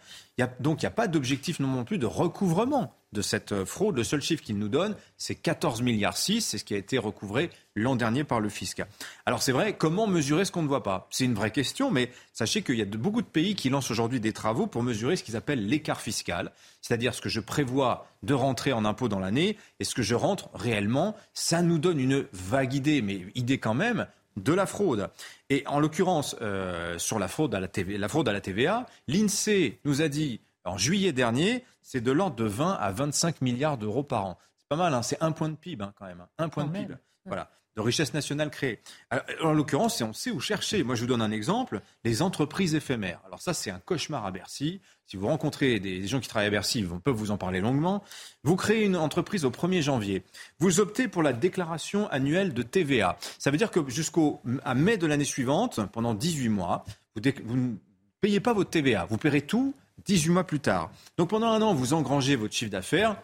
Donc 0.61 0.83
il 0.83 0.85
n'y 0.85 0.89
a 0.89 0.93
pas 0.93 1.09
d'objectif 1.09 1.61
non 1.61 1.85
plus 1.85 1.99
de 1.99 2.07
recouvrement 2.07 2.95
de 3.13 3.21
cette 3.21 3.65
fraude. 3.65 3.97
Le 3.97 4.05
seul 4.05 4.23
chiffre 4.23 4.43
qu'il 4.43 4.59
nous 4.59 4.69
donne, 4.69 4.97
c'est 5.19 5.35
14 5.35 5.83
milliards 5.83 6.17
6, 6.17 6.41
c'est 6.41 6.59
ce 6.59 6.65
qui 6.65 6.75
a 6.75 6.79
été 6.79 6.97
recouvré 6.97 7.51
l'an 7.75 7.95
dernier 7.95 8.25
par 8.25 8.41
le 8.41 8.49
fisc. 8.49 8.83
Alors 9.27 9.43
c'est 9.43 9.53
vrai, 9.53 9.77
comment 9.77 10.07
mesurer 10.07 10.45
ce 10.47 10.53
qu'on 10.53 10.63
ne 10.63 10.69
voit 10.69 10.83
pas? 10.83 11.07
C'est 11.11 11.25
une 11.25 11.35
vraie 11.35 11.51
question, 11.51 11.91
mais 11.91 12.11
sachez 12.33 12.63
qu'il 12.63 12.77
y 12.77 12.83
a 12.83 12.87
de, 12.87 12.97
beaucoup 12.97 13.21
de 13.21 13.27
pays 13.27 13.55
qui 13.55 13.69
lancent 13.69 13.91
aujourd'hui 13.91 14.21
des 14.21 14.33
travaux 14.33 14.67
pour 14.67 14.83
mesurer 14.83 15.17
ce 15.17 15.23
qu'ils 15.23 15.37
appellent 15.37 15.67
l'écart 15.67 16.01
fiscal, 16.01 16.53
c'est-à-dire 16.81 17.15
ce 17.15 17.21
que 17.21 17.29
je 17.29 17.41
prévois 17.41 18.09
de 18.23 18.35
rentrer 18.35 18.73
en 18.73 18.87
impôt 18.87 19.09
dans 19.09 19.21
l'année 19.21 19.59
et 19.81 19.85
ce 19.85 19.95
que 19.95 20.03
je 20.03 20.15
rentre 20.15 20.49
réellement. 20.55 21.15
Ça 21.35 21.61
nous 21.61 21.79
donne 21.79 22.01
une 22.01 22.25
vague 22.33 22.73
idée, 22.73 23.03
mais 23.03 23.27
idée 23.35 23.59
quand 23.59 23.75
même 23.75 24.07
de 24.37 24.53
la 24.53 24.67
fraude. 24.67 25.11
Et 25.51 25.65
en 25.67 25.81
l'occurrence, 25.81 26.37
euh, 26.41 26.99
sur 26.99 27.19
la 27.19 27.29
fraude, 27.29 27.55
à 27.55 27.61
la, 27.61 27.69
TV, 27.69 27.99
la 27.99 28.09
fraude 28.09 28.29
à 28.29 28.33
la 28.33 28.41
TVA, 28.41 28.87
l'INSEE 29.09 29.81
nous 29.85 30.03
a 30.03 30.09
dit 30.09 30.41
en 30.65 30.79
juillet 30.79 31.13
dernier, 31.13 31.65
c'est 31.81 32.01
de 32.01 32.13
l'ordre 32.13 32.37
de 32.37 32.45
20 32.45 32.73
à 32.73 32.91
25 32.93 33.41
milliards 33.41 33.79
d'euros 33.79 34.05
par 34.05 34.27
an. 34.27 34.39
C'est 34.59 34.69
pas 34.69 34.77
mal, 34.77 34.95
hein 34.95 35.03
c'est 35.03 35.21
un 35.23 35.33
point 35.33 35.49
de 35.49 35.57
PIB 35.57 35.83
hein, 35.85 35.93
quand 35.97 36.07
même. 36.07 36.21
Hein. 36.21 36.29
un 36.39 36.49
point 36.49 36.65
de 36.65 36.73
PIB. 36.73 36.95
Voilà. 37.27 37.51
De 37.77 37.81
richesse 37.81 38.13
nationale 38.15 38.51
créée. 38.51 38.81
en 39.43 39.53
l'occurrence, 39.53 40.01
on 40.03 40.13
sait 40.13 40.31
où 40.31 40.41
chercher. 40.41 40.83
Moi, 40.83 40.95
je 40.95 41.03
vous 41.03 41.07
donne 41.07 41.23
un 41.23 41.31
exemple 41.31 41.81
les 42.05 42.23
entreprises 42.23 42.75
éphémères. 42.75 43.21
Alors, 43.27 43.41
ça, 43.41 43.55
c'est 43.55 43.71
un 43.71 43.79
cauchemar 43.79 44.27
à 44.27 44.31
Bercy. 44.31 44.81
Si 45.07 45.17
vous 45.17 45.27
rencontrez 45.27 45.81
des, 45.81 46.07
gens 46.07 46.21
qui 46.21 46.29
travaillent 46.29 46.49
à 46.49 46.51
Bercy, 46.51 46.81
ils 46.81 46.87
peuvent 46.87 47.15
vous 47.15 47.31
en 47.31 47.37
parler 47.37 47.61
longuement. 47.61 48.03
Vous 48.45 48.57
créez 48.57 48.85
une 48.85 48.97
entreprise 48.97 49.45
au 49.45 49.51
1er 49.51 49.83
janvier. 49.83 50.23
Vous 50.59 50.81
optez 50.81 51.09
pour 51.09 51.23
la 51.23 51.33
déclaration 51.33 52.09
annuelle 52.09 52.55
de 52.55 52.63
TVA. 52.63 53.19
Ça 53.39 53.51
veut 53.51 53.59
dire 53.59 53.71
que 53.71 53.89
jusqu'au 53.89 54.41
mai 54.75 54.97
de 54.97 55.07
l'année 55.07 55.25
suivante, 55.25 55.81
pendant 55.93 56.15
18 56.15 56.49
mois, 56.49 56.85
vous, 57.15 57.23
vous 57.45 57.57
ne 57.57 57.75
payez 58.21 58.41
pas 58.41 58.53
votre 58.53 58.71
TVA. 58.71 59.07
Vous 59.07 59.19
paierez 59.19 59.43
tout 59.43 59.75
18 60.05 60.31
mois 60.31 60.45
plus 60.45 60.61
tard. 60.61 60.91
Donc 61.17 61.31
pendant 61.31 61.49
un 61.49 61.63
an, 61.63 61.75
vous 61.75 61.95
engrangez 61.95 62.37
votre 62.37 62.55
chiffre 62.55 62.71
d'affaires 62.71 63.17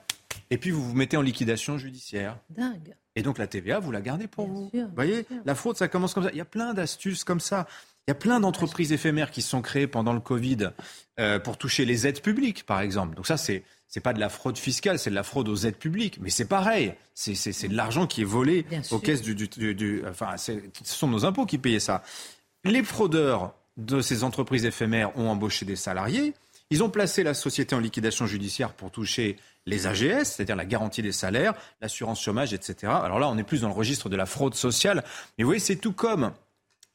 et 0.50 0.58
puis 0.58 0.70
vous 0.70 0.82
vous 0.82 0.94
mettez 0.94 1.16
en 1.16 1.22
liquidation 1.22 1.78
judiciaire. 1.78 2.38
Dingue. 2.50 2.94
Et 3.18 3.22
donc 3.22 3.38
la 3.38 3.48
TVA, 3.48 3.80
vous 3.80 3.90
la 3.90 4.00
gardez 4.00 4.28
pour 4.28 4.46
vous. 4.46 4.70
vous 4.72 4.94
voyez, 4.94 5.26
la 5.44 5.56
fraude, 5.56 5.76
ça 5.76 5.88
commence 5.88 6.14
comme 6.14 6.22
ça. 6.22 6.30
Il 6.32 6.38
y 6.38 6.40
a 6.40 6.44
plein 6.44 6.72
d'astuces 6.72 7.24
comme 7.24 7.40
ça. 7.40 7.66
Il 8.06 8.10
y 8.10 8.12
a 8.12 8.14
plein 8.14 8.38
d'entreprises 8.38 8.92
éphémères 8.92 9.32
qui 9.32 9.42
sont 9.42 9.60
créées 9.60 9.88
pendant 9.88 10.12
le 10.12 10.20
Covid 10.20 10.70
euh, 11.18 11.40
pour 11.40 11.58
toucher 11.58 11.84
les 11.84 12.06
aides 12.06 12.22
publiques, 12.22 12.64
par 12.64 12.80
exemple. 12.80 13.16
Donc 13.16 13.26
ça, 13.26 13.36
c'est 13.36 13.64
c'est 13.88 14.00
pas 14.00 14.12
de 14.12 14.20
la 14.20 14.28
fraude 14.28 14.56
fiscale, 14.56 15.00
c'est 15.00 15.10
de 15.10 15.14
la 15.16 15.24
fraude 15.24 15.48
aux 15.48 15.56
aides 15.56 15.78
publiques. 15.78 16.18
Mais 16.20 16.30
c'est 16.30 16.44
pareil, 16.44 16.94
c'est 17.14 17.68
de 17.68 17.74
l'argent 17.74 18.06
qui 18.06 18.20
est 18.20 18.24
volé 18.24 18.64
aux 18.92 18.98
caisses 18.98 19.22
du, 19.22 19.34
du, 19.34 19.48
du, 19.48 20.04
Enfin, 20.08 20.36
ce 20.36 20.60
sont 20.84 21.08
nos 21.08 21.24
impôts 21.24 21.46
qui 21.46 21.58
payaient 21.58 21.80
ça. 21.80 22.04
Les 22.64 22.84
fraudeurs 22.84 23.54
de 23.78 24.00
ces 24.00 24.24
entreprises 24.24 24.64
éphémères 24.64 25.16
ont 25.18 25.28
embauché 25.28 25.64
des 25.64 25.76
salariés. 25.76 26.34
Ils 26.70 26.82
ont 26.82 26.90
placé 26.90 27.22
la 27.22 27.32
société 27.32 27.74
en 27.74 27.80
liquidation 27.80 28.26
judiciaire 28.26 28.74
pour 28.74 28.90
toucher 28.90 29.36
les 29.64 29.86
AGS, 29.86 30.24
c'est-à-dire 30.24 30.56
la 30.56 30.66
garantie 30.66 31.00
des 31.00 31.12
salaires, 31.12 31.54
l'assurance 31.80 32.22
chômage, 32.22 32.52
etc. 32.52 32.92
Alors 33.02 33.18
là, 33.18 33.28
on 33.28 33.38
est 33.38 33.42
plus 33.42 33.62
dans 33.62 33.68
le 33.68 33.74
registre 33.74 34.08
de 34.08 34.16
la 34.16 34.26
fraude 34.26 34.54
sociale. 34.54 35.02
Mais 35.36 35.44
vous 35.44 35.48
voyez, 35.48 35.60
c'est 35.60 35.76
tout 35.76 35.92
comme. 35.92 36.32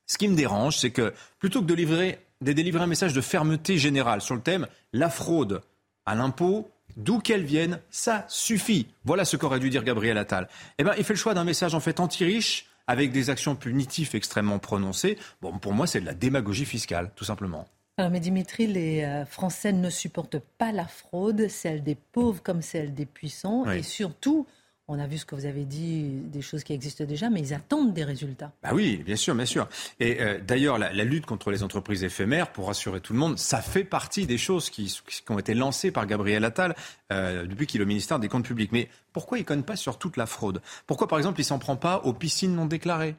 Ce 0.05 0.17
qui 0.17 0.27
me 0.27 0.35
dérange, 0.35 0.77
c'est 0.77 0.91
que 0.91 1.13
plutôt 1.39 1.61
que 1.61 1.65
de, 1.65 1.73
livrer, 1.73 2.19
de 2.41 2.51
délivrer 2.51 2.83
un 2.83 2.87
message 2.87 3.13
de 3.13 3.21
fermeté 3.21 3.77
générale 3.77 4.21
sur 4.21 4.35
le 4.35 4.41
thème 4.41 4.67
la 4.91 5.09
fraude 5.09 5.61
à 6.05 6.13
l'impôt, 6.13 6.69
d'où 6.97 7.19
qu'elle 7.19 7.43
vienne, 7.43 7.79
ça 7.89 8.25
suffit. 8.27 8.87
Voilà 9.05 9.25
ce 9.25 9.37
qu'aurait 9.37 9.59
dû 9.59 9.69
dire 9.69 9.83
Gabriel 9.83 10.17
Attal. 10.17 10.49
Eh 10.77 10.83
bien, 10.83 10.93
il 10.97 11.03
fait 11.03 11.13
le 11.13 11.19
choix 11.19 11.33
d'un 11.33 11.45
message 11.45 11.73
en 11.73 11.79
fait 11.79 11.99
anti-riche 11.99 12.67
avec 12.85 13.11
des 13.11 13.29
actions 13.29 13.55
punitives 13.55 14.13
extrêmement 14.13 14.59
prononcées. 14.59 15.17
Bon, 15.41 15.57
pour 15.57 15.73
moi, 15.73 15.87
c'est 15.87 16.01
de 16.01 16.05
la 16.05 16.13
démagogie 16.13 16.65
fiscale, 16.65 17.11
tout 17.15 17.23
simplement. 17.23 17.67
Alors, 17.97 18.09
mais 18.09 18.19
Dimitri, 18.19 18.65
les 18.65 19.03
euh, 19.03 19.25
Français 19.25 19.71
ne 19.71 19.89
supportent 19.89 20.39
pas 20.57 20.71
la 20.71 20.87
fraude, 20.87 21.47
celle 21.47 21.83
des 21.83 21.95
pauvres 21.95 22.41
comme 22.41 22.63
celle 22.63 22.95
des 22.95 23.05
puissants. 23.05 23.69
Et 23.69 23.83
surtout, 23.83 24.47
on 24.87 24.99
a 24.99 25.05
vu 25.05 25.19
ce 25.19 25.25
que 25.25 25.35
vous 25.35 25.45
avez 25.45 25.63
dit, 25.63 26.09
des 26.25 26.41
choses 26.41 26.63
qui 26.63 26.73
existent 26.73 27.05
déjà, 27.05 27.29
mais 27.29 27.39
ils 27.39 27.53
attendent 27.53 27.93
des 27.93 28.03
résultats. 28.03 28.51
Bah 28.63 28.71
oui, 28.73 28.97
bien 28.97 29.15
sûr, 29.15 29.35
bien 29.35 29.45
sûr. 29.45 29.69
Et 29.99 30.21
euh, 30.21 30.39
d'ailleurs, 30.41 30.79
la, 30.79 30.91
lutte 31.03 31.27
contre 31.27 31.51
les 31.51 31.61
entreprises 31.61 32.03
éphémères, 32.03 32.51
pour 32.51 32.67
rassurer 32.67 32.99
tout 32.99 33.13
le 33.13 33.19
monde, 33.19 33.37
ça 33.37 33.61
fait 33.61 33.83
partie 33.83 34.25
des 34.25 34.39
choses 34.39 34.71
qui, 34.71 34.99
ont 35.29 35.37
été 35.37 35.53
lancées 35.53 35.91
par 35.91 36.07
Gabriel 36.07 36.43
Attal 36.45 36.75
euh, 37.11 37.45
depuis 37.45 37.67
qu'il 37.67 37.79
est 37.79 37.83
au 37.83 37.87
ministère 37.87 38.19
des 38.19 38.27
Comptes 38.27 38.45
publics. 38.45 38.71
Mais 38.71 38.89
pourquoi 39.13 39.37
il 39.37 39.41
ne 39.41 39.45
connaît 39.45 39.61
pas 39.61 39.75
sur 39.75 39.99
toute 39.99 40.17
la 40.17 40.25
fraude? 40.25 40.61
Pourquoi, 40.87 41.07
par 41.07 41.19
exemple, 41.19 41.39
il 41.39 41.45
s'en 41.45 41.59
prend 41.59 41.75
pas 41.75 41.99
aux 41.99 42.13
piscines 42.13 42.55
non 42.55 42.65
déclarées? 42.65 43.15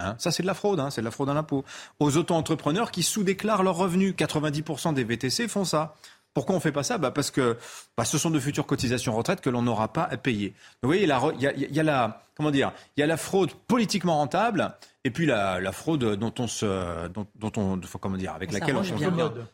Hein, 0.00 0.16
ça, 0.18 0.30
c'est 0.30 0.42
de 0.42 0.46
la 0.46 0.54
fraude, 0.54 0.80
hein, 0.80 0.90
c'est 0.90 1.00
de 1.00 1.04
la 1.04 1.10
fraude 1.10 1.28
à 1.28 1.34
l'impôt. 1.34 1.64
Aux 1.98 2.16
auto-entrepreneurs 2.16 2.90
qui 2.90 3.02
sous-déclarent 3.02 3.62
leurs 3.62 3.76
revenus. 3.76 4.14
90% 4.16 4.94
des 4.94 5.04
VTC 5.04 5.48
font 5.48 5.64
ça. 5.64 5.94
Pourquoi 6.32 6.54
on 6.54 6.58
ne 6.58 6.62
fait 6.62 6.72
pas 6.72 6.84
ça? 6.84 6.96
Bah 6.96 7.10
Parce 7.10 7.30
que 7.30 7.56
bah, 7.96 8.04
ce 8.04 8.16
sont 8.16 8.30
de 8.30 8.38
futures 8.38 8.66
cotisations 8.66 9.14
retraite 9.16 9.40
que 9.40 9.50
l'on 9.50 9.62
n'aura 9.62 9.92
pas 9.92 10.04
à 10.04 10.16
payer. 10.16 10.54
vous 10.82 10.88
voyez, 10.88 11.02
il 11.02 11.08
y 11.08 11.80
a, 11.80 11.82
la, 11.82 12.22
comment 12.36 12.52
dire, 12.52 12.72
il 12.96 13.00
y 13.00 13.02
a 13.02 13.06
la 13.06 13.16
fraude 13.16 13.50
politiquement 13.66 14.16
rentable 14.16 14.72
et 15.02 15.10
puis 15.10 15.26
la, 15.26 15.72
fraude 15.72 16.16
dont 16.16 16.32
on 16.38 16.46
se, 16.46 17.08
dont, 17.08 17.26
on, 17.56 17.80
comment 18.00 18.16
dire, 18.16 18.32
avec 18.32 18.52
laquelle 18.52 18.76
on 18.76 18.84
s'accommode. 18.84 19.46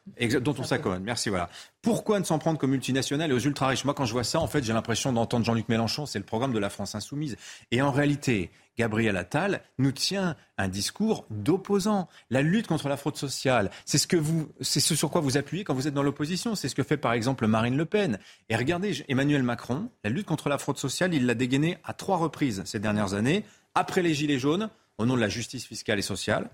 Dont 0.42 0.54
on 0.58 0.64
s'accommode. 0.64 1.02
Merci, 1.02 1.30
voilà. 1.30 1.48
Pourquoi 1.80 2.18
ne 2.20 2.24
s'en 2.24 2.38
prendre 2.38 2.58
qu'aux 2.58 2.66
multinationales 2.66 3.30
et 3.30 3.34
aux 3.34 3.38
ultra 3.38 3.68
riches 3.68 3.84
Moi, 3.86 3.94
quand 3.94 4.04
je 4.04 4.12
vois 4.12 4.24
ça, 4.24 4.40
en 4.40 4.46
fait, 4.46 4.62
j'ai 4.62 4.74
l'impression 4.74 5.12
d'entendre 5.12 5.46
Jean-Luc 5.46 5.70
Mélenchon. 5.70 6.04
C'est 6.04 6.18
le 6.18 6.24
programme 6.26 6.52
de 6.52 6.58
la 6.58 6.68
France 6.68 6.94
insoumise. 6.94 7.36
Et 7.70 7.80
en 7.80 7.90
réalité, 7.90 8.50
Gabriel 8.78 9.16
Attal 9.16 9.62
nous 9.78 9.92
tient 9.92 10.36
un 10.58 10.68
discours 10.68 11.26
d'opposant. 11.30 12.08
La 12.30 12.42
lutte 12.42 12.66
contre 12.66 12.88
la 12.88 12.96
fraude 12.96 13.16
sociale, 13.16 13.70
c'est 13.84 13.98
ce 13.98 14.16
vous, 14.16 14.48
sur 14.60 15.10
quoi 15.10 15.20
vous 15.20 15.36
appuyez 15.36 15.64
quand 15.64 15.74
vous 15.74 15.88
êtes 15.88 15.94
dans 15.94 16.02
l'opposition. 16.02 16.54
C'est 16.54 16.68
ce 16.68 16.74
que 16.74 16.82
fait 16.82 16.96
par 16.96 17.12
exemple 17.12 17.46
Marine 17.46 17.76
Le 17.76 17.84
Pen. 17.84 18.18
Et 18.48 18.56
regardez, 18.56 19.04
Emmanuel 19.08 19.42
Macron, 19.42 19.88
la 20.04 20.10
lutte 20.10 20.26
contre 20.26 20.48
la 20.48 20.58
fraude 20.58 20.78
sociale, 20.78 21.14
il 21.14 21.26
l'a 21.26 21.34
dégainée 21.34 21.78
à 21.84 21.92
trois 21.94 22.18
reprises 22.18 22.62
ces 22.64 22.78
dernières 22.78 23.14
années. 23.14 23.44
Après 23.74 24.02
les 24.02 24.14
gilets 24.14 24.38
jaunes, 24.38 24.70
au 24.98 25.06
nom 25.06 25.16
de 25.16 25.20
la 25.20 25.28
justice 25.28 25.66
fiscale 25.66 25.98
et 25.98 26.02
sociale. 26.02 26.48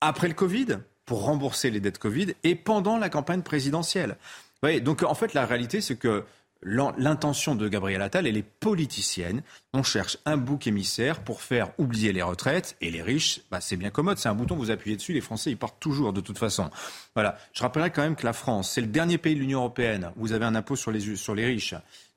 Après 0.00 0.28
le 0.28 0.34
Covid, 0.34 0.78
pour 1.04 1.24
rembourser 1.24 1.70
les 1.70 1.80
dettes 1.80 1.98
Covid. 1.98 2.34
Et 2.44 2.54
pendant 2.54 2.98
la 2.98 3.08
campagne 3.08 3.42
présidentielle. 3.42 4.16
Oui, 4.62 4.80
donc 4.80 5.02
en 5.02 5.14
fait, 5.14 5.34
la 5.34 5.44
réalité, 5.44 5.80
c'est 5.80 5.96
que 5.96 6.24
l'intention 6.62 7.54
de 7.54 7.68
Gabriel 7.68 8.02
Attal, 8.02 8.26
elle 8.26 8.36
est 8.36 8.42
politicienne. 8.42 9.42
On 9.72 9.82
cherche 9.82 10.18
un 10.24 10.36
bouc 10.36 10.66
émissaire 10.66 11.20
pour 11.20 11.42
faire 11.42 11.70
oublier 11.78 12.12
les 12.12 12.22
retraites 12.22 12.76
et 12.80 12.90
les 12.90 13.02
riches. 13.02 13.40
Bah, 13.50 13.60
c'est 13.60 13.76
bien 13.76 13.90
commode, 13.90 14.18
c'est 14.18 14.28
un 14.28 14.34
bouton, 14.34 14.56
vous 14.56 14.70
appuyez 14.70 14.96
dessus, 14.96 15.12
les 15.12 15.20
Français, 15.20 15.50
ils 15.50 15.56
partent 15.56 15.80
toujours 15.80 16.12
de 16.12 16.20
toute 16.20 16.38
façon. 16.38 16.70
Voilà. 17.14 17.36
Je 17.52 17.62
rappellerai 17.62 17.90
quand 17.90 18.02
même 18.02 18.16
que 18.16 18.26
la 18.26 18.32
France, 18.32 18.70
c'est 18.70 18.80
le 18.80 18.86
dernier 18.86 19.18
pays 19.18 19.34
de 19.34 19.40
l'Union 19.40 19.60
européenne 19.60 20.12
vous 20.16 20.32
avez 20.32 20.44
un 20.44 20.54
impôt 20.54 20.76
sur 20.76 20.90
les, 20.90 21.16
sur 21.16 21.34
les 21.34 21.46
riches. 21.46 21.74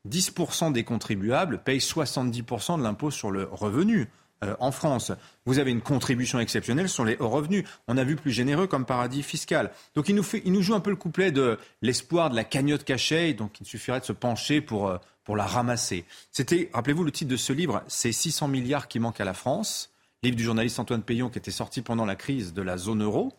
10% 0.08 0.72
des 0.72 0.84
contribuables 0.84 1.60
payent 1.64 1.80
70% 1.80 2.78
de 2.78 2.84
l'impôt 2.84 3.12
sur 3.12 3.32
le 3.32 3.48
revenu. 3.52 4.08
Euh, 4.46 4.56
en 4.60 4.72
France. 4.72 5.12
Vous 5.46 5.60
avez 5.60 5.72
une 5.72 5.82
contribution 5.82 6.40
exceptionnelle 6.40 6.90
sur 6.90 7.06
les 7.06 7.18
hauts 7.18 7.30
revenus. 7.30 7.66
On 7.88 7.98
a 7.98 8.04
vu 8.04 8.16
plus 8.16 8.32
généreux 8.32 8.68
comme 8.68 8.86
paradis 8.86 9.24
fiscal. 9.24 9.72
Donc 9.96 10.10
il 10.10 10.16
nous, 10.16 10.24
fait, 10.24 10.42
il 10.46 10.52
nous 10.52 10.62
joue 10.62 10.74
un 10.74 10.80
peu 10.80 10.90
le 10.90 10.96
couplet 10.96 11.32
de 11.32 11.58
l'espoir 11.82 12.30
de 12.30 12.36
la 12.36 12.44
cagnotte 12.44 12.84
cachée, 12.84 13.34
donc 13.34 13.60
il 13.60 13.66
suffirait 13.66 14.00
de 14.00 14.06
se 14.06 14.14
pencher 14.14 14.62
pour, 14.62 14.88
euh, 14.88 14.98
pour 15.24 15.36
la 15.36 15.46
ramasser. 15.46 16.06
C'était, 16.32 16.70
rappelez-vous, 16.74 17.04
le 17.04 17.12
titre 17.12 17.32
de 17.32 17.38
ce 17.38 17.54
livre, 17.54 17.84
c'est 17.88 18.12
600 18.12 18.48
milliards 18.48 18.88
qui 18.88 19.00
manquent 19.00 19.22
à 19.22 19.26
la 19.26 19.34
France. 19.34 19.92
Livre 20.24 20.36
du 20.36 20.44
journaliste 20.44 20.80
Antoine 20.80 21.04
Payon 21.04 21.30
qui 21.30 21.40
était 21.40 21.52
sorti 21.52 21.82
pendant 21.82 22.06
la 22.06 22.16
crise 22.16 22.54
de 22.54 22.62
la 22.62 22.78
zone 22.78 23.04
euro. 23.04 23.34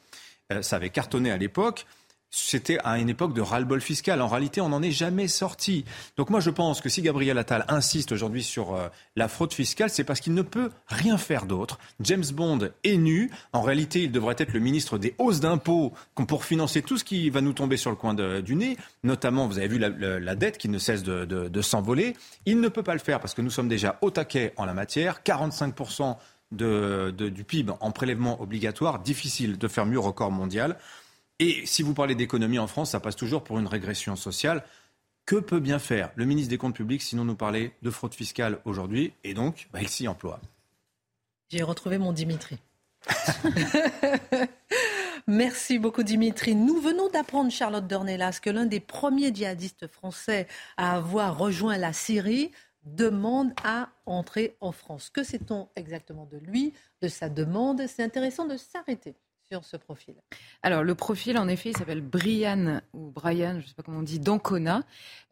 Euh, 0.53 0.63
ça 0.63 0.77
avait 0.77 0.91
cartonné 0.91 1.31
à 1.31 1.37
l'époque 1.37 1.87
c'était 2.31 2.79
à 2.85 2.99
une 2.99 3.09
époque 3.09 3.35
de 3.35 3.41
ras-le-bol 3.41 3.81
fiscal. 3.81 4.21
En 4.21 4.29
réalité, 4.29 4.61
on 4.61 4.69
n'en 4.69 4.83
est 4.83 4.91
jamais 4.91 5.29
sorti. 5.29 5.85
Donc 6.17 6.31
moi, 6.31 6.41
je 6.41 6.51
pense 6.51 6.81
que 6.81 6.89
si 6.89 7.03
Gabriel 7.03 7.39
Attal 7.39 7.65
insiste 7.69 8.13
aujourd'hui 8.13 8.43
sur 8.43 8.75
euh, 8.75 8.89
la 9.15 9.29
fraude 9.29 9.53
fiscale, 9.53 9.91
c'est 9.91 10.05
parce 10.05 10.21
qu'il 10.21 10.35
ne 10.35 10.43
peut 10.43 10.71
rien 10.89 11.19
faire 11.19 11.47
d'autre. 11.47 11.79
James 12.01 12.25
Bond 12.33 12.71
est 12.85 12.97
nu. 12.97 13.31
En 13.53 13.63
réalité, 13.63 14.03
il 14.03 14.13
devrait 14.13 14.37
être 14.39 14.53
le 14.53 14.61
ministre 14.61 14.99
des 14.99 15.15
hausses 15.19 15.41
d'impôts 15.41 15.93
pour 16.29 16.45
financer 16.45 16.83
tout 16.83 16.99
ce 16.99 17.05
qui 17.05 17.31
va 17.31 17.41
nous 17.41 17.53
tomber 17.53 17.77
sur 17.77 17.91
le 17.91 17.97
coin 17.97 18.15
du 18.15 18.55
nez. 18.55 18.77
Notamment, 19.03 19.47
vous 19.47 19.59
avez 19.59 19.69
vu 19.69 19.79
la, 19.79 20.35
dette 20.35 20.59
qui 20.59 20.69
ne 20.69 20.79
cesse 20.79 21.03
de, 21.03 21.63
s'envoler. 21.63 22.17
Il 22.45 22.61
ne 22.61 22.69
peut 22.69 22.83
pas 22.83 22.95
le 22.95 23.01
faire 23.01 23.21
parce 23.21 23.35
que 23.35 23.43
nous 23.43 23.51
sommes 23.51 23.69
déjà 23.69 23.99
au 24.03 24.11
taquet 24.11 24.53
en 24.57 24.65
la 24.65 24.75
matière. 24.75 25.21
45% 25.25 26.17
du 26.53 27.45
PIB 27.45 27.73
en 27.81 27.91
prélèvement 27.93 28.41
obligatoire. 28.41 28.99
Difficile 28.99 29.59
de 29.59 29.69
faire 29.69 29.87
mieux 29.87 29.99
record 29.99 30.31
mondial. 30.31 30.77
Et 31.39 31.67
si 31.67 31.83
vous 31.83 31.93
parlez 31.93 32.15
d'économie 32.15 32.59
en 32.59 32.67
France, 32.67 32.93
ça 32.93 33.01
passe 33.01 33.17
toujours 33.17 33.45
pour 33.45 33.59
une 33.59 33.67
régression 33.67 34.17
sociale. 34.17 34.65
Que 35.27 35.37
peut 35.37 35.61
bien 35.61 35.79
faire 35.79 36.13
le 36.15 36.25
ministre 36.25 36.51
des 36.51 36.59
Comptes 36.59 36.77
publics 36.77 37.03
sinon 37.03 37.25
nous 37.25 37.35
parler 37.35 37.73
de 37.83 37.91
fraude 37.91 38.15
fiscale 38.15 38.61
aujourd'hui 38.65 39.13
Et 39.25 39.35
donc, 39.35 39.69
bah, 39.73 39.81
il 39.83 39.89
s'y 39.89 40.09
emploie. 40.09 40.41
J'ai 41.49 41.63
retrouvé 41.63 41.99
mon 41.99 42.13
Dimitri. 42.13 42.59
Merci 45.27 45.79
beaucoup 45.79 46.05
Dimitri. 46.05 46.55
Nous 46.55 46.81
venons 46.81 47.09
d'apprendre, 47.11 47.51
Charlotte 47.51 47.87
Dornelas, 47.87 48.39
que 48.41 48.51
l'un 48.51 48.67
des 48.67 48.81
premiers 48.81 49.35
djihadistes 49.35 49.89
français 49.89 50.47
à 50.77 50.95
avoir 50.95 51.37
rejoint 51.37 51.77
la 51.77 51.93
Syrie 51.93 52.53
demande 52.85 53.53
à 53.65 53.89
entrer 54.07 54.57
en 54.61 54.71
France. 54.71 55.11
Que 55.11 55.25
sait-on 55.25 55.69
exactement 55.75 56.27
de 56.27 56.39
lui, 56.39 56.73
de 57.03 57.09
sa 57.09 57.29
demande? 57.29 57.85
C'est 57.89 58.05
intéressant 58.05 58.47
de 58.47 58.57
s'arrêter 58.57 59.17
sur 59.51 59.65
ce 59.65 59.77
profil 59.77 60.15
Alors, 60.63 60.83
le 60.83 60.95
profil, 60.97 61.39
en 61.39 61.47
effet, 61.47 61.71
il 61.71 61.77
s'appelle 61.77 62.01
Brian, 62.01 62.81
ou 62.93 63.11
Brian, 63.11 63.53
je 63.53 63.57
ne 63.59 63.63
sais 63.63 63.75
pas 63.75 63.85
comment 63.85 63.99
on 63.99 64.03
dit, 64.03 64.19
d'Ancona. 64.19 64.83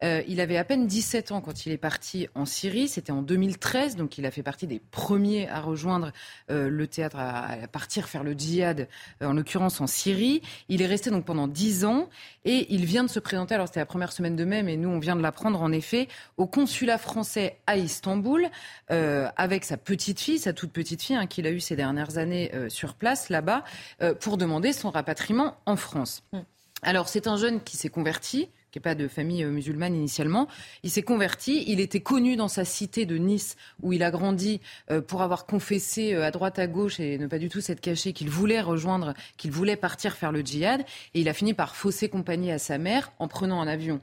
Euh, 0.03 0.21
il 0.27 0.39
avait 0.39 0.57
à 0.57 0.63
peine 0.63 0.87
17 0.87 1.31
ans 1.31 1.41
quand 1.41 1.65
il 1.65 1.73
est 1.73 1.77
parti 1.77 2.27
en 2.33 2.45
Syrie. 2.45 2.87
C'était 2.87 3.11
en 3.11 3.21
2013, 3.21 3.97
donc 3.97 4.17
il 4.17 4.25
a 4.25 4.31
fait 4.31 4.43
partie 4.43 4.67
des 4.67 4.79
premiers 4.79 5.49
à 5.49 5.59
rejoindre 5.59 6.11
euh, 6.49 6.69
le 6.69 6.87
théâtre, 6.87 7.17
à, 7.19 7.67
partir 7.67 8.07
faire 8.07 8.23
le 8.23 8.33
djihad, 8.33 8.87
euh, 9.21 9.25
en 9.25 9.33
l'occurrence 9.33 9.81
en 9.81 9.87
Syrie. 9.87 10.41
Il 10.69 10.81
est 10.81 10.85
resté 10.85 11.09
donc 11.09 11.25
pendant 11.25 11.47
10 11.47 11.83
ans 11.83 12.09
et 12.45 12.73
il 12.73 12.85
vient 12.85 13.03
de 13.03 13.09
se 13.09 13.19
présenter, 13.19 13.55
alors 13.55 13.67
c'était 13.67 13.79
la 13.81 13.85
première 13.85 14.13
semaine 14.13 14.35
de 14.35 14.45
mai, 14.45 14.63
mais 14.63 14.77
nous 14.77 14.89
on 14.89 14.99
vient 14.99 15.15
de 15.15 15.21
l'apprendre 15.21 15.61
en 15.61 15.71
effet, 15.71 16.07
au 16.37 16.45
consulat 16.45 16.97
français 16.97 17.57
à 17.67 17.77
Istanbul, 17.77 18.47
avec 18.89 19.65
sa 19.65 19.77
petite 19.77 20.19
fille, 20.19 20.37
sa 20.37 20.53
toute 20.53 20.71
petite 20.71 21.01
fille, 21.01 21.15
hein, 21.15 21.25
qu'il 21.25 21.47
a 21.47 21.51
eue 21.51 21.59
ces 21.59 21.75
dernières 21.75 22.17
années 22.17 22.51
sur 22.69 22.93
place 22.93 23.29
là-bas. 23.29 23.63
Euh, 24.05 24.13
pour 24.13 24.37
demander 24.37 24.73
son 24.73 24.89
rapatriement 24.89 25.55
en 25.65 25.75
France. 25.75 26.23
Hmm. 26.31 26.39
Alors 26.81 27.07
c'est 27.07 27.27
un 27.27 27.37
jeune 27.37 27.61
qui 27.61 27.77
s'est 27.77 27.89
converti, 27.89 28.49
qui 28.71 28.77
n'est 28.77 28.81
pas 28.81 28.95
de 28.95 29.07
famille 29.07 29.43
euh, 29.43 29.49
musulmane 29.49 29.95
initialement. 29.95 30.47
Il 30.83 30.89
s'est 30.89 31.03
converti. 31.03 31.63
Il 31.67 31.79
était 31.79 31.99
connu 31.99 32.35
dans 32.35 32.47
sa 32.47 32.65
cité 32.65 33.05
de 33.05 33.17
Nice, 33.17 33.55
où 33.81 33.93
il 33.93 34.03
a 34.03 34.11
grandi, 34.11 34.61
euh, 34.91 35.01
pour 35.01 35.21
avoir 35.21 35.45
confessé 35.45 36.13
à 36.15 36.31
droite 36.31 36.59
à 36.59 36.67
gauche 36.67 36.99
et 36.99 37.17
ne 37.17 37.27
pas 37.27 37.39
du 37.39 37.49
tout 37.49 37.61
s'être 37.61 37.81
caché 37.81 38.13
qu'il 38.13 38.29
voulait 38.29 38.61
rejoindre, 38.61 39.13
qu'il 39.37 39.51
voulait 39.51 39.75
partir 39.75 40.13
faire 40.15 40.31
le 40.31 40.41
djihad. 40.41 40.81
Et 41.13 41.21
il 41.21 41.29
a 41.29 41.33
fini 41.33 41.53
par 41.53 41.75
fausser 41.75 42.09
compagnie 42.09 42.51
à 42.51 42.59
sa 42.59 42.77
mère 42.77 43.11
en 43.19 43.27
prenant 43.27 43.61
un 43.61 43.67
avion 43.67 44.01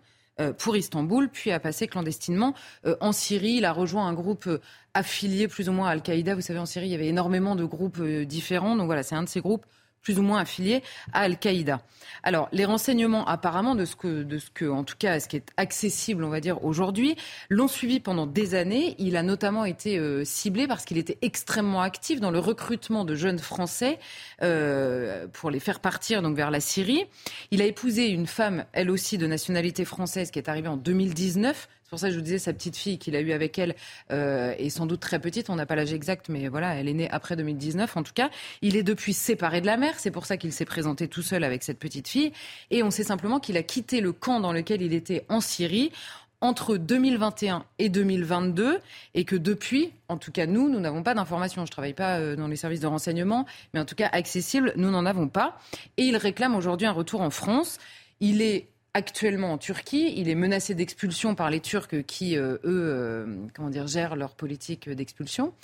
pour 0.59 0.77
Istanbul, 0.77 1.29
puis 1.29 1.53
a 1.53 1.61
passé 1.61 1.87
clandestinement 1.87 2.55
en 3.01 3.13
Syrie. 3.13 3.57
Il 3.59 3.65
a 3.67 3.73
rejoint 3.73 4.09
un 4.09 4.15
groupe 4.15 4.49
affilié 4.95 5.47
plus 5.47 5.69
ou 5.69 5.73
moins 5.73 5.89
à 5.89 5.91
Al-Qaïda. 5.93 6.35
Vous 6.35 6.41
savez, 6.41 6.59
en 6.59 6.67
Syrie, 6.67 6.87
il 6.87 6.93
y 6.93 6.95
avait 6.95 7.07
énormément 7.07 7.55
de 7.55 7.65
groupes 7.65 8.03
différents. 8.03 8.75
Donc 8.75 8.87
voilà, 8.87 9.03
c'est 9.03 9.15
un 9.15 9.23
de 9.23 9.29
ces 9.29 9.41
groupes 9.41 9.67
plus 10.03 10.19
ou 10.19 10.23
moins 10.23 10.41
affilié 10.41 10.83
à 11.13 11.21
Al-Qaïda. 11.21 11.81
Alors, 12.23 12.49
les 12.53 12.65
renseignements, 12.65 13.27
apparemment, 13.27 13.75
de 13.75 13.85
ce 13.85 13.97
que, 13.97 14.23
de 14.23 14.39
ce 14.39 14.51
que, 14.51 14.65
en 14.65 14.85
tout 14.85 14.97
cas, 14.99 15.21
ce 15.21 15.29
qui 15.29 15.37
est 15.37 15.51
accessible, 15.57 16.25
on 16.25 16.29
va 16.29 16.41
dire, 16.41 16.65
aujourd'hui, 16.65 17.17
l'ont 17.49 17.69
suivi 17.69 18.01
pendant 18.01 18.27
des 18.27 18.55
années. 18.55 18.95
Il 18.99 19.17
a 19.17 19.23
notamment 19.23 19.65
été 19.65 19.99
euh, 19.99 20.25
ciblé 20.25 20.67
parce 20.67 20.85
qu'il 20.85 20.99
était 20.99 21.19
extrêmement 21.23 21.81
actif 21.83 22.21
dans 22.21 22.31
le 22.31 22.39
recrutement 22.39 23.05
de 23.05 23.15
jeunes 23.15 23.39
Français 23.39 23.99
euh, 24.43 25.27
pour 25.33 25.51
les 25.51 25.61
faire 25.61 25.81
partir 25.81 26.23
donc 26.23 26.37
vers 26.37 26.51
la 26.51 26.61
Syrie. 26.61 27.07
Il 27.51 27.63
a 27.63 27.65
épousé 27.65 28.09
une 28.09 28.27
femme, 28.27 28.65
elle 28.73 28.91
aussi, 28.91 29.19
de 29.19 29.27
nationalité 29.27 29.85
française, 29.85 30.31
qui 30.31 30.39
est 30.39 30.49
arrivée 30.49 30.69
en 30.69 30.77
2019 30.77 31.69
pour 31.93 32.01
ça 32.01 32.07
que 32.07 32.15
je 32.15 32.19
vous 32.19 32.25
disais, 32.25 32.39
sa 32.39 32.55
petite 32.55 32.75
fille 32.75 32.97
qu'il 32.97 33.15
a 33.17 33.21
eue 33.21 33.33
avec 33.33 33.59
elle 33.59 33.75
euh, 34.13 34.55
est 34.57 34.71
sans 34.71 34.87
doute 34.87 35.01
très 35.01 35.19
petite. 35.19 35.51
On 35.51 35.57
n'a 35.57 35.67
pas 35.67 35.77
l'âge 35.77 35.93
exact, 35.93 36.31
mais 36.31 36.49
voilà, 36.49 36.75
elle 36.75 36.89
est 36.89 36.95
née 36.95 37.11
après 37.11 37.37
2019 37.37 37.99
en 37.99 38.03
tout 38.03 38.15
cas. 38.15 38.31
Il 38.63 38.77
est 38.77 38.83
depuis 38.83 39.13
séparé 39.13 39.61
de 39.61 39.67
la 39.67 39.77
mère. 39.77 39.99
C'est 39.99 40.11
pour 40.11 40.25
ça 40.25 40.39
qu'il 40.39 40.55
s'est 40.55 40.65
présenté 40.65 41.07
tout 41.07 41.21
seul 41.21 41.45
avec 41.45 41.63
cette 41.63 41.79
petite 41.79 42.09
fille. 42.09 42.33
Et 42.71 42.83
on 42.83 42.91
sait 42.91 43.05
simplement 43.05 43.41
qu'il 43.41 43.59
a 43.59 43.63
quitté 43.63 44.01
le 44.01 44.13
camp 44.13 44.41
dans 44.41 44.55
lequel 44.55 44.81
il 44.81 44.95
était 44.95 45.27
en 45.29 45.43
Syrie 45.43 45.93
entre 46.41 46.79
2021 46.79 47.67
et 47.79 47.91
2022 47.91 48.81
et 49.13 49.25
que 49.27 49.37
depuis, 49.37 49.93
en 50.09 50.17
tout 50.17 50.33
cas 50.33 50.47
nous, 50.47 50.71
nous 50.71 50.81
n'avons 50.81 51.03
pas 51.03 51.13
d'informations. 51.13 51.67
Je 51.67 51.71
ne 51.71 51.73
travaille 51.73 51.93
pas 51.93 52.21
euh, 52.21 52.37
dans 52.37 52.49
les 52.49 52.57
services 52.57 52.81
de 52.81 52.87
renseignement, 52.87 53.45
mais 53.75 53.81
en 53.81 53.85
tout 53.85 53.97
cas 53.97 54.09
accessible, 54.13 54.73
nous 54.77 54.91
n'en 54.91 55.05
avons 55.05 55.29
pas. 55.29 55.59
Et 55.99 56.05
il 56.05 56.17
réclame 56.17 56.55
aujourd'hui 56.55 56.87
un 56.87 56.93
retour 56.93 57.21
en 57.21 57.29
France. 57.29 57.77
Il 58.21 58.41
est 58.41 58.72
actuellement 58.95 59.53
en 59.53 59.59
Turquie. 59.59 60.13
Il 60.17 60.29
est 60.29 60.35
menacé 60.35 60.75
d'expulsion 60.75 61.35
par 61.35 61.49
les 61.51 61.61
Turcs 61.61 62.03
qui, 62.07 62.37
euh, 62.37 62.55
eux, 62.57 62.61
euh, 62.65 63.27
comment 63.55 63.71
dire, 63.71 63.87
gèrent 63.87 64.17
leur 64.17 64.35
politique 64.35 64.89
d'expulsion. 64.91 65.55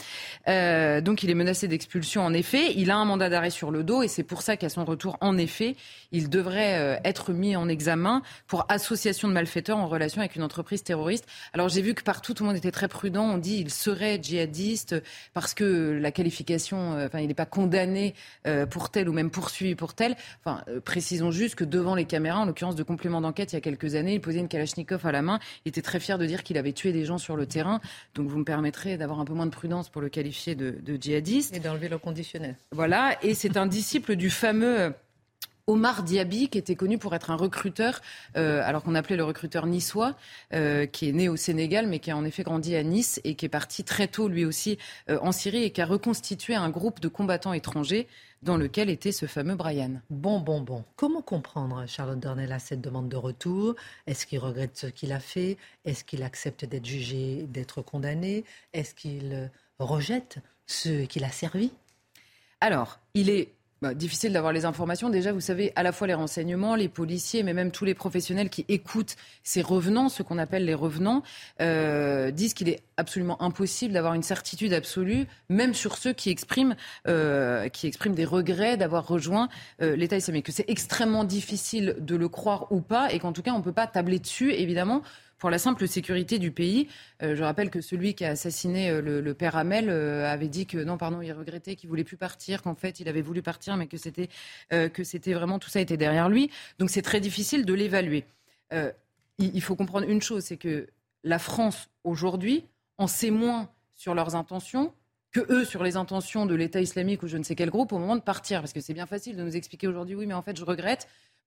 Euh, 0.49 1.01
donc 1.03 1.23
il 1.23 1.31
est 1.31 1.35
menacé 1.35 1.69
d'expulsion 1.69 2.23
en 2.23 2.33
effet. 2.33 2.73
Il 2.77 2.91
a 2.91 2.97
un 2.97 3.05
mandat 3.05 3.29
d'arrêt 3.29 3.51
sur 3.51 3.71
le 3.71 3.85
dos 3.85 4.03
et 4.03 4.09
c'est 4.09 4.23
pour 4.23 4.41
ça 4.41 4.57
qu'à 4.57 4.71
son 4.71 4.85
retour, 4.85 5.19
en 5.21 5.37
effet, 5.37 5.77
il 6.11 6.31
devrait 6.31 7.01
être 7.05 7.33
mis 7.33 7.55
en 7.57 7.69
examen 7.69 8.23
pour 8.47 8.65
association 8.69 9.29
de 9.29 9.35
malfaiteurs 9.35 9.79
en 9.79 9.89
relation 9.89 10.21
avec 10.21 10.37
une 10.37 10.43
entreprise 10.43 10.83
terroriste. 10.83 11.27
Alors 11.53 11.69
j'ai 11.69 11.83
vu 11.83 11.95
que 11.95 12.03
partout, 12.03 12.33
tout 12.33 12.45
le 12.45 12.49
monde 12.49 12.57
était 12.57 12.71
très 12.71 12.89
prudent. 12.89 13.25
On 13.25 13.39
dit 13.39 13.59
il 13.59 13.71
serait 13.71 14.19
djihadiste 14.23 15.03
parce 15.35 15.53
que 15.53 15.99
la 16.01 16.13
qualification, 16.13 16.99
enfin 17.05 17.21
il 17.21 17.29
n'est 17.29 17.35
pas 17.35 17.47
condamné 17.47 18.15
pour 18.71 18.91
tel 18.91 19.09
ou 19.09 19.13
même 19.13 19.31
poursuivi 19.31 19.75
pour 19.75 19.93
tel. 19.95 20.17
Enfin 20.43 20.65
précisons 20.85 21.31
juste 21.31 21.57
que 21.57 21.65
devant 21.65 21.95
les 21.95 22.07
caméras, 22.07 22.41
en 22.41 22.47
l'occurrence 22.47 22.77
de 22.77 22.83
complément 23.19 23.21
d'enquête 23.21 23.53
il 23.53 23.57
y 23.57 23.59
a 23.59 23.61
quelques 23.61 23.95
années. 23.95 24.15
Il 24.15 24.21
posait 24.21 24.39
une 24.39 24.49
Kalachnikov 24.49 25.07
à 25.07 25.13
la 25.13 25.23
main. 25.23 25.39
Il 25.65 25.71
était 25.71 25.83
très 25.83 26.01
fier 26.01 26.19
de 26.19 26.27
dire 26.27 26.43
qu'il 26.43 26.57
avait 26.57 26.73
tué 26.73 26.93
des 26.93 27.05
gens 27.05 27.19
sur 27.19 27.37
le 27.37 27.47
terrain. 27.47 27.81
Donc 28.15 28.29
vous 28.29 28.39
me 28.39 28.45
permettrez 28.45 28.97
d'avoir 28.97 29.21
un 29.21 29.25
peu 29.25 29.35
moins 29.35 29.47
de 29.47 29.51
prudence 29.51 29.89
pour 29.89 30.01
le 30.01 30.09
qualifier 30.09 30.55
de, 30.55 30.79
djihadiste. 31.01 31.55
Et 31.55 31.61
d'enlever 31.61 31.89
le 31.89 31.99
conditionnel. 31.99 32.57
Voilà. 32.73 33.17
Et 33.23 33.35
c'est 33.35 33.57
un 33.57 33.67
disciple 33.67 34.17
du 34.17 34.31
fameux. 34.31 34.93
Omar 35.67 36.03
Diaby, 36.03 36.49
qui 36.49 36.57
était 36.57 36.77
connu 36.77 36.97
pour 36.97 37.15
être 37.15 37.31
un 37.31 37.37
recruteur, 37.37 38.01
euh, 38.39 38.63
alors 38.65 38.83
qu'on 38.83 38.95
appelait 38.95 39.19
le 39.19 39.25
recruteur 39.25 39.67
niçois, 39.67 40.17
euh, 40.55 40.87
qui 40.87 41.11
est 41.11 41.13
né 41.13 41.29
au 41.29 41.37
Sénégal, 41.37 41.87
mais 41.87 41.99
qui 41.99 42.11
a 42.11 42.17
en 42.17 42.25
effet 42.25 42.43
grandi 42.43 42.75
à 42.75 42.83
Nice 42.83 43.21
et 43.25 43.35
qui 43.35 43.45
est 43.45 43.51
parti 43.51 43.85
très 43.85 44.09
tôt 44.09 44.29
lui 44.29 44.47
aussi 44.47 44.79
euh, 45.11 45.19
en 45.21 45.31
Syrie 45.31 45.65
et 45.65 45.71
qui 45.71 45.83
a 45.83 45.85
reconstitué 45.85 46.55
un 46.55 46.71
groupe 46.71 47.01
de 47.01 47.09
combattants 47.09 47.53
étrangers 47.53 48.09
dans 48.43 48.57
lequel 48.57 48.91
était 48.91 49.13
ce 49.13 49.27
fameux 49.27 49.57
Brian. 49.57 50.01
Bon, 50.11 50.41
bon, 50.41 50.61
bon. 50.61 50.85
Comment 50.97 51.23
comprendre, 51.23 51.85
Charlotte 51.87 52.21
Dornella, 52.21 52.59
cette 52.59 52.81
demande 52.81 53.09
de 53.09 53.17
retour? 53.17 53.75
Est-ce 54.07 54.27
qu'il 54.27 54.39
regrette 54.39 54.77
ce 54.77 54.87
qu'il 54.87 55.13
a 55.13 55.21
fait? 55.21 55.57
Est-ce 55.85 56.05
qu'il 56.05 56.23
accepte 56.23 56.65
d'être 56.65 56.87
jugé, 56.87 57.47
d'être 57.49 57.83
condamné? 57.83 58.45
Est-ce 58.73 58.95
qu'il 58.95 59.51
rejette 59.79 60.39
ce 60.67 61.05
qu'il 61.05 61.25
a 61.25 61.31
servi? 61.31 61.73
Alors, 62.61 62.99
il 63.15 63.31
est 63.31 63.53
bah, 63.81 63.95
difficile 63.95 64.33
d'avoir 64.33 64.53
les 64.53 64.65
informations. 64.65 65.09
Déjà, 65.09 65.33
vous 65.33 65.41
savez, 65.41 65.73
à 65.77 65.83
la 65.83 65.93
fois 65.93 66.07
les 66.07 66.15
renseignements, 66.15 66.75
les 66.75 66.89
policiers, 66.89 67.45
mais 67.45 67.55
même 67.55 67.71
tous 67.71 67.85
les 67.85 67.95
professionnels 67.95 68.51
qui 68.51 68.65
écoutent 68.69 69.17
ces 69.45 69.63
revenants, 69.63 70.09
ce 70.09 70.25
qu'on 70.25 70.39
appelle 70.39 70.65
les 70.65 70.75
revenants, 70.75 71.23
euh, 71.61 72.33
disent 72.33 72.55
qu'il 72.55 72.69
est 72.69 72.81
absolument 72.97 73.41
impossible 73.41 73.95
d'avoir 73.95 74.15
une 74.15 74.25
certitude 74.25 74.73
absolue, 74.73 75.27
même 75.49 75.75
sur 75.75 75.97
ceux 75.97 76.13
qui 76.13 76.31
expriment, 76.31 76.75
euh, 77.07 77.69
qui 77.69 77.87
expriment 77.87 78.17
des 78.17 78.25
regrets 78.25 78.77
d'avoir 78.77 79.07
rejoint 79.07 79.49
euh, 79.81 79.95
l'État 79.95 80.17
islamique. 80.17 80.47
Que 80.47 80.53
c'est 80.53 80.69
extrêmement 80.69 81.23
difficile 81.23 81.97
de 82.01 82.17
le 82.17 82.29
croire 82.29 82.73
ou 82.73 82.81
pas, 82.81 83.13
et 83.13 83.21
qu'en 83.21 83.33
tout 83.33 83.43
cas, 83.43 83.53
on 83.53 83.59
ne 83.59 83.65
peut 83.65 83.73
pas 83.73 83.87
tabler 83.87 84.19
dessus, 84.19 84.53
évidemment 84.53 85.03
pour 85.39 85.51
la 85.51 85.59
simple 85.59 85.87
sécurité 85.87 86.39
du 86.39 86.51
pays. 86.51 86.89
Euh, 87.23 87.37
je 87.37 87.43
rappelle 87.43 87.71
que 87.71 87.81
celui 87.81 88.15
qui 88.15 88.25
a 88.25 88.31
assassiné 88.31 88.91
euh, 88.91 89.01
le, 89.01 89.35
père 89.35 89.57
Hamel 89.57 89.89
euh, 89.89 90.31
avait 90.31 90.49
dit 90.49 90.67
que 90.67 90.79
non, 90.79 90.99
pardon, 90.99 91.23
il 91.23 91.33
regrettait 91.33 91.77
qu'il 91.77 91.89
voulait 91.89 92.05
plus 92.05 92.17
partir, 92.17 92.63
qu'en 92.63 92.75
fait 92.75 93.01
il 93.01 93.09
avait 93.09 93.23
voulu 93.23 93.43
partir, 93.43 93.77
mais 93.77 93.87
que 93.87 93.97
c'était 93.97 94.29
que 94.71 95.05
c'était 95.05 95.33
vraiment 95.33 95.59
tout 95.59 95.71
ça 95.71 95.81
était 95.81 95.97
derrière 95.97 96.29
lui. 96.29 96.51
Donc 96.79 96.91
c'est 96.91 97.03
très 97.03 97.21
difficile 97.21 97.65
de 97.65 97.75
l'évaluer. 97.75 98.25
Il, 98.73 98.95
il 99.39 99.63
faut 99.63 99.77
comprendre 99.77 100.09
une 100.09 100.21
chose, 100.21 100.45
c'est 100.45 100.57
que 100.57 100.89
la 101.25 101.39
France 101.39 101.89
aujourd'hui 102.05 102.65
en 102.99 103.07
sait 103.07 103.31
moins 103.31 103.71
sur 103.95 104.15
leurs 104.15 104.35
intentions 104.35 104.93
que 105.31 105.41
eux 105.53 105.65
sur 105.65 105.83
les 105.83 105.97
intentions 105.97 106.47
de 106.47 106.55
l'État 106.55 106.81
islamique 106.81 107.23
ou 107.23 107.29
je 107.29 107.37
ne 107.37 107.43
sais 107.43 107.55
quel 107.55 107.71
groupe 107.71 107.93
au 107.93 107.99
moment 107.99 108.17
de 108.17 108.23
partir. 108.23 108.61
Parce 108.61 108.73
que 108.73 108.81
c'est 108.81 108.95
bien 108.95 109.07
facile 109.07 109.37
de 109.37 109.43
nous 109.43 109.57
expliquer 109.57 109.87
aujourd'hui, 109.87 110.15
oui, 110.15 110.27
mais 110.27 110.35
en 110.35 110.43
fait, 110.43 110.57
je 110.57 110.65
regrette 110.65 111.07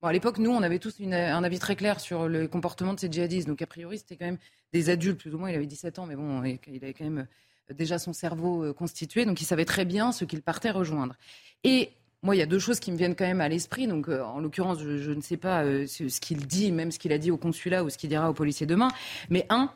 à 0.10 0.14
l'époque, 0.14 0.40
nous, 0.40 0.50
on 0.50 0.64
avait 0.64 0.80
tous 0.80 0.96
un 1.02 1.44
avis 1.44 1.60
très 1.60 1.76
clair 1.76 2.00
sur 2.00 2.28
le 2.28 2.48
comportement 2.48 2.94
de 2.94 3.00
ces 3.00 3.12
djihadistes. 3.12 3.48
Donc, 3.48 3.62
a 3.62 3.68
priori, 3.68 4.00
c'était 4.00 4.16
quand 4.16 4.26
même 4.26 4.40
des 4.74 4.90
adultes, 4.90 5.20
plus 5.20 5.34
ou 5.34 5.38
moins. 5.38 5.50
Il 5.52 5.56
avait 5.56 5.68
17 5.68 6.00
ans, 6.00 6.06
mais 6.08 6.16
bon, 6.16 6.44
il 6.44 6.84
avait 6.84 6.94
quand 6.94 7.04
même 7.04 7.28
euh, 7.70 7.74
déjà 7.74 8.00
son 8.00 8.14
cerveau 8.14 8.64
euh, 8.64 8.74
constitué. 8.74 9.26
Donc, 9.26 9.42
il 9.42 9.46
savait 9.46 9.66
très 9.66 9.86
bien 9.86 10.12
ce 10.12 10.26
qu'il 10.26 10.42
partait 10.42 10.72
rejoindre. 10.72 11.16
Et 11.64 11.92
moi, 12.24 12.36
il 12.36 12.40
y 12.40 12.42
a 12.42 12.48
deux 12.48 12.60
choses 12.60 12.80
qui 12.80 12.92
me 12.92 12.98
viennent 12.98 13.16
quand 13.16 13.28
même 13.28 13.42
à 13.42 13.50
l'esprit. 13.50 13.88
Donc, 13.88 14.10
euh, 14.10 14.24
en 14.24 14.40
l'occurrence, 14.40 14.80
je, 14.80 15.12
ne 15.12 15.22
sais 15.22 15.38
pas 15.38 15.64
ce 15.64 16.20
qu'il 16.20 16.48
dit, 16.48 16.72
même 16.72 16.92
ce 16.92 16.98
qu'il 16.98 17.14
a 17.14 17.20
dit 17.20 17.30
au 17.30 17.38
consulat 17.38 17.84
ou 17.84 17.90
ce 17.90 17.98
qu'il 17.98 18.10
dira 18.10 18.30
aux 18.30 18.34
policiers 18.34 18.66
demain. 18.66 18.90
Mais 19.30 19.46
un, 19.50 19.72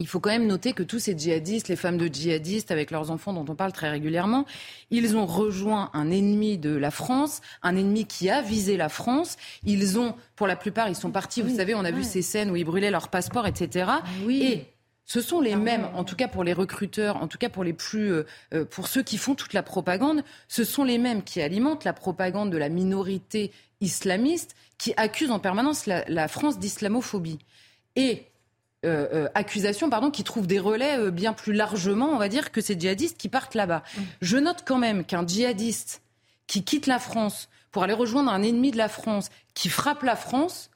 il 0.00 0.06
faut 0.06 0.20
quand 0.20 0.30
même 0.30 0.46
noter 0.46 0.74
que 0.74 0.84
tous 0.84 1.00
ces 1.00 1.18
djihadistes, 1.18 1.66
les 1.66 1.74
femmes 1.74 1.98
de 1.98 2.06
djihadistes 2.06 2.70
avec 2.70 2.92
leurs 2.92 3.10
enfants 3.10 3.32
dont 3.32 3.44
on 3.48 3.56
parle 3.56 3.72
très 3.72 3.90
régulièrement, 3.90 4.46
ils 4.92 5.16
ont 5.16 5.26
rejoint 5.26 5.90
un 5.92 6.12
ennemi 6.12 6.56
de 6.56 6.70
la 6.70 6.92
France, 6.92 7.40
un 7.64 7.74
ennemi 7.74 8.06
qui 8.06 8.30
a 8.30 8.40
visé 8.40 8.76
la 8.76 8.88
France. 8.88 9.36
Ils 9.64 9.98
ont, 9.98 10.14
pour 10.36 10.46
la 10.46 10.54
plupart, 10.54 10.88
ils 10.88 10.94
sont 10.94 11.10
partis, 11.10 11.42
vous 11.42 11.56
savez, 11.56 11.74
on 11.74 11.84
a 11.84 11.90
vu 11.90 12.04
ces 12.04 12.22
scènes 12.22 12.52
où 12.52 12.54
ils 12.54 12.64
brûlaient 12.64 12.92
leur 12.92 13.08
passeport, 13.08 13.48
etc. 13.48 13.90
Oui. 14.24 14.42
Et 14.44 14.66
ce 15.04 15.20
sont 15.20 15.40
les 15.40 15.56
mêmes, 15.56 15.88
en 15.94 16.04
tout 16.04 16.14
cas 16.14 16.28
pour 16.28 16.44
les 16.44 16.52
recruteurs, 16.52 17.16
en 17.16 17.26
tout 17.26 17.38
cas 17.38 17.48
pour 17.48 17.64
les 17.64 17.72
plus, 17.72 18.12
euh, 18.12 18.26
euh, 18.54 18.64
pour 18.64 18.86
ceux 18.86 19.02
qui 19.02 19.18
font 19.18 19.34
toute 19.34 19.52
la 19.52 19.64
propagande, 19.64 20.22
ce 20.46 20.62
sont 20.62 20.84
les 20.84 20.98
mêmes 20.98 21.24
qui 21.24 21.42
alimentent 21.42 21.82
la 21.82 21.92
propagande 21.92 22.50
de 22.50 22.56
la 22.56 22.68
minorité 22.68 23.50
islamiste, 23.80 24.54
qui 24.76 24.94
accusent 24.96 25.32
en 25.32 25.40
permanence 25.40 25.86
la, 25.86 26.04
la 26.06 26.28
France 26.28 26.60
d'islamophobie. 26.60 27.40
Et 27.96 28.26
euh, 28.84 29.08
euh, 29.12 29.28
accusations 29.34 29.90
pardon, 29.90 30.12
qui 30.12 30.22
trouvent 30.22 30.46
des 30.46 30.60
relais 30.60 30.98
euh, 30.98 31.10
bien 31.10 31.32
plus 31.32 31.52
largement, 31.52 32.10
on 32.10 32.16
va 32.16 32.28
dire, 32.28 32.52
que 32.52 32.60
ces 32.60 32.78
djihadistes 32.78 33.18
qui 33.18 33.28
partent 33.28 33.56
là-bas. 33.56 33.82
Mm. 33.82 34.00
Je 34.22 34.36
note 34.36 34.62
quand 34.64 34.78
même 34.78 35.04
qu'un 35.04 35.26
djihadiste 35.26 36.02
qui 36.46 36.62
quitte 36.62 36.86
la 36.86 37.00
France 37.00 37.48
pour 37.72 37.82
aller 37.82 37.92
rejoindre 37.92 38.30
un 38.30 38.42
ennemi 38.42 38.70
de 38.70 38.76
la 38.76 38.88
France, 38.88 39.30
qui 39.54 39.68
frappe 39.68 40.04
la 40.04 40.14
France, 40.14 40.70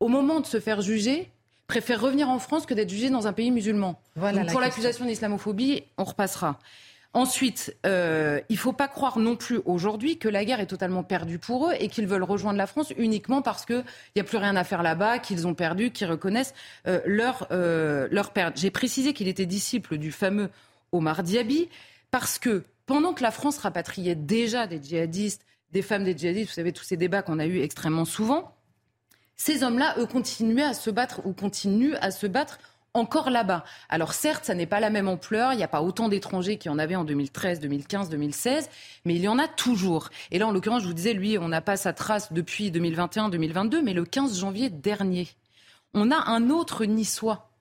au 0.00 0.08
moment 0.08 0.40
de 0.40 0.46
se 0.46 0.60
faire 0.60 0.80
juger, 0.80 1.30
préfère 1.66 2.00
revenir 2.00 2.30
en 2.30 2.38
France 2.38 2.64
que 2.64 2.74
d'être 2.74 2.90
jugé 2.90 3.10
dans 3.10 3.26
un 3.26 3.32
pays 3.32 3.50
musulman. 3.50 4.00
Voilà 4.16 4.44
pour 4.46 4.60
l'accusation 4.60 5.04
d'islamophobie, 5.04 5.84
on 5.98 6.04
repassera. 6.04 6.58
Ensuite, 7.14 7.76
euh, 7.84 8.40
il 8.48 8.54
ne 8.54 8.58
faut 8.58 8.72
pas 8.72 8.88
croire 8.88 9.18
non 9.18 9.36
plus 9.36 9.60
aujourd'hui 9.66 10.18
que 10.18 10.28
la 10.28 10.46
guerre 10.46 10.60
est 10.60 10.66
totalement 10.66 11.02
perdue 11.02 11.38
pour 11.38 11.68
eux 11.68 11.74
et 11.78 11.88
qu'ils 11.88 12.06
veulent 12.06 12.22
rejoindre 12.22 12.56
la 12.56 12.66
France 12.66 12.90
uniquement 12.96 13.42
parce 13.42 13.66
qu'il 13.66 13.84
n'y 14.16 14.22
a 14.22 14.24
plus 14.24 14.38
rien 14.38 14.56
à 14.56 14.64
faire 14.64 14.82
là-bas, 14.82 15.18
qu'ils 15.18 15.46
ont 15.46 15.52
perdu, 15.52 15.90
qu'ils 15.90 16.06
reconnaissent 16.06 16.54
euh, 16.86 17.00
leur, 17.04 17.48
euh, 17.50 18.08
leur 18.10 18.30
perte. 18.30 18.56
J'ai 18.58 18.70
précisé 18.70 19.12
qu'il 19.12 19.28
était 19.28 19.44
disciple 19.44 19.98
du 19.98 20.10
fameux 20.10 20.48
Omar 20.90 21.22
Diaby 21.22 21.68
parce 22.10 22.38
que 22.38 22.64
pendant 22.86 23.12
que 23.12 23.22
la 23.22 23.30
France 23.30 23.58
rapatriait 23.58 24.14
déjà 24.14 24.66
des 24.66 24.82
djihadistes, 24.82 25.44
des 25.70 25.82
femmes 25.82 26.04
des 26.04 26.16
djihadistes, 26.16 26.48
vous 26.48 26.54
savez 26.54 26.72
tous 26.72 26.84
ces 26.84 26.96
débats 26.96 27.20
qu'on 27.20 27.38
a 27.38 27.46
eus 27.46 27.60
extrêmement 27.60 28.06
souvent, 28.06 28.54
ces 29.36 29.64
hommes-là, 29.64 29.96
eux, 29.98 30.06
continuaient 30.06 30.62
à 30.62 30.74
se 30.74 30.88
battre 30.88 31.20
ou 31.26 31.32
continuent 31.32 31.96
à 32.00 32.10
se 32.10 32.26
battre 32.26 32.58
encore 32.94 33.30
là-bas. 33.30 33.64
Alors 33.88 34.12
certes, 34.12 34.44
ça 34.44 34.54
n'est 34.54 34.66
pas 34.66 34.80
la 34.80 34.90
même 34.90 35.08
ampleur, 35.08 35.52
il 35.52 35.56
n'y 35.56 35.62
a 35.62 35.68
pas 35.68 35.82
autant 35.82 36.08
d'étrangers 36.08 36.58
qu'il 36.58 36.70
y 36.70 36.74
en 36.74 36.78
avait 36.78 36.96
en 36.96 37.04
2013, 37.04 37.60
2015, 37.60 38.08
2016, 38.10 38.68
mais 39.04 39.14
il 39.14 39.22
y 39.22 39.28
en 39.28 39.38
a 39.38 39.48
toujours. 39.48 40.10
Et 40.30 40.38
là, 40.38 40.46
en 40.46 40.52
l'occurrence, 40.52 40.82
je 40.82 40.88
vous 40.88 40.94
disais, 40.94 41.14
lui, 41.14 41.38
on 41.38 41.48
n'a 41.48 41.60
pas 41.60 41.76
sa 41.76 41.92
trace 41.92 42.32
depuis 42.32 42.70
2021, 42.70 43.28
2022, 43.30 43.82
mais 43.82 43.94
le 43.94 44.04
15 44.04 44.38
janvier 44.38 44.70
dernier, 44.70 45.28
On 45.94 46.10
a 46.10 46.30
un 46.30 46.50
autre 46.50 46.84
niçois 46.84 47.51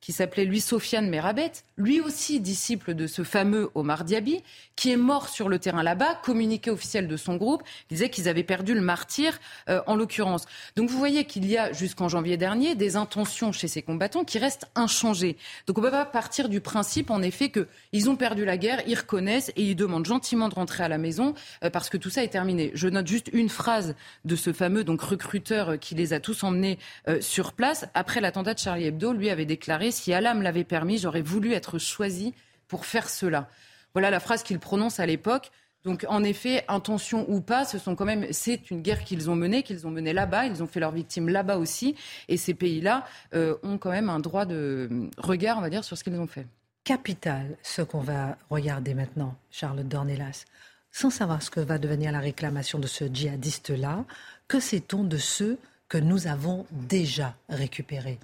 qui 0.00 0.12
s'appelait 0.12 0.44
lui 0.44 0.60
Sofiane 0.60 1.08
Merabet, 1.08 1.52
lui 1.76 2.00
aussi 2.00 2.40
disciple 2.40 2.94
de 2.94 3.06
ce 3.06 3.24
fameux 3.24 3.70
Omar 3.74 4.04
Diaby, 4.04 4.42
qui 4.76 4.92
est 4.92 4.96
mort 4.96 5.28
sur 5.28 5.48
le 5.48 5.58
terrain 5.58 5.82
là-bas, 5.82 6.20
communiqué 6.22 6.70
officiel 6.70 7.08
de 7.08 7.16
son 7.16 7.36
groupe, 7.36 7.62
disait 7.90 8.08
qu'ils 8.08 8.28
avaient 8.28 8.44
perdu 8.44 8.74
le 8.74 8.80
martyr 8.80 9.38
euh, 9.68 9.80
en 9.86 9.96
l'occurrence. 9.96 10.46
Donc 10.76 10.88
vous 10.88 10.98
voyez 10.98 11.24
qu'il 11.24 11.46
y 11.46 11.58
a 11.58 11.72
jusqu'en 11.72 12.08
janvier 12.08 12.36
dernier 12.36 12.74
des 12.74 12.96
intentions 12.96 13.50
chez 13.52 13.66
ces 13.66 13.82
combattants 13.82 14.24
qui 14.24 14.38
restent 14.38 14.68
inchangées. 14.76 15.36
Donc 15.66 15.78
on 15.78 15.80
ne 15.80 15.86
peut 15.86 15.92
pas 15.92 16.04
partir 16.04 16.48
du 16.48 16.60
principe 16.60 17.10
en 17.10 17.20
effet 17.22 17.50
qu'ils 17.50 18.08
ont 18.08 18.16
perdu 18.16 18.44
la 18.44 18.56
guerre, 18.56 18.82
ils 18.86 18.96
reconnaissent 18.96 19.50
et 19.56 19.62
ils 19.62 19.76
demandent 19.76 20.06
gentiment 20.06 20.48
de 20.48 20.54
rentrer 20.54 20.84
à 20.84 20.88
la 20.88 20.98
maison 20.98 21.34
euh, 21.64 21.70
parce 21.70 21.88
que 21.88 21.96
tout 21.96 22.10
ça 22.10 22.22
est 22.22 22.28
terminé. 22.28 22.70
Je 22.74 22.88
note 22.88 23.06
juste 23.06 23.30
une 23.32 23.48
phrase 23.48 23.96
de 24.24 24.36
ce 24.36 24.52
fameux 24.52 24.84
donc 24.84 25.02
recruteur 25.02 25.70
euh, 25.70 25.76
qui 25.76 25.96
les 25.96 26.12
a 26.12 26.20
tous 26.20 26.44
emmenés 26.44 26.78
sur 27.20 27.52
place. 27.52 27.86
Après 27.94 28.20
l'attentat 28.20 28.54
de 28.54 28.58
Charlie 28.58 28.84
Hebdo, 28.84 29.12
lui 29.12 29.30
avait 29.30 29.44
déclaré 29.44 29.87
si 29.90 30.12
Allah 30.12 30.34
me 30.34 30.42
l'avait 30.42 30.64
permis, 30.64 30.98
j'aurais 30.98 31.22
voulu 31.22 31.52
être 31.52 31.78
choisi 31.78 32.34
pour 32.68 32.86
faire 32.86 33.08
cela. 33.08 33.48
Voilà 33.94 34.10
la 34.10 34.20
phrase 34.20 34.42
qu'il 34.42 34.58
prononce 34.58 35.00
à 35.00 35.06
l'époque. 35.06 35.50
Donc, 35.84 36.04
en 36.08 36.22
effet, 36.22 36.64
intention 36.68 37.24
ou 37.30 37.40
pas, 37.40 37.64
ce 37.64 37.78
sont 37.78 37.94
quand 37.94 38.04
même, 38.04 38.26
c'est 38.32 38.70
une 38.70 38.82
guerre 38.82 39.04
qu'ils 39.04 39.30
ont 39.30 39.36
menée, 39.36 39.62
qu'ils 39.62 39.86
ont 39.86 39.90
menée 39.90 40.12
là-bas, 40.12 40.46
ils 40.46 40.62
ont 40.62 40.66
fait 40.66 40.80
leurs 40.80 40.92
victimes 40.92 41.28
là-bas 41.28 41.56
aussi, 41.56 41.94
et 42.26 42.36
ces 42.36 42.52
pays-là 42.52 43.06
euh, 43.34 43.56
ont 43.62 43.78
quand 43.78 43.90
même 43.90 44.10
un 44.10 44.18
droit 44.18 44.44
de 44.44 45.08
regard, 45.16 45.58
on 45.58 45.60
va 45.60 45.70
dire, 45.70 45.84
sur 45.84 45.96
ce 45.96 46.04
qu'ils 46.04 46.18
ont 46.18 46.26
fait. 46.26 46.46
Capital, 46.84 47.56
ce 47.62 47.82
qu'on 47.82 48.00
va 48.00 48.36
regarder 48.50 48.94
maintenant, 48.94 49.36
Charlotte 49.50 49.86
Dornelas, 49.86 50.44
sans 50.90 51.10
savoir 51.10 51.42
ce 51.42 51.50
que 51.50 51.60
va 51.60 51.78
devenir 51.78 52.12
la 52.12 52.20
réclamation 52.20 52.78
de 52.78 52.86
ce 52.86 53.04
djihadiste-là, 53.04 54.04
que 54.48 54.58
sait-on 54.58 55.04
de 55.04 55.16
ceux 55.16 55.58
que 55.88 55.98
nous 55.98 56.26
avons 56.26 56.66
déjà 56.70 57.36
récupérés? 57.48 58.18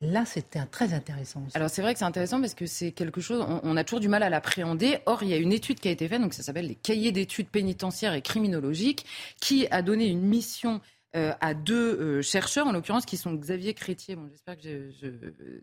Là, 0.00 0.24
c'était 0.26 0.64
très 0.66 0.92
intéressant. 0.92 1.42
Alors 1.54 1.70
c'est 1.70 1.80
vrai 1.80 1.92
que 1.92 1.98
c'est 1.98 2.04
intéressant 2.04 2.40
parce 2.40 2.54
que 2.54 2.66
c'est 2.66 2.92
quelque 2.92 3.20
chose, 3.20 3.44
on, 3.62 3.76
a 3.76 3.84
toujours 3.84 4.00
du 4.00 4.08
mal 4.08 4.22
à 4.22 4.28
l'appréhender. 4.28 4.98
Or, 5.06 5.22
il 5.22 5.30
y 5.30 5.34
a 5.34 5.36
une 5.36 5.52
étude 5.52 5.80
qui 5.80 5.88
a 5.88 5.90
été 5.90 6.08
faite, 6.08 6.20
donc 6.20 6.34
ça 6.34 6.42
s'appelle 6.42 6.66
les 6.66 6.74
cahiers 6.74 7.12
d'études 7.12 7.48
pénitentiaires 7.48 8.14
et 8.14 8.20
criminologiques, 8.20 9.06
qui 9.40 9.66
a 9.70 9.82
donné 9.82 10.06
une 10.06 10.20
mission 10.20 10.80
euh, 11.16 11.32
à 11.40 11.54
deux 11.54 12.00
euh, 12.00 12.22
chercheurs, 12.22 12.66
en 12.66 12.72
l'occurrence, 12.72 13.06
qui 13.06 13.16
sont 13.16 13.32
Xavier 13.34 13.72
Crétier, 13.72 14.16
bon, 14.16 14.28
j'espère 14.28 14.56
que 14.56 14.62
je, 14.62 15.06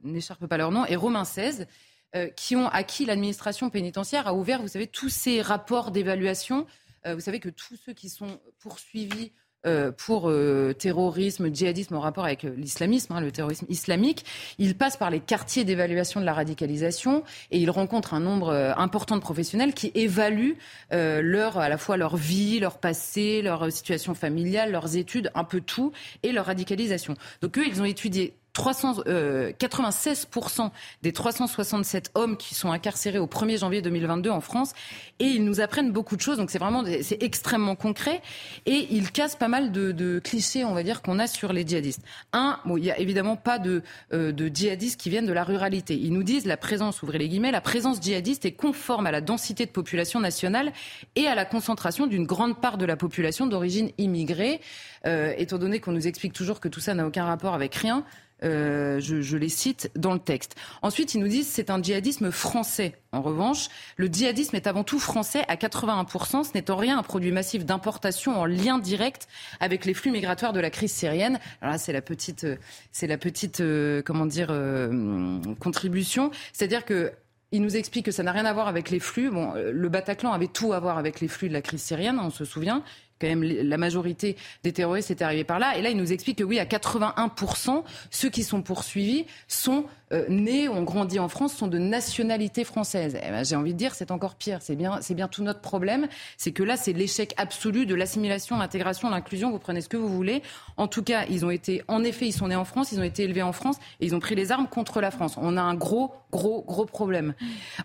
n'écharpe 0.03 0.47
pas 0.47 0.57
leur 0.57 0.71
nom, 0.71 0.85
et 0.85 0.95
Romain 0.95 1.25
16, 1.25 1.67
euh, 2.15 2.27
qui 2.29 2.55
ont 2.55 2.67
acquis 2.67 3.05
l'administration 3.05 3.69
pénitentiaire, 3.69 4.27
a 4.27 4.33
ouvert, 4.33 4.61
vous 4.61 4.69
savez, 4.69 4.87
tous 4.87 5.09
ces 5.09 5.41
rapports 5.41 5.91
d'évaluation. 5.91 6.65
vous 7.05 7.19
savez 7.19 7.39
que 7.39 7.49
tous 7.49 7.75
ceux 7.75 7.93
qui 7.93 8.09
sont 8.09 8.39
poursuivis 8.59 9.33
euh, 9.67 9.91
pour 9.91 10.27
euh, 10.27 10.73
terrorisme, 10.73 11.53
djihadisme 11.53 11.93
en 11.95 11.99
rapport 11.99 12.25
avec 12.25 12.45
euh, 12.45 12.53
l'islamisme, 12.57 13.13
hein, 13.13 13.21
le 13.21 13.31
terrorisme 13.31 13.67
islamique. 13.69 14.25
Ils 14.57 14.75
passent 14.75 14.97
par 14.97 15.11
les 15.11 15.19
quartiers 15.19 15.63
d'évaluation 15.65 16.19
de 16.19 16.25
la 16.25 16.33
radicalisation 16.33 17.23
et 17.51 17.59
ils 17.59 17.69
rencontrent 17.69 18.15
un 18.15 18.19
nombre 18.19 18.51
important 18.75 19.15
de 19.15 19.21
professionnels 19.21 19.75
qui 19.75 19.91
évaluent 19.93 20.55
leur, 20.91 21.59
à 21.59 21.69
la 21.69 21.77
fois 21.77 21.95
leur 21.95 22.17
vie, 22.17 22.59
leur 22.59 22.79
passé, 22.79 23.41
leur 23.43 23.71
situation 23.71 24.15
familiale, 24.15 24.71
leurs 24.71 24.97
études, 24.97 25.29
un 25.35 25.43
peu 25.43 25.61
tout, 25.61 25.91
et 26.23 26.31
leur 26.31 26.47
radicalisation. 26.47 27.15
Donc 27.41 27.57
eux, 27.57 27.65
ils 27.67 27.81
ont 27.81 27.85
étudié 27.85 28.33
300, 28.53 29.03
96% 29.03 29.05
euh, 29.07 30.69
des 31.01 31.13
367 31.13 32.11
hommes 32.15 32.37
qui 32.37 32.53
sont 32.53 32.71
incarcérés 32.71 33.19
au 33.19 33.27
1er 33.27 33.59
janvier 33.59 33.81
2022 33.81 34.29
en 34.29 34.41
France 34.41 34.73
et 35.19 35.25
ils 35.25 35.43
nous 35.45 35.61
apprennent 35.61 35.91
beaucoup 35.91 36.15
de 36.15 36.21
choses 36.21 36.37
donc 36.37 36.51
c'est 36.51 36.59
vraiment 36.59 36.83
c'est 37.01 37.23
extrêmement 37.23 37.75
concret 37.75 38.21
et 38.65 38.87
ils 38.91 39.11
cassent 39.11 39.35
pas 39.35 39.47
mal 39.47 39.71
de, 39.71 40.19
clichés 40.19 40.65
on 40.65 40.73
va 40.73 40.83
dire 40.83 41.01
qu'on 41.01 41.19
a 41.19 41.27
sur 41.27 41.53
les 41.53 41.65
djihadistes. 41.65 42.01
Un, 42.33 42.59
bon, 42.65 42.77
il 42.77 42.85
y 42.85 42.91
a 42.91 42.99
évidemment 42.99 43.35
pas 43.35 43.59
de, 43.59 43.83
euh, 44.13 44.31
de 44.31 44.47
djihadistes 44.53 44.99
qui 44.99 45.09
viennent 45.09 45.25
de 45.25 45.33
la 45.33 45.43
ruralité. 45.43 45.95
Ils 45.95 46.13
nous 46.13 46.23
disent 46.23 46.45
la 46.45 46.57
présence, 46.57 47.01
ouvrez 47.03 47.17
les 47.17 47.29
guillemets, 47.29 47.51
la 47.51 47.61
présence 47.61 48.01
djihadiste 48.01 48.45
est 48.45 48.51
conforme 48.51 49.07
à 49.07 49.11
la 49.11 49.21
densité 49.21 49.65
de 49.65 49.71
population 49.71 50.19
nationale 50.19 50.73
et 51.15 51.27
à 51.27 51.35
la 51.35 51.45
concentration 51.45 52.07
d'une 52.07 52.25
grande 52.25 52.59
part 52.59 52.77
de 52.77 52.85
la 52.85 52.97
population 52.97 53.47
d'origine 53.47 53.91
immigrée. 53.97 54.61
Euh, 55.07 55.33
étant 55.37 55.57
donné 55.57 55.79
qu'on 55.79 55.91
nous 55.91 56.07
explique 56.07 56.33
toujours 56.33 56.59
que 56.59 56.67
tout 56.67 56.79
ça 56.79 56.93
n'a 56.93 57.07
aucun 57.07 57.25
rapport 57.25 57.55
avec 57.55 57.73
rien, 57.73 58.05
euh, 58.43 58.99
je, 58.99 59.37
les 59.37 59.49
cite 59.49 59.91
dans 59.95 60.13
le 60.13 60.19
texte. 60.19 60.55
Ensuite, 60.81 61.13
ils 61.13 61.19
nous 61.19 61.27
disent 61.27 61.47
c'est 61.47 61.69
un 61.69 61.81
djihadisme 61.81 62.31
français. 62.31 62.95
En 63.11 63.21
revanche, 63.21 63.69
le 63.97 64.07
djihadisme 64.07 64.55
est 64.55 64.67
avant 64.67 64.83
tout 64.83 64.99
français 64.99 65.43
à 65.47 65.55
81%. 65.55 66.43
Ce 66.43 66.49
n'est 66.55 66.71
en 66.71 66.75
rien 66.75 66.97
un 66.97 67.03
produit 67.03 67.31
massif 67.31 67.65
d'importation 67.65 68.39
en 68.39 68.45
lien 68.45 68.79
direct 68.79 69.27
avec 69.59 69.85
les 69.85 69.93
flux 69.93 70.11
migratoires 70.11 70.53
de 70.53 70.59
la 70.59 70.69
crise 70.69 70.91
syrienne. 70.91 71.39
Alors 71.61 71.73
là, 71.73 71.77
c'est 71.77 71.93
la 71.93 72.01
petite, 72.01 72.47
c'est 72.91 73.07
la 73.07 73.17
petite, 73.17 73.61
euh, 73.61 74.01
comment 74.03 74.25
dire, 74.25 74.47
euh, 74.49 75.39
contribution. 75.59 76.31
C'est-à-dire 76.53 76.85
que 76.85 77.11
nous 77.53 77.75
explique 77.75 78.05
que 78.05 78.11
ça 78.11 78.23
n'a 78.23 78.31
rien 78.31 78.45
à 78.45 78.53
voir 78.53 78.67
avec 78.69 78.89
les 78.89 78.99
flux. 78.99 79.29
Bon, 79.29 79.53
le 79.53 79.89
Bataclan 79.89 80.31
avait 80.31 80.47
tout 80.47 80.71
à 80.71 80.79
voir 80.79 80.97
avec 80.97 81.19
les 81.19 81.27
flux 81.27 81.49
de 81.49 81.53
la 81.53 81.61
crise 81.61 81.81
syrienne, 81.81 82.17
on 82.17 82.29
se 82.29 82.45
souvient 82.45 82.81
quand 83.21 83.27
même 83.27 83.43
la 83.43 83.77
majorité 83.77 84.35
des 84.63 84.73
terroristes 84.73 85.11
est 85.11 85.21
arrivée 85.21 85.43
par 85.43 85.59
là. 85.59 85.77
Et 85.77 85.81
là, 85.81 85.89
il 85.89 85.97
nous 85.97 86.11
explique 86.11 86.39
que 86.39 86.43
oui, 86.43 86.59
à 86.59 86.65
81%, 86.65 87.83
ceux 88.09 88.29
qui 88.29 88.43
sont 88.43 88.61
poursuivis 88.61 89.25
sont 89.47 89.85
euh, 90.11 90.25
nés, 90.27 90.67
ont 90.67 90.83
grandi 90.83 91.19
en 91.19 91.29
France, 91.29 91.53
sont 91.53 91.67
de 91.67 91.77
nationalité 91.77 92.63
française. 92.63 93.17
Eh 93.23 93.29
ben, 93.29 93.45
j'ai 93.45 93.55
envie 93.55 93.73
de 93.73 93.77
dire, 93.77 93.95
c'est 93.95 94.11
encore 94.11 94.35
pire. 94.35 94.59
C'est 94.61 94.75
bien, 94.75 94.99
c'est 95.01 95.13
bien 95.13 95.27
tout 95.27 95.43
notre 95.43 95.61
problème. 95.61 96.07
C'est 96.37 96.51
que 96.51 96.63
là, 96.63 96.75
c'est 96.75 96.93
l'échec 96.93 97.33
absolu 97.37 97.85
de 97.85 97.95
l'assimilation, 97.95 98.57
l'intégration, 98.57 99.09
l'inclusion. 99.09 99.51
Vous 99.51 99.59
prenez 99.59 99.81
ce 99.81 99.89
que 99.89 99.97
vous 99.97 100.09
voulez. 100.09 100.41
En 100.77 100.87
tout 100.87 101.03
cas, 101.03 101.25
ils 101.29 101.45
ont 101.45 101.51
été, 101.51 101.83
en 101.87 102.03
effet, 102.03 102.27
ils 102.27 102.33
sont 102.33 102.47
nés 102.47 102.55
en 102.55 102.65
France, 102.65 102.91
ils 102.91 102.99
ont 102.99 103.03
été 103.03 103.23
élevés 103.23 103.43
en 103.43 103.53
France 103.53 103.77
et 103.99 104.05
ils 104.05 104.15
ont 104.15 104.19
pris 104.19 104.35
les 104.35 104.51
armes 104.51 104.67
contre 104.67 104.99
la 104.99 105.11
France. 105.11 105.35
On 105.37 105.55
a 105.55 105.61
un 105.61 105.75
gros, 105.75 106.11
gros, 106.31 106.63
gros 106.63 106.85
problème. 106.85 107.33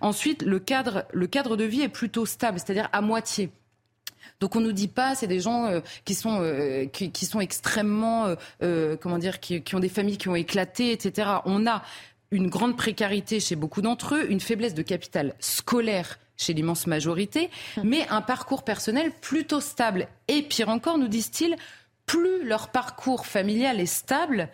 Ensuite, 0.00 0.42
le 0.42 0.58
cadre, 0.58 1.04
le 1.12 1.26
cadre 1.26 1.56
de 1.56 1.64
vie 1.64 1.82
est 1.82 1.88
plutôt 1.88 2.26
stable, 2.26 2.58
c'est-à-dire 2.58 2.88
à 2.92 3.00
moitié. 3.00 3.50
Donc 4.40 4.56
on 4.56 4.60
nous 4.60 4.72
dit 4.72 4.88
pas, 4.88 5.14
c'est 5.14 5.26
des 5.26 5.40
gens 5.40 5.66
euh, 5.66 5.80
qui 6.04 6.14
sont 6.14 6.40
euh, 6.40 6.86
qui, 6.86 7.26
sont 7.26 7.40
extrêmement 7.40 8.34
euh, 8.62 8.96
comment 8.96 9.18
dire, 9.18 9.40
qui, 9.40 9.62
qui 9.62 9.74
ont 9.74 9.80
des 9.80 9.88
familles 9.88 10.18
qui 10.18 10.28
ont 10.28 10.34
éclaté, 10.34 10.92
etc. 10.92 11.28
On 11.44 11.66
a 11.66 11.82
une 12.30 12.48
grande 12.48 12.76
précarité 12.76 13.40
chez 13.40 13.56
beaucoup 13.56 13.82
d'entre 13.82 14.16
eux, 14.16 14.30
une 14.30 14.40
faiblesse 14.40 14.74
de 14.74 14.82
capital 14.82 15.34
scolaire 15.40 16.18
chez 16.36 16.52
l'immense 16.52 16.86
majorité, 16.86 17.50
mais 17.82 18.06
un 18.10 18.20
parcours 18.20 18.62
personnel 18.62 19.10
plutôt 19.22 19.60
stable. 19.60 20.08
Et 20.28 20.42
pire 20.42 20.68
encore, 20.68 20.98
nous 20.98 21.08
disent-ils, 21.08 21.56
plus 22.04 22.44
leur 22.44 22.68
parcours 22.68 23.26
familial 23.26 23.80
est 23.80 23.86
stable, 23.86 24.48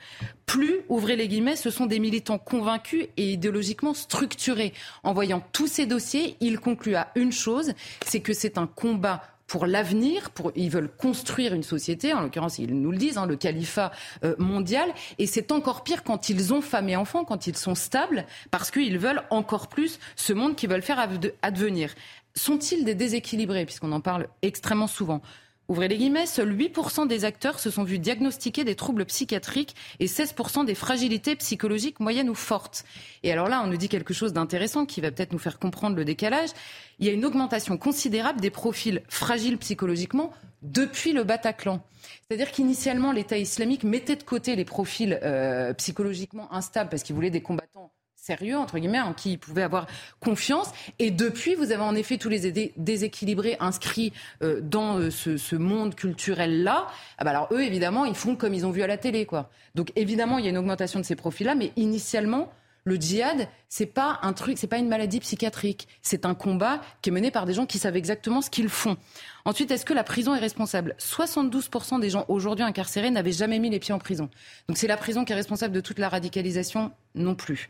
plus, 0.46 0.80
ouvrez 0.88 1.16
les 1.16 1.28
guillemets, 1.28 1.56
ce 1.56 1.70
sont 1.70 1.86
des 1.86 1.98
militants 1.98 2.38
convaincus 2.38 3.06
et 3.16 3.32
idéologiquement 3.32 3.94
structurés. 3.94 4.72
En 5.02 5.12
voyant 5.12 5.42
tous 5.52 5.66
ces 5.66 5.86
dossiers, 5.86 6.36
ils 6.40 6.58
concluent 6.58 6.94
à 6.94 7.10
une 7.14 7.32
chose, 7.32 7.74
c'est 8.06 8.20
que 8.20 8.32
c'est 8.32 8.58
un 8.58 8.66
combat 8.66 9.22
pour 9.52 9.66
l'avenir, 9.66 10.30
ils 10.56 10.70
veulent 10.70 10.88
construire 10.88 11.52
une 11.52 11.62
société, 11.62 12.14
en 12.14 12.22
l'occurrence 12.22 12.58
ils 12.58 12.74
nous 12.74 12.90
le 12.90 12.96
disent, 12.96 13.18
hein, 13.18 13.26
le 13.26 13.36
califat 13.36 13.92
euh, 14.24 14.34
mondial, 14.38 14.88
et 15.18 15.26
c'est 15.26 15.52
encore 15.52 15.84
pire 15.84 16.04
quand 16.04 16.30
ils 16.30 16.54
ont 16.54 16.62
femmes 16.62 16.88
et 16.88 16.96
enfants, 16.96 17.26
quand 17.26 17.46
ils 17.46 17.58
sont 17.58 17.74
stables, 17.74 18.24
parce 18.50 18.70
qu'ils 18.70 18.96
veulent 18.96 19.20
encore 19.28 19.68
plus 19.68 19.98
ce 20.16 20.32
monde 20.32 20.56
qu'ils 20.56 20.70
veulent 20.70 20.80
faire 20.80 21.06
advenir. 21.42 21.94
Sont-ils 22.34 22.82
des 22.86 22.94
déséquilibrés, 22.94 23.66
puisqu'on 23.66 23.92
en 23.92 24.00
parle 24.00 24.26
extrêmement 24.40 24.86
souvent 24.86 25.20
Ouvrez 25.68 25.88
les 25.88 25.96
guillemets, 25.96 26.26
seuls 26.26 26.54
8% 26.54 27.06
des 27.06 27.24
acteurs 27.24 27.60
se 27.60 27.70
sont 27.70 27.84
vus 27.84 27.98
diagnostiquer 27.98 28.64
des 28.64 28.74
troubles 28.74 29.04
psychiatriques 29.06 29.74
et 30.00 30.06
16% 30.06 30.64
des 30.64 30.74
fragilités 30.74 31.36
psychologiques 31.36 32.00
moyennes 32.00 32.28
ou 32.28 32.34
fortes. 32.34 32.84
Et 33.22 33.32
alors 33.32 33.48
là, 33.48 33.62
on 33.64 33.68
nous 33.68 33.76
dit 33.76 33.88
quelque 33.88 34.12
chose 34.12 34.32
d'intéressant 34.32 34.86
qui 34.86 35.00
va 35.00 35.10
peut-être 35.10 35.32
nous 35.32 35.38
faire 35.38 35.58
comprendre 35.58 35.96
le 35.96 36.04
décalage. 36.04 36.50
Il 36.98 37.06
y 37.06 37.08
a 37.08 37.12
une 37.12 37.24
augmentation 37.24 37.78
considérable 37.78 38.40
des 38.40 38.50
profils 38.50 39.02
fragiles 39.08 39.56
psychologiquement 39.58 40.32
depuis 40.62 41.12
le 41.12 41.24
Bataclan. 41.24 41.80
C'est-à-dire 42.26 42.50
qu'initialement, 42.50 43.12
l'État 43.12 43.38
islamique 43.38 43.84
mettait 43.84 44.16
de 44.16 44.22
côté 44.24 44.56
les 44.56 44.64
profils 44.64 45.18
euh, 45.22 45.72
psychologiquement 45.74 46.52
instables 46.52 46.90
parce 46.90 47.02
qu'il 47.02 47.14
voulait 47.14 47.30
des 47.30 47.42
combattants 47.42 47.92
sérieux, 48.22 48.56
entre 48.56 48.78
guillemets, 48.78 49.00
en 49.00 49.14
qui 49.14 49.32
ils 49.32 49.38
pouvaient 49.38 49.64
avoir 49.64 49.88
confiance. 50.20 50.70
Et 51.00 51.10
depuis, 51.10 51.56
vous 51.56 51.72
avez 51.72 51.82
en 51.82 51.96
effet 51.96 52.18
tous 52.18 52.28
les 52.28 52.72
déséquilibrés 52.76 53.56
inscrits 53.58 54.12
euh, 54.42 54.60
dans 54.62 54.98
euh, 54.98 55.10
ce, 55.10 55.56
monde 55.56 55.96
culturel-là. 55.96 56.86
Ah 57.18 57.24
bah 57.24 57.30
alors 57.30 57.48
eux, 57.50 57.62
évidemment, 57.62 58.04
ils 58.04 58.14
font 58.14 58.36
comme 58.36 58.54
ils 58.54 58.64
ont 58.64 58.70
vu 58.70 58.82
à 58.82 58.86
la 58.86 58.96
télé. 58.96 59.26
quoi. 59.26 59.50
Donc 59.74 59.90
évidemment, 59.96 60.38
il 60.38 60.44
y 60.44 60.46
a 60.46 60.50
une 60.50 60.56
augmentation 60.56 61.00
de 61.00 61.04
ces 61.04 61.16
profils-là, 61.16 61.56
mais 61.56 61.72
initialement, 61.74 62.52
le 62.84 62.94
djihad, 62.94 63.48
c'est 63.68 63.86
pas 63.86 64.20
un 64.22 64.32
truc, 64.32 64.56
c'est 64.56 64.68
pas 64.68 64.78
une 64.78 64.88
maladie 64.88 65.18
psychiatrique. 65.18 65.88
C'est 66.00 66.24
un 66.24 66.34
combat 66.34 66.80
qui 67.00 67.10
est 67.10 67.12
mené 67.12 67.32
par 67.32 67.44
des 67.44 67.54
gens 67.54 67.66
qui 67.66 67.78
savent 67.78 67.96
exactement 67.96 68.40
ce 68.40 68.50
qu'ils 68.50 68.68
font. 68.68 68.96
Ensuite, 69.44 69.72
est-ce 69.72 69.84
que 69.84 69.94
la 69.94 70.04
prison 70.04 70.34
est 70.34 70.40
responsable? 70.40 70.94
72% 71.00 71.98
des 71.98 72.10
gens 72.10 72.24
aujourd'hui 72.28 72.64
incarcérés 72.64 73.10
n'avaient 73.10 73.32
jamais 73.32 73.58
mis 73.58 73.70
les 73.70 73.80
pieds 73.80 73.94
en 73.94 73.98
prison. 73.98 74.30
Donc 74.68 74.78
c'est 74.78 74.86
la 74.86 74.96
prison 74.96 75.24
qui 75.24 75.32
est 75.32 75.36
responsable 75.36 75.74
de 75.74 75.80
toute 75.80 75.98
la 75.98 76.08
radicalisation 76.08 76.92
Non 77.16 77.34
plus. 77.34 77.68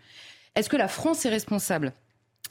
Est-ce 0.54 0.68
que 0.68 0.76
la 0.76 0.88
France 0.88 1.24
est 1.24 1.30
responsable? 1.30 1.92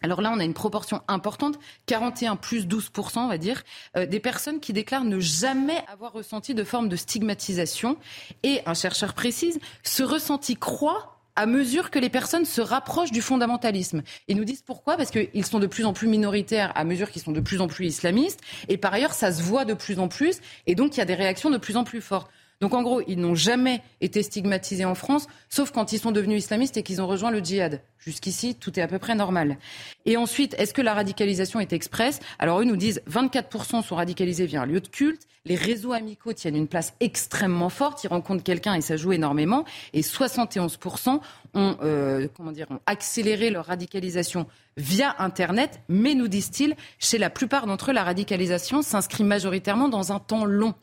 Alors 0.04 0.22
là, 0.22 0.32
on 0.34 0.40
a 0.40 0.44
une 0.44 0.56
proportion 0.56 1.02
importante, 1.08 1.60
41 1.86 2.36
plus 2.36 2.66
12%, 2.66 3.20
on 3.20 3.28
va 3.28 3.38
dire, 3.38 3.64
euh, 3.96 4.08
des 4.08 4.20
personnes 4.20 4.60
qui 4.60 4.74
déclarent 4.74 5.04
ne 5.04 5.20
jamais 5.20 5.84
avoir 5.88 6.12
ressenti 6.12 6.56
de 6.56 6.64
forme 6.64 6.90
de 6.90 6.96
stigmatisation. 6.96 7.98
Et 8.42 8.62
un 8.66 8.74
chercheur 8.74 9.14
précise, 9.14 9.60
ce 9.84 10.02
ressenti 10.02 10.56
croît 10.56 11.20
à 11.36 11.46
mesure 11.46 11.92
que 11.92 12.00
les 12.00 12.10
personnes 12.10 12.46
se 12.46 12.62
rapprochent 12.62 13.12
du 13.12 13.22
fondamentalisme. 13.22 14.02
Ils 14.28 14.36
nous 14.36 14.44
disent 14.44 14.64
pourquoi? 14.64 14.98
Parce 14.98 15.12
qu'ils 15.12 15.46
sont 15.46 15.60
de 15.60 15.68
plus 15.68 15.86
en 15.86 15.94
plus 15.94 16.08
minoritaires 16.08 16.72
à 16.76 16.84
mesure 16.84 17.10
qu'ils 17.12 17.22
sont 17.22 17.32
de 17.32 17.40
plus 17.40 17.62
en 17.62 17.68
plus 17.68 17.86
islamistes. 17.86 18.42
Et 18.68 18.78
par 18.78 18.94
ailleurs, 18.94 19.14
ça 19.14 19.32
se 19.32 19.42
voit 19.42 19.66
de 19.66 19.74
plus 19.74 20.00
en 20.00 20.08
plus. 20.08 20.40
Et 20.68 20.76
donc, 20.76 20.96
il 20.96 20.98
y 20.98 21.02
a 21.02 21.06
des 21.06 21.14
réactions 21.16 21.50
de 21.50 21.58
plus 21.58 21.78
en 21.78 21.84
plus 21.84 22.02
fortes. 22.02 22.30
Donc 22.62 22.76
en 22.76 22.84
gros, 22.84 23.02
ils 23.08 23.20
n'ont 23.20 23.36
jamais 23.36 23.82
été 24.02 24.22
stigmatisés 24.22 24.86
en 24.86 24.94
France, 24.94 25.28
sauf 25.50 25.72
quand 25.72 25.94
ils 25.94 26.00
sont 26.00 26.12
devenus 26.12 26.44
islamistes 26.44 26.78
et 26.78 26.84
qu'ils 26.84 27.02
ont 27.02 27.08
rejoint 27.08 27.32
le 27.32 27.40
djihad. 27.40 27.82
Jusqu'ici, 27.98 28.56
tout 28.56 28.80
est 28.80 28.84
à 28.84 28.88
peu 28.88 29.00
près 29.00 29.16
normal. 29.16 29.58
Et 30.06 30.16
ensuite, 30.16 30.56
est-ce 30.60 30.74
que 30.74 30.82
la 30.82 30.94
radicalisation 30.94 31.60
est 31.60 31.74
expresse? 31.74 32.20
Alors 32.38 32.62
eux 32.62 32.64
nous 32.64 32.78
disent 32.78 33.02
24% 33.10 33.84
sont 33.84 33.96
radicalisés 33.96 34.46
via 34.46 34.62
un 34.62 34.66
lieu 34.66 34.80
de 34.80 34.88
culte. 34.88 35.28
Les 35.46 35.56
réseaux 35.56 35.92
amicaux 35.92 36.34
tiennent 36.34 36.56
une 36.56 36.68
place 36.68 36.94
extrêmement 37.00 37.70
forte. 37.70 38.04
Ils 38.04 38.10
rencontrent 38.10 38.44
quelqu'un 38.44 38.76
et 38.76 38.82
ça 38.82 38.96
joue 38.96 39.12
énormément. 39.12 39.66
Et 39.94 40.02
71% 40.02 41.20
ont, 41.56 41.78
euh, 41.82 42.28
comment 42.38 42.52
dire, 42.52 42.68
ont 42.70 42.80
accéléré 42.86 43.50
leur 43.50 43.66
radicalisation 43.66 44.46
via 44.78 45.16
Internet. 45.18 45.82
Mais 45.90 46.14
nous 46.14 46.28
disent-ils, 46.28 46.76
chez 47.00 47.18
la 47.18 47.32
plupart 47.32 47.66
d'entre 47.66 47.90
eux, 47.90 47.94
la 47.94 48.04
radicalisation 48.04 48.84
s'inscrit 48.84 49.24
majoritairement 49.24 49.90
dans 49.90 50.12
un 50.12 50.20
temps 50.20 50.46
long. 50.46 50.76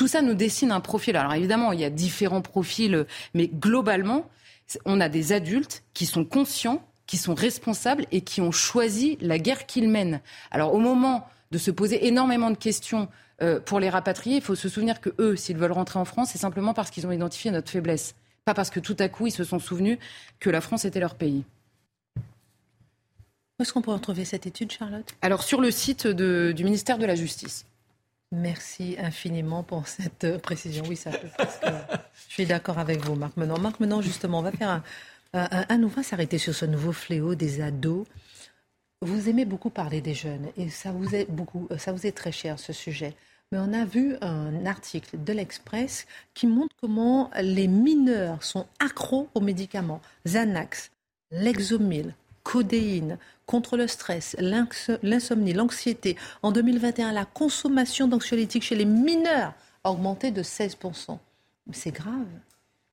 Tout 0.00 0.08
ça 0.08 0.22
nous 0.22 0.32
dessine 0.32 0.72
un 0.72 0.80
profil. 0.80 1.14
Alors 1.14 1.34
évidemment, 1.34 1.72
il 1.72 1.80
y 1.80 1.84
a 1.84 1.90
différents 1.90 2.40
profils, 2.40 3.04
mais 3.34 3.48
globalement, 3.48 4.30
on 4.86 4.98
a 4.98 5.10
des 5.10 5.32
adultes 5.32 5.82
qui 5.92 6.06
sont 6.06 6.24
conscients, 6.24 6.82
qui 7.06 7.18
sont 7.18 7.34
responsables 7.34 8.06
et 8.10 8.22
qui 8.22 8.40
ont 8.40 8.50
choisi 8.50 9.18
la 9.20 9.38
guerre 9.38 9.66
qu'ils 9.66 9.90
mènent. 9.90 10.22
Alors 10.50 10.72
au 10.72 10.78
moment 10.78 11.28
de 11.50 11.58
se 11.58 11.70
poser 11.70 12.06
énormément 12.06 12.50
de 12.50 12.56
questions 12.56 13.08
euh, 13.42 13.60
pour 13.60 13.78
les 13.78 13.90
rapatrier, 13.90 14.36
il 14.36 14.42
faut 14.42 14.54
se 14.54 14.70
souvenir 14.70 15.02
que 15.02 15.10
eux, 15.18 15.36
s'ils 15.36 15.58
veulent 15.58 15.70
rentrer 15.70 15.98
en 15.98 16.06
France, 16.06 16.30
c'est 16.32 16.38
simplement 16.38 16.72
parce 16.72 16.90
qu'ils 16.90 17.06
ont 17.06 17.12
identifié 17.12 17.50
notre 17.50 17.68
faiblesse, 17.68 18.14
pas 18.46 18.54
parce 18.54 18.70
que 18.70 18.80
tout 18.80 18.96
à 19.00 19.10
coup 19.10 19.26
ils 19.26 19.32
se 19.32 19.44
sont 19.44 19.58
souvenus 19.58 19.98
que 20.38 20.48
la 20.48 20.62
France 20.62 20.86
était 20.86 21.00
leur 21.00 21.14
pays. 21.14 21.44
Où 22.16 23.64
est-ce 23.64 23.74
qu'on 23.74 23.82
peut 23.82 23.92
retrouver 23.92 24.24
cette 24.24 24.46
étude, 24.46 24.72
Charlotte? 24.72 25.14
Alors 25.20 25.42
sur 25.42 25.60
le 25.60 25.70
site 25.70 26.06
du 26.06 26.64
ministère 26.64 26.96
de 26.96 27.04
la 27.04 27.16
Justice. 27.16 27.66
Merci 28.32 28.96
infiniment 28.98 29.64
pour 29.64 29.88
cette 29.88 30.24
euh, 30.24 30.38
précision. 30.38 30.84
Oui, 30.88 30.96
ça 30.96 31.10
peut 31.10 31.28
je 32.28 32.32
suis 32.32 32.46
d'accord 32.46 32.78
avec 32.78 33.04
vous, 33.04 33.16
Marc 33.16 33.36
Menon. 33.36 33.58
Marc 33.58 33.80
Menon, 33.80 34.00
justement, 34.02 34.38
on 34.38 34.42
va 34.42 34.52
faire 34.52 34.82
un, 35.32 35.48
un, 35.68 36.02
s'arrêter 36.02 36.38
sur 36.38 36.54
ce 36.54 36.64
nouveau 36.64 36.92
fléau 36.92 37.34
des 37.34 37.60
ados. 37.60 38.06
Vous 39.02 39.28
aimez 39.28 39.44
beaucoup 39.44 39.70
parler 39.70 40.00
des 40.00 40.14
jeunes 40.14 40.46
et 40.56 40.68
ça 40.68 40.92
vous 40.92 41.14
est 41.14 41.28
beaucoup, 41.30 41.66
euh, 41.72 41.78
ça 41.78 41.92
vous 41.92 42.06
est 42.06 42.12
très 42.12 42.32
cher 42.32 42.58
ce 42.60 42.72
sujet. 42.72 43.14
Mais 43.50 43.58
on 43.58 43.72
a 43.72 43.84
vu 43.84 44.14
un 44.20 44.64
article 44.64 45.24
de 45.24 45.32
l'Express 45.32 46.06
qui 46.34 46.46
montre 46.46 46.76
comment 46.80 47.30
les 47.40 47.66
mineurs 47.66 48.44
sont 48.44 48.66
accros 48.78 49.28
aux 49.34 49.40
médicaments. 49.40 50.00
Xanax, 50.24 50.92
Lexomil, 51.32 52.14
codéine, 52.42 53.18
contre 53.46 53.76
le 53.76 53.86
stress, 53.86 54.36
l'insomnie, 54.40 55.52
l'anxiété. 55.52 56.16
En 56.42 56.52
2021, 56.52 57.12
la 57.12 57.24
consommation 57.24 58.06
d'anxiolytiques 58.06 58.62
chez 58.62 58.76
les 58.76 58.84
mineurs 58.84 59.54
a 59.84 59.90
augmenté 59.90 60.30
de 60.30 60.42
16%. 60.42 61.18
C'est 61.72 61.90
grave. 61.90 62.26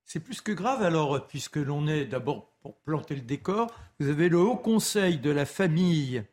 C'est 0.05 0.19
plus 0.19 0.41
que 0.41 0.51
grave 0.51 0.83
alors, 0.83 1.27
puisque 1.27 1.57
l'on 1.57 1.87
est 1.87 2.05
d'abord, 2.05 2.49
pour 2.61 2.75
planter 2.77 3.15
le 3.15 3.21
décor, 3.21 3.71
vous 3.99 4.09
avez 4.09 4.29
le 4.29 4.39
Haut 4.39 4.55
Conseil 4.55 5.17
de 5.17 5.29
la 5.29 5.45
famille, 5.45 6.23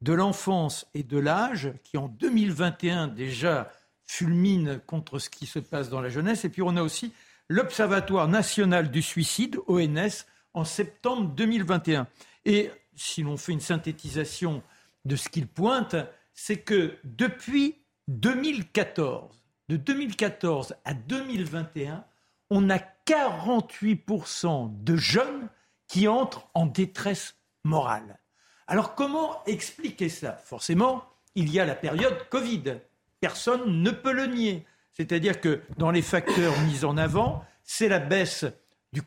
de 0.00 0.12
l'enfance 0.12 0.86
et 0.94 1.02
de 1.02 1.18
l'âge, 1.18 1.72
qui 1.84 1.98
en 1.98 2.08
2021 2.08 3.08
déjà 3.08 3.70
fulmine 4.06 4.80
contre 4.86 5.18
ce 5.18 5.28
qui 5.28 5.46
se 5.46 5.58
passe 5.58 5.90
dans 5.90 6.00
la 6.00 6.08
jeunesse. 6.08 6.44
Et 6.44 6.48
puis 6.48 6.62
on 6.62 6.76
a 6.76 6.82
aussi 6.82 7.12
l'Observatoire 7.48 8.28
national 8.28 8.90
du 8.90 9.02
suicide, 9.02 9.58
ONS, 9.66 10.24
en 10.54 10.64
septembre 10.64 11.30
2021. 11.34 12.06
Et 12.48 12.70
si 12.96 13.22
l'on 13.22 13.36
fait 13.36 13.52
une 13.52 13.60
synthétisation 13.60 14.62
de 15.04 15.16
ce 15.16 15.28
qu'il 15.28 15.46
pointe, 15.46 15.96
c'est 16.32 16.56
que 16.56 16.96
depuis 17.04 17.76
2014, 18.08 19.38
de 19.68 19.76
2014 19.76 20.74
à 20.86 20.94
2021, 20.94 22.06
on 22.48 22.70
a 22.70 22.78
48% 23.06 24.82
de 24.82 24.96
jeunes 24.96 25.50
qui 25.88 26.08
entrent 26.08 26.48
en 26.54 26.64
détresse 26.64 27.36
morale. 27.64 28.18
Alors 28.66 28.94
comment 28.94 29.44
expliquer 29.44 30.08
ça 30.08 30.32
Forcément, 30.32 31.04
il 31.34 31.52
y 31.52 31.60
a 31.60 31.66
la 31.66 31.74
période 31.74 32.30
Covid. 32.30 32.80
Personne 33.20 33.82
ne 33.82 33.90
peut 33.90 34.12
le 34.12 34.26
nier. 34.26 34.66
C'est-à-dire 34.94 35.42
que 35.42 35.60
dans 35.76 35.90
les 35.90 36.02
facteurs 36.02 36.58
mis 36.62 36.86
en 36.86 36.96
avant, 36.96 37.44
c'est 37.62 37.88
la 37.88 37.98
baisse 37.98 38.46
du 38.94 39.02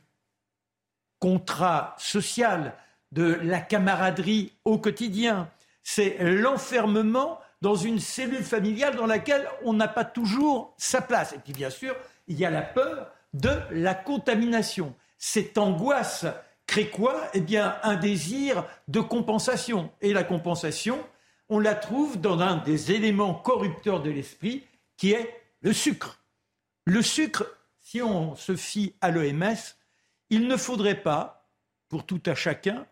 contrat 1.17 1.95
social, 1.97 2.77
de 3.11 3.39
la 3.43 3.59
camaraderie 3.59 4.53
au 4.65 4.77
quotidien. 4.77 5.49
C'est 5.83 6.17
l'enfermement 6.19 7.39
dans 7.61 7.75
une 7.75 7.99
cellule 7.99 8.43
familiale 8.43 8.95
dans 8.95 9.05
laquelle 9.05 9.47
on 9.63 9.73
n'a 9.73 9.87
pas 9.87 10.05
toujours 10.05 10.73
sa 10.77 11.01
place. 11.01 11.33
Et 11.33 11.39
puis 11.39 11.53
bien 11.53 11.69
sûr, 11.69 11.95
il 12.27 12.39
y 12.39 12.45
a 12.45 12.49
la 12.49 12.61
peur 12.61 13.11
de 13.33 13.51
la 13.71 13.93
contamination. 13.93 14.95
Cette 15.17 15.57
angoisse 15.57 16.25
crée 16.65 16.89
quoi? 16.89 17.29
Eh 17.33 17.41
bien, 17.41 17.77
un 17.83 17.95
désir 17.95 18.65
de 18.87 18.99
compensation. 18.99 19.91
Et 20.01 20.13
la 20.13 20.23
compensation, 20.23 20.97
on 21.49 21.59
la 21.59 21.75
trouve 21.75 22.19
dans 22.19 22.39
un 22.39 22.57
des 22.57 22.91
éléments 22.93 23.33
corrupteurs 23.33 24.01
de 24.01 24.09
l'esprit, 24.09 24.65
qui 24.97 25.11
est 25.11 25.41
le 25.61 25.73
sucre. 25.73 26.23
Le 26.85 27.01
sucre, 27.01 27.45
si 27.79 28.01
on 28.01 28.35
se 28.35 28.55
fie 28.55 28.95
à 29.01 29.11
l'OMS, 29.11 29.55
il 30.29 30.47
ne 30.47 30.57
faudrait 30.57 31.01
pas, 31.01 31.49
pour 31.89 32.05
tout 32.05 32.21
à 32.25 32.35
chacun, 32.35 32.85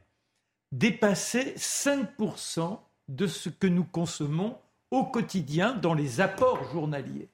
dépasser 0.71 1.55
5% 1.55 2.79
de 3.07 3.27
ce 3.27 3.49
que 3.49 3.67
nous 3.67 3.83
consommons 3.83 4.57
au 4.91 5.03
quotidien 5.05 5.73
dans 5.73 5.93
les 5.93 6.21
apports 6.21 6.63
journaliers. 6.71 7.29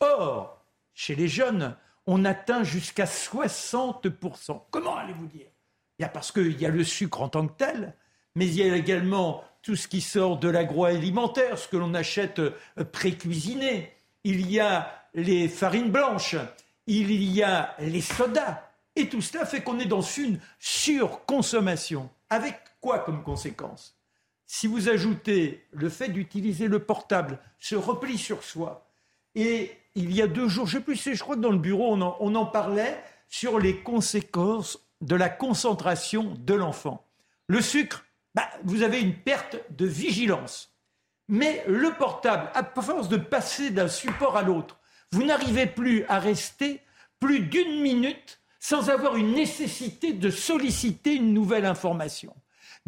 Or, 0.00 0.62
chez 0.94 1.14
les 1.14 1.28
jeunes, 1.28 1.76
on 2.06 2.24
atteint 2.24 2.64
jusqu'à 2.64 3.04
60%. 3.04 4.62
Comment 4.70 4.96
allez-vous 4.96 5.26
dire? 5.26 5.46
Il 5.98 6.02
y 6.02 6.04
a 6.04 6.08
parce 6.08 6.32
qu'il 6.32 6.60
y 6.60 6.66
a 6.66 6.70
le 6.70 6.84
sucre 6.84 7.22
en 7.22 7.28
tant 7.28 7.46
que 7.46 7.56
tel, 7.56 7.94
mais 8.34 8.46
il 8.46 8.54
y 8.54 8.62
a 8.62 8.76
également 8.76 9.44
tout 9.62 9.76
ce 9.76 9.88
qui 9.88 10.00
sort 10.00 10.38
de 10.38 10.48
l'agroalimentaire, 10.48 11.58
ce 11.58 11.68
que 11.68 11.76
l'on 11.76 11.94
achète 11.94 12.38
euh, 12.38 12.52
pré-cuisiné. 12.92 13.92
Il 14.24 14.50
y 14.50 14.60
a 14.60 14.92
les 15.14 15.48
farines 15.48 15.90
blanches, 15.90 16.36
il 16.86 17.12
y 17.12 17.42
a 17.42 17.74
les 17.80 18.00
sodas. 18.00 18.62
Et 18.96 19.08
tout 19.08 19.20
cela 19.20 19.44
fait 19.44 19.62
qu'on 19.62 19.78
est 19.78 19.86
dans 19.86 20.00
une 20.00 20.40
surconsommation. 20.58 22.10
Avec 22.30 22.58
quoi 22.80 23.00
comme 23.00 23.22
conséquence 23.22 23.98
Si 24.46 24.66
vous 24.66 24.88
ajoutez 24.88 25.66
le 25.72 25.88
fait 25.88 26.08
d'utiliser 26.08 26.68
le 26.68 26.78
portable, 26.80 27.38
ce 27.58 27.74
repli 27.74 28.18
sur 28.18 28.42
soi, 28.42 28.88
et 29.34 29.72
il 29.94 30.12
y 30.12 30.22
a 30.22 30.26
deux 30.26 30.48
jours, 30.48 30.66
je 30.66 30.78
ne 30.78 30.80
sais 30.80 30.84
plus, 30.84 31.14
je 31.14 31.22
crois 31.22 31.36
que 31.36 31.40
dans 31.40 31.50
le 31.50 31.58
bureau, 31.58 31.94
on 31.94 32.34
en, 32.34 32.46
parlait 32.46 33.02
sur 33.28 33.58
les 33.58 33.82
conséquences 33.82 34.78
de 35.00 35.16
la 35.16 35.28
concentration 35.28 36.34
de 36.38 36.54
l'enfant. 36.54 37.06
Le 37.46 37.60
sucre, 37.60 38.04
bah, 38.34 38.48
vous 38.64 38.82
avez 38.82 39.00
une 39.00 39.14
perte 39.14 39.56
de 39.70 39.86
vigilance. 39.86 40.74
Mais 41.28 41.62
le 41.68 41.92
portable, 41.92 42.50
à 42.54 42.64
force 42.80 43.08
de 43.08 43.16
passer 43.16 43.70
d'un 43.70 43.88
support 43.88 44.36
à 44.36 44.42
l'autre, 44.42 44.78
vous 45.12 45.24
n'arrivez 45.24 45.66
plus 45.66 46.04
à 46.04 46.18
rester 46.18 46.80
plus 47.20 47.40
d'une 47.40 47.82
minute 47.82 48.40
sans 48.60 48.90
avoir 48.90 49.16
une 49.16 49.32
nécessité 49.32 50.12
de 50.12 50.30
solliciter 50.30 51.14
une 51.14 51.32
nouvelle 51.32 51.66
information. 51.66 52.34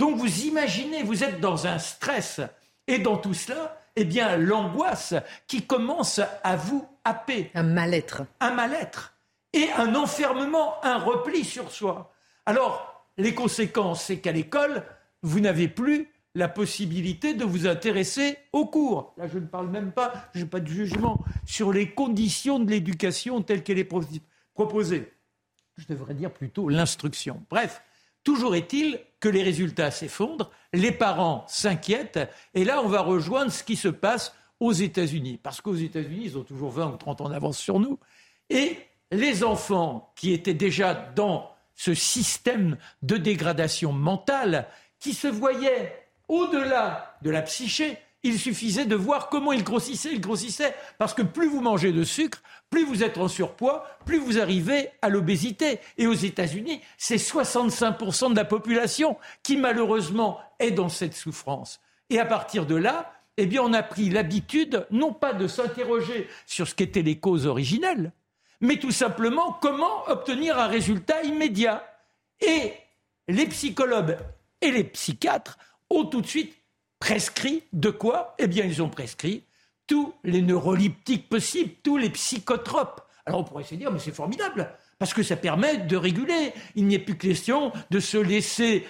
Donc 0.01 0.16
vous 0.16 0.44
imaginez, 0.46 1.03
vous 1.03 1.24
êtes 1.24 1.40
dans 1.40 1.66
un 1.66 1.78
stress 1.78 2.40
et 2.86 3.01
dans 3.01 3.18
tout 3.18 3.34
cela, 3.34 3.78
eh 3.96 4.07
bien 4.07 4.38
l'angoisse 4.38 5.12
qui 5.46 5.66
commence 5.66 6.22
à 6.42 6.57
vous 6.57 6.88
happer. 7.05 7.51
Un 7.53 7.64
mal-être. 7.64 8.22
Un 8.40 8.53
mal-être. 8.53 9.14
Et 9.53 9.70
un 9.76 9.94
enfermement, 9.94 10.82
un 10.82 10.96
repli 10.96 11.44
sur 11.44 11.70
soi. 11.70 12.14
Alors, 12.46 13.05
les 13.18 13.34
conséquences, 13.34 14.05
c'est 14.05 14.20
qu'à 14.20 14.32
l'école, 14.32 14.84
vous 15.20 15.38
n'avez 15.38 15.68
plus 15.68 16.11
la 16.34 16.48
possibilité 16.48 17.34
de 17.34 17.44
vous 17.44 17.66
intéresser 17.66 18.38
aux 18.55 18.64
cours. 18.64 19.12
Là, 19.18 19.26
je 19.28 19.38
ne 19.38 19.46
parle 19.46 19.68
même 19.68 19.92
pas, 19.92 20.14
je 20.34 20.40
n'ai 20.40 20.46
pas 20.46 20.61
de 20.61 20.68
jugement 20.68 21.22
sur 21.44 21.74
les 21.74 21.90
conditions 21.90 22.59
de 22.59 22.70
l'éducation 22.70 23.42
telle 23.42 23.62
qu'elle 23.62 23.78
est 23.78 23.92
proposée. 24.55 25.12
Je 25.76 25.84
devrais 25.90 26.14
dire 26.14 26.32
plutôt 26.32 26.70
l'instruction. 26.70 27.44
Bref, 27.51 27.82
Toujours 28.25 28.55
est-il 28.55 29.01
que 29.18 29.29
les 29.29 29.43
résultats 29.43 29.91
s'effondrent, 29.91 30.51
les 30.73 30.93
parents 30.93 31.45
s'inquiètent, 31.49 32.21
et 32.55 32.64
là, 32.64 32.81
on 32.83 32.89
va 32.89 33.01
rejoindre 33.01 33.53
ce 33.53 33.62
qui 33.64 33.77
se 33.77 33.89
passe 33.89 34.35
aux 34.61 34.73
États-Unis. 34.73 35.39
Parce 35.43 35.61
qu'aux 35.61 35.75
États-Unis, 35.75 36.23
ils 36.25 36.39
ont 36.39 36.45
toujours 36.45 36.71
20 36.71 36.93
ou 36.93 36.97
30 36.97 37.21
ans 37.23 37.29
d'avance 37.29 37.59
sur 37.59 37.81
nous. 37.81 37.99
Et 38.51 38.79
les 39.11 39.43
enfants 39.43 40.12
qui 40.16 40.33
étaient 40.33 40.55
déjà 40.55 40.95
dans 40.95 41.51
ce 41.75 41.95
système 41.95 42.77
de 43.03 43.16
dégradation 43.16 43.93
mentale, 43.93 44.68
qui 44.99 45.14
se 45.14 45.29
voyait 45.29 46.07
au-delà 46.29 47.16
de 47.23 47.31
la 47.31 47.43
psyché. 47.43 47.97
Il 48.23 48.39
suffisait 48.39 48.85
de 48.85 48.97
voir 48.97 49.29
comment 49.31 49.53
il 49.53 49.64
grossissait. 49.64 50.11
Il 50.12 50.21
grossissait 50.21 50.75
parce 50.99 51.14
que 51.14 51.23
plus 51.23 51.49
vous 51.49 51.61
mangez 51.61 51.93
de 51.93 52.05
sucre, 52.05 52.43
plus 52.68 52.85
vous 52.85 53.03
êtes 53.03 53.16
en 53.16 53.29
surpoids, 53.29 53.87
plus 54.05 54.18
vous 54.18 54.39
arrivez 54.39 54.91
à 55.01 55.09
l'obésité. 55.09 55.81
Et 55.97 56.07
aux 56.07 56.12
États-Unis, 56.12 56.81
c'est 56.99 57.16
65% 57.16 58.31
de 58.31 58.37
la 58.37 58.45
population 58.45 59.16
qui 59.43 59.57
malheureusement 59.57 60.39
est 60.59 60.71
dans 60.71 60.91
cette 60.91 61.14
souffrance. 61.14 61.81
Et 62.11 62.18
à 62.18 62.27
partir 62.27 62.66
de 62.66 62.75
là, 62.75 63.12
eh 63.37 63.47
bien, 63.47 63.62
on 63.62 63.73
a 63.73 63.83
pris 63.83 64.11
l'habitude 64.11 64.87
non 64.91 65.14
pas 65.14 65.33
de 65.33 65.47
s'interroger 65.47 66.29
sur 66.45 66.68
ce 66.68 66.75
qu'étaient 66.75 67.01
les 67.01 67.18
causes 67.18 67.47
originelles, 67.47 68.12
mais 68.61 68.79
tout 68.79 68.91
simplement 68.91 69.55
comment 69.62 70.07
obtenir 70.09 70.59
un 70.59 70.66
résultat 70.66 71.23
immédiat. 71.23 71.87
Et 72.41 72.75
les 73.29 73.47
psychologues 73.47 74.18
et 74.61 74.71
les 74.71 74.85
psychiatres 74.85 75.59
ont 75.89 76.05
tout 76.05 76.21
de 76.21 76.27
suite 76.27 76.60
prescrit 77.01 77.64
de 77.72 77.90
quoi 77.90 78.36
Eh 78.38 78.46
bien, 78.46 78.64
ils 78.64 78.82
ont 78.82 78.88
prescrit 78.88 79.42
tous 79.88 80.14
les 80.22 80.42
neuroleptiques 80.42 81.28
possibles, 81.28 81.72
tous 81.82 81.96
les 81.96 82.11
psychotropes. 82.11 83.01
Alors 83.26 83.40
on 83.40 83.44
pourrait 83.44 83.64
se 83.64 83.74
dire, 83.74 83.90
mais 83.90 83.98
c'est 83.98 84.14
formidable, 84.14 84.70
parce 85.01 85.12
que 85.12 85.24
ça 85.24 85.36
permet 85.36 85.78
de 85.78 85.96
réguler. 85.96 86.53
Il 86.76 86.86
n'y 86.86 86.94
a 86.94 87.01
plus 87.01 87.18
question 87.18 87.72
de 87.90 87.98
se 87.98 88.16
laisser 88.16 88.86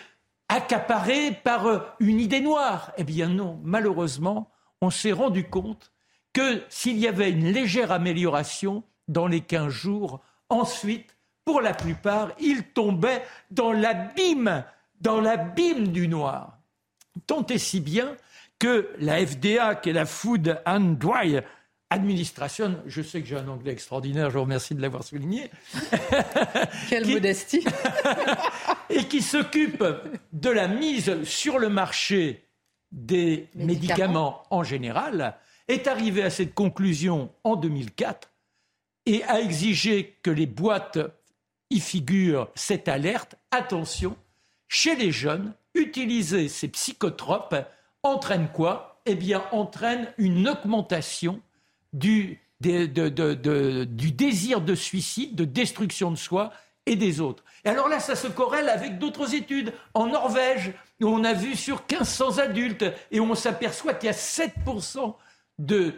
accaparer 0.49 1.33
par 1.33 1.67
euh, 1.67 1.79
une 2.01 2.21
idée 2.21 2.41
noire. 2.41 2.93
Eh 2.99 3.05
bien 3.05 3.29
non, 3.29 3.59
malheureusement, 3.63 4.51
on 4.83 4.91
s'est 4.91 5.13
rendu 5.13 5.49
compte 5.49 5.93
que 6.33 6.63
s'il 6.69 6.99
y 6.99 7.09
avait 7.09 7.31
une 7.31 7.51
légère 7.51 7.93
amélioration 7.93 8.83
dans 9.09 9.27
les 9.27 9.41
15 9.41 9.69
jours, 9.69 10.21
ensuite, 10.49 11.17
pour 11.45 11.61
la 11.61 11.73
plupart, 11.73 12.33
ils 12.39 12.65
tombaient 12.65 13.25
dans 13.51 13.73
l'abîme, 13.73 14.65
dans 15.01 15.21
l'abîme 15.21 15.89
du 15.89 16.09
noir. 16.09 16.60
Tant 17.27 17.47
et 17.47 17.59
si 17.59 17.81
bien 17.81 18.17
que 18.59 18.91
la 18.99 19.25
FDA, 19.25 19.75
qui 19.75 19.91
est 19.91 19.95
la 19.95 20.07
Food 20.07 20.61
and 20.67 20.97
Dry 20.99 21.41
Administration, 21.93 22.81
je 22.87 23.03
sais 23.03 23.21
que 23.21 23.27
j'ai 23.27 23.37
un 23.37 23.49
anglais 23.49 23.73
extraordinaire, 23.73 24.31
je 24.31 24.37
vous 24.37 24.45
remercie 24.45 24.75
de 24.77 24.83
l'avoir 24.83 25.03
souligné. 25.03 25.51
Quelle 26.89 27.07
modestie 27.09 27.65
Et 28.91 29.05
qui 29.05 29.23
s'occupe 29.23 29.83
de 30.33 30.51
la 30.51 30.69
mise 30.69 31.25
sur 31.25 31.59
le 31.59 31.69
marché 31.69 32.47
des 32.93 33.49
médicaments. 33.55 34.43
en 34.51 34.63
général, 34.63 35.37
est 35.69 35.87
arrivé 35.87 36.23
à 36.23 36.31
cette 36.31 36.55
conclusion 36.55 37.33
en 37.45 37.57
2004 37.57 38.31
et 39.07 39.23
a 39.25 39.41
exigé 39.41 40.17
que 40.23 40.31
les 40.31 40.47
boîtes 40.47 40.99
y 41.71 41.81
figurent 41.81 42.51
cette 42.55 42.89
alerte. 42.89 43.37
Attention, 43.51 44.17
chez 44.69 44.95
les 44.97 45.13
jeunes, 45.13 45.55
utiliser 45.75 46.49
ces 46.49 46.69
psychotropes 46.69 47.57
entraîne 48.03 48.49
quoi? 48.53 49.01
Eh 49.07 49.15
bien, 49.15 49.43
entraîne 49.53 50.13
une 50.19 50.49
augmentation 50.49 51.41
du, 51.93 52.41
désir 52.61 54.61
de 54.61 54.75
suicide, 54.75 55.35
de 55.35 55.45
destruction 55.45 56.11
de 56.11 56.17
soi 56.17 56.53
et 56.87 56.97
des 56.97 57.21
autres. 57.21 57.45
Et 57.65 57.69
alors 57.69 57.89
là, 57.89 58.01
ça 58.01 58.17
se 58.17 58.27
corrèle 58.27 58.69
avec 58.69 58.99
d'autres 58.99 59.35
études. 59.35 59.73
En 59.95 60.07
Norvège, 60.07 60.73
où 61.01 61.07
on 61.07 61.25
a 61.25 61.33
vu 61.33 61.57
sur 61.57 61.83
1500 61.91 62.39
adultes, 62.39 62.85
et 63.11 63.21
on 63.21 63.35
s'aperçoit 63.35 63.95
qu'il 63.95 64.07
y 64.07 64.11
a 64.11 64.17
7% 64.17 65.15
de 65.59 65.95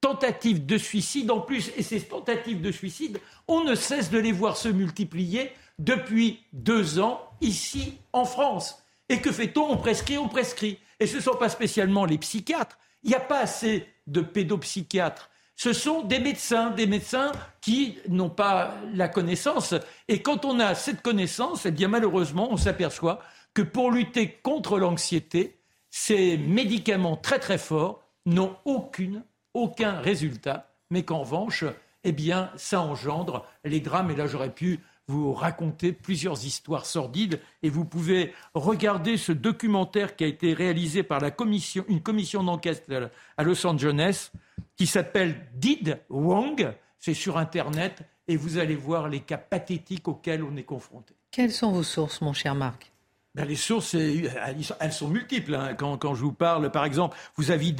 tentatives 0.00 0.64
de 0.64 0.78
suicide 0.78 1.30
en 1.30 1.40
plus. 1.40 1.70
Et 1.76 1.82
ces 1.82 2.00
tentatives 2.00 2.60
de 2.60 2.72
suicide, 2.72 3.20
on 3.46 3.64
ne 3.64 3.74
cesse 3.74 4.10
de 4.10 4.18
les 4.18 4.32
voir 4.32 4.56
se 4.56 4.68
multiplier 4.68 5.52
depuis 5.78 6.44
deux 6.52 6.98
ans 6.98 7.20
ici 7.40 7.98
en 8.12 8.24
France. 8.24 8.82
Et 9.08 9.20
que 9.20 9.32
fait-on 9.32 9.70
On 9.70 9.76
prescrit, 9.76 10.18
on 10.18 10.28
prescrit? 10.28 10.78
Et 11.00 11.06
ce 11.06 11.16
ne 11.16 11.22
sont 11.22 11.36
pas 11.36 11.48
spécialement 11.48 12.04
les 12.04 12.18
psychiatres. 12.18 12.78
Il 13.02 13.10
n'y 13.10 13.16
a 13.16 13.20
pas 13.20 13.40
assez 13.40 13.86
de 14.06 14.20
pédopsychiatres. 14.20 15.30
Ce 15.54 15.72
sont 15.72 16.02
des 16.02 16.20
médecins, 16.20 16.70
des 16.70 16.86
médecins 16.86 17.32
qui 17.60 17.98
n'ont 18.08 18.30
pas 18.30 18.76
la 18.94 19.08
connaissance. 19.08 19.74
Et 20.06 20.22
quand 20.22 20.44
on 20.44 20.60
a 20.60 20.74
cette 20.74 21.02
connaissance, 21.02 21.66
eh 21.66 21.72
bien 21.72 21.88
malheureusement, 21.88 22.48
on 22.50 22.56
s'aperçoit 22.56 23.20
que 23.54 23.62
pour 23.62 23.90
lutter 23.90 24.38
contre 24.42 24.78
l'anxiété, 24.78 25.58
ces 25.90 26.38
médicaments 26.38 27.16
très 27.16 27.40
très 27.40 27.58
forts 27.58 28.02
n'ont 28.24 28.56
aucune, 28.64 29.24
aucun 29.54 30.00
résultat, 30.00 30.70
mais 30.90 31.02
qu'en 31.02 31.20
revanche, 31.20 31.64
eh 32.04 32.12
bien, 32.12 32.50
ça 32.56 32.80
engendre 32.80 33.44
les 33.64 33.80
drames. 33.80 34.10
Et 34.10 34.16
là, 34.16 34.26
j'aurais 34.26 34.54
pu 34.54 34.80
vous 35.08 35.32
raconter 35.32 35.92
plusieurs 35.92 36.44
histoires 36.44 36.86
sordides 36.86 37.40
et 37.62 37.70
vous 37.70 37.84
pouvez 37.84 38.34
regarder 38.54 39.16
ce 39.16 39.32
documentaire 39.32 40.14
qui 40.14 40.24
a 40.24 40.26
été 40.26 40.52
réalisé 40.52 41.02
par 41.02 41.22
une 41.24 42.02
commission 42.02 42.44
d'enquête 42.44 42.90
à 43.36 43.42
Los 43.42 43.66
Angeles 43.66 44.30
qui 44.76 44.86
s'appelle 44.86 45.48
Did 45.54 45.98
Wrong. 46.10 46.72
C'est 46.98 47.14
sur 47.14 47.38
Internet 47.38 48.02
et 48.28 48.36
vous 48.36 48.58
allez 48.58 48.76
voir 48.76 49.08
les 49.08 49.20
cas 49.20 49.38
pathétiques 49.38 50.08
auxquels 50.08 50.42
on 50.42 50.56
est 50.56 50.64
confronté. 50.64 51.14
Quelles 51.30 51.52
sont 51.52 51.72
vos 51.72 51.82
sources, 51.82 52.20
mon 52.20 52.32
cher 52.32 52.54
Marc? 52.54 52.92
Ben, 53.38 53.46
les 53.46 53.54
sources, 53.54 53.94
elles 53.94 54.92
sont 54.92 55.06
multiples. 55.06 55.54
Hein. 55.54 55.74
Quand, 55.74 56.14
je 56.14 56.22
vous 56.22 56.32
parle, 56.32 56.72
par 56.72 56.84
exemple, 56.84 57.16
vous 57.36 57.52
avez 57.52 57.72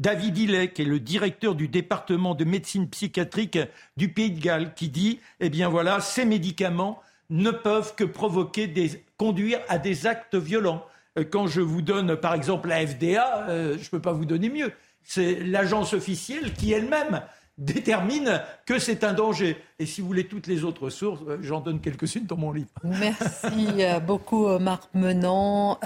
David 0.00 0.38
Hillet, 0.38 0.72
qui 0.72 0.82
est 0.82 0.86
le 0.86 1.00
directeur 1.00 1.54
du 1.54 1.68
département 1.68 2.34
de 2.34 2.44
médecine 2.44 2.88
psychiatrique 2.88 3.58
du 3.98 4.08
Pays 4.08 4.30
de 4.30 4.40
Galles, 4.40 4.72
qui 4.74 4.88
dit, 4.88 5.20
eh 5.40 5.50
bien 5.50 5.68
voilà, 5.68 6.00
ces 6.00 6.24
médicaments 6.24 7.02
ne 7.28 7.50
peuvent 7.50 7.94
que 7.94 8.04
provoquer 8.04 8.66
des, 8.68 9.04
conduire 9.18 9.60
à 9.68 9.76
des 9.76 10.06
actes 10.06 10.34
violents. 10.34 10.82
Euh, 11.18 11.24
quand 11.30 11.46
je 11.46 11.60
vous 11.60 11.82
donne, 11.82 12.16
par 12.16 12.32
exemple, 12.32 12.68
la 12.68 12.86
FDA, 12.86 13.48
euh, 13.48 13.76
je 13.76 13.84
ne 13.84 13.88
peux 13.90 14.00
pas 14.00 14.12
vous 14.12 14.24
donner 14.24 14.48
mieux. 14.48 14.72
C'est 15.04 15.40
l'agence 15.40 15.92
officielle 15.92 16.54
qui 16.54 16.72
elle-même 16.72 17.20
détermine 17.58 18.42
que 18.66 18.78
c'est 18.78 19.04
un 19.04 19.12
danger. 19.12 19.56
Et 19.78 19.86
si 19.86 20.00
vous 20.00 20.06
voulez 20.06 20.26
toutes 20.26 20.46
les 20.46 20.64
autres 20.64 20.90
sources, 20.90 21.20
euh, 21.28 21.38
j'en 21.42 21.60
donne 21.60 21.80
quelques-unes 21.80 22.26
dans 22.26 22.36
mon 22.36 22.52
livre. 22.52 22.70
Merci 22.82 23.82
euh, 23.82 24.00
beaucoup 24.06 24.46
euh, 24.46 24.58
Marc 24.58 24.88
Menant. 24.94 25.78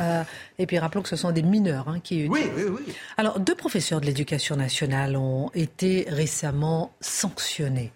et 0.59 0.67
puis 0.67 0.79
rappelons 0.79 1.03
que 1.03 1.09
ce 1.09 1.17
sont 1.17 1.33
des 1.33 1.43
mineurs 1.43 1.89
hein, 1.89 2.01
qui 2.01 2.29
Oui, 2.29 2.43
oui, 2.57 2.65
oui. 2.69 2.95
Alors, 3.17 3.41
deux 3.41 3.55
professeurs 3.55 4.01
de 4.01 4.07
l'éducation 4.07 4.57
nationale 4.57 5.17
ont 5.17 5.51
été 5.55 6.07
récemment 6.09 6.93
sanctionnés. 7.01 7.93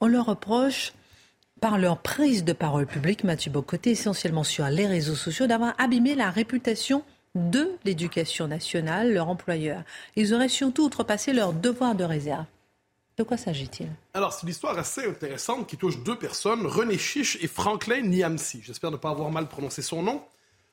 On 0.00 0.08
leur 0.08 0.26
reproche 0.26 0.92
par 1.60 1.78
leur 1.78 1.98
prise 1.98 2.44
de 2.44 2.52
parole 2.52 2.86
publique, 2.86 3.24
Mathieu 3.24 3.50
Bocoté, 3.50 3.90
essentiellement 3.90 4.44
sur 4.44 4.66
les 4.66 4.86
réseaux 4.86 5.14
sociaux, 5.14 5.46
d'avoir 5.46 5.74
abîmé 5.78 6.14
la 6.14 6.30
réputation 6.30 7.02
de 7.34 7.70
l'éducation 7.84 8.48
nationale, 8.48 9.12
leur 9.12 9.28
employeur. 9.28 9.82
Ils 10.16 10.34
auraient 10.34 10.48
surtout 10.48 10.84
outrepassé 10.84 11.32
leur 11.32 11.52
devoir 11.52 11.94
de 11.94 12.04
réserve. 12.04 12.44
De 13.16 13.22
quoi 13.22 13.38
s'agit-il? 13.38 13.88
Alors, 14.12 14.32
c'est 14.32 14.42
une 14.42 14.50
histoire 14.50 14.76
assez 14.78 15.06
intéressante 15.06 15.66
qui 15.66 15.78
touche 15.78 15.98
deux 16.00 16.18
personnes, 16.18 16.66
René 16.66 16.98
Chiche 16.98 17.38
et 17.40 17.46
Franklin 17.46 18.02
Niamsi. 18.02 18.60
J'espère 18.62 18.90
ne 18.90 18.96
pas 18.96 19.10
avoir 19.10 19.30
mal 19.30 19.48
prononcé 19.48 19.80
son 19.80 20.02
nom. 20.02 20.22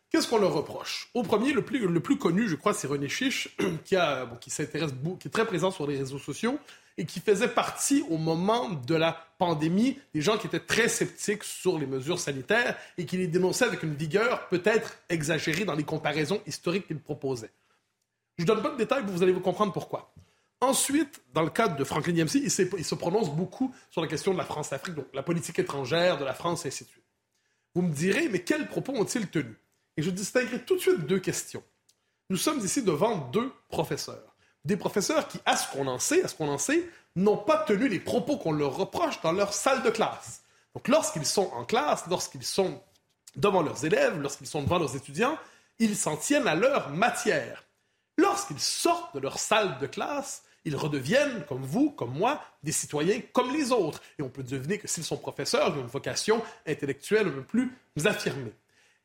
Qu'est-ce 0.09 0.27
qu'on 0.27 0.39
leur 0.39 0.53
reproche? 0.53 1.09
Au 1.13 1.23
premier, 1.23 1.53
le 1.53 1.63
plus, 1.63 2.17
connu, 2.17 2.47
je 2.49 2.55
crois, 2.55 2.73
c'est 2.73 2.87
René 2.87 3.07
Chiche, 3.07 3.55
qui, 3.85 3.95
a, 3.95 4.27
qui 4.41 4.49
s'intéresse, 4.49 4.91
qui 5.19 5.27
est 5.27 5.31
très 5.31 5.45
présent 5.45 5.71
sur 5.71 5.87
les 5.87 5.97
réseaux 5.97 6.19
sociaux 6.19 6.59
et 6.97 7.05
qui 7.05 7.19
faisait 7.19 7.47
partie 7.47 8.03
au 8.09 8.17
moment 8.17 8.69
de 8.69 8.93
la 8.93 9.17
pandémie 9.37 9.97
des 10.13 10.21
gens 10.21 10.37
qui 10.37 10.47
étaient 10.47 10.59
très 10.59 10.89
sceptiques 10.89 11.43
sur 11.43 11.79
les 11.79 11.87
mesures 11.87 12.19
sanitaires 12.19 12.77
et 12.97 13.05
qui 13.05 13.17
les 13.17 13.27
dénonçaient 13.27 13.65
avec 13.65 13.83
une 13.83 13.95
vigueur 13.95 14.47
peut-être 14.49 14.97
exagérée 15.09 15.65
dans 15.65 15.73
les 15.73 15.83
comparaisons 15.83 16.41
historiques 16.45 16.87
qu'il 16.87 16.99
proposait. 16.99 17.49
Je 18.37 18.43
ne 18.43 18.47
donne 18.47 18.61
pas 18.61 18.69
de 18.69 18.77
détails, 18.77 19.03
vous 19.07 19.23
allez 19.23 19.31
vous 19.31 19.39
comprendre 19.39 19.73
pourquoi. 19.73 20.13
Ensuite, 20.63 21.21
dans 21.33 21.41
le 21.41 21.49
cadre 21.49 21.75
de 21.75 21.83
Franklin 21.83 22.13
Dempsey, 22.13 22.39
il, 22.39 22.49
se 22.49 22.95
prononce 22.95 23.29
beaucoup 23.29 23.75
sur 23.89 24.01
la 24.01 24.07
question 24.07 24.31
de 24.31 24.37
la 24.37 24.45
France-Afrique, 24.45 24.95
donc 24.95 25.07
la 25.13 25.21
politique 25.21 25.59
étrangère 25.59 26.17
de 26.17 26.23
la 26.23 26.33
France, 26.33 26.63
et 26.63 26.69
ainsi 26.69 26.85
de 26.85 26.89
suite. 26.89 27.03
Vous 27.75 27.81
me 27.81 27.91
direz, 27.91 28.29
mais 28.29 28.43
quels 28.43 28.69
propos 28.69 28.93
ont-ils 28.93 29.27
tenus? 29.27 29.57
Et 29.97 30.01
je 30.01 30.09
distinguerai 30.09 30.63
tout 30.63 30.77
de 30.77 30.79
suite 30.79 31.05
deux 31.05 31.19
questions. 31.19 31.61
Nous 32.29 32.37
sommes 32.37 32.59
ici 32.59 32.81
devant 32.81 33.17
deux 33.17 33.51
professeurs. 33.67 34.37
Des 34.63 34.77
professeurs 34.77 35.27
qui, 35.27 35.37
à 35.45 35.57
ce 35.57 35.69
qu'on 35.69 35.85
en 35.87 35.99
sait, 35.99 36.23
à 36.23 36.29
ce 36.29 36.35
qu'on 36.35 36.47
en 36.47 36.57
sait, 36.57 36.87
n'ont 37.17 37.35
pas 37.35 37.57
tenu 37.57 37.89
les 37.89 37.99
propos 37.99 38.37
qu'on 38.37 38.53
leur 38.53 38.77
reproche 38.77 39.19
dans 39.21 39.33
leur 39.33 39.51
salle 39.51 39.83
de 39.83 39.89
classe. 39.89 40.43
Donc 40.73 40.87
lorsqu'ils 40.87 41.25
sont 41.25 41.51
en 41.51 41.65
classe, 41.65 42.05
lorsqu'ils 42.09 42.45
sont 42.45 42.81
devant 43.35 43.63
leurs 43.63 43.83
élèves, 43.83 44.17
lorsqu'ils 44.17 44.47
sont 44.47 44.63
devant 44.63 44.79
leurs 44.79 44.95
étudiants, 44.95 45.37
ils 45.79 45.97
s'en 45.97 46.15
tiennent 46.15 46.47
à 46.47 46.55
leur 46.55 46.89
matière. 46.89 47.65
Lorsqu'ils 48.17 48.61
sortent 48.61 49.13
de 49.15 49.19
leur 49.19 49.39
salle 49.39 49.77
de 49.79 49.87
classe, 49.87 50.43
ils 50.65 50.75
redeviennent, 50.75 51.43
comme 51.47 51.63
vous, 51.63 51.91
comme 51.91 52.13
moi, 52.13 52.41
des 52.63 52.71
citoyens 52.71 53.21
comme 53.33 53.53
les 53.53 53.71
autres. 53.71 54.01
Et 54.17 54.21
on 54.21 54.29
peut 54.29 54.43
deviner 54.43 54.77
que 54.77 54.87
s'ils 54.87 55.03
sont 55.03 55.17
professeurs, 55.17 55.69
ils 55.73 55.79
ont 55.79 55.81
une 55.81 55.87
vocation 55.87 56.41
intellectuelle 56.65 57.27
un 57.27 57.31
peu 57.31 57.43
plus 57.43 57.71
affirmée. 58.05 58.53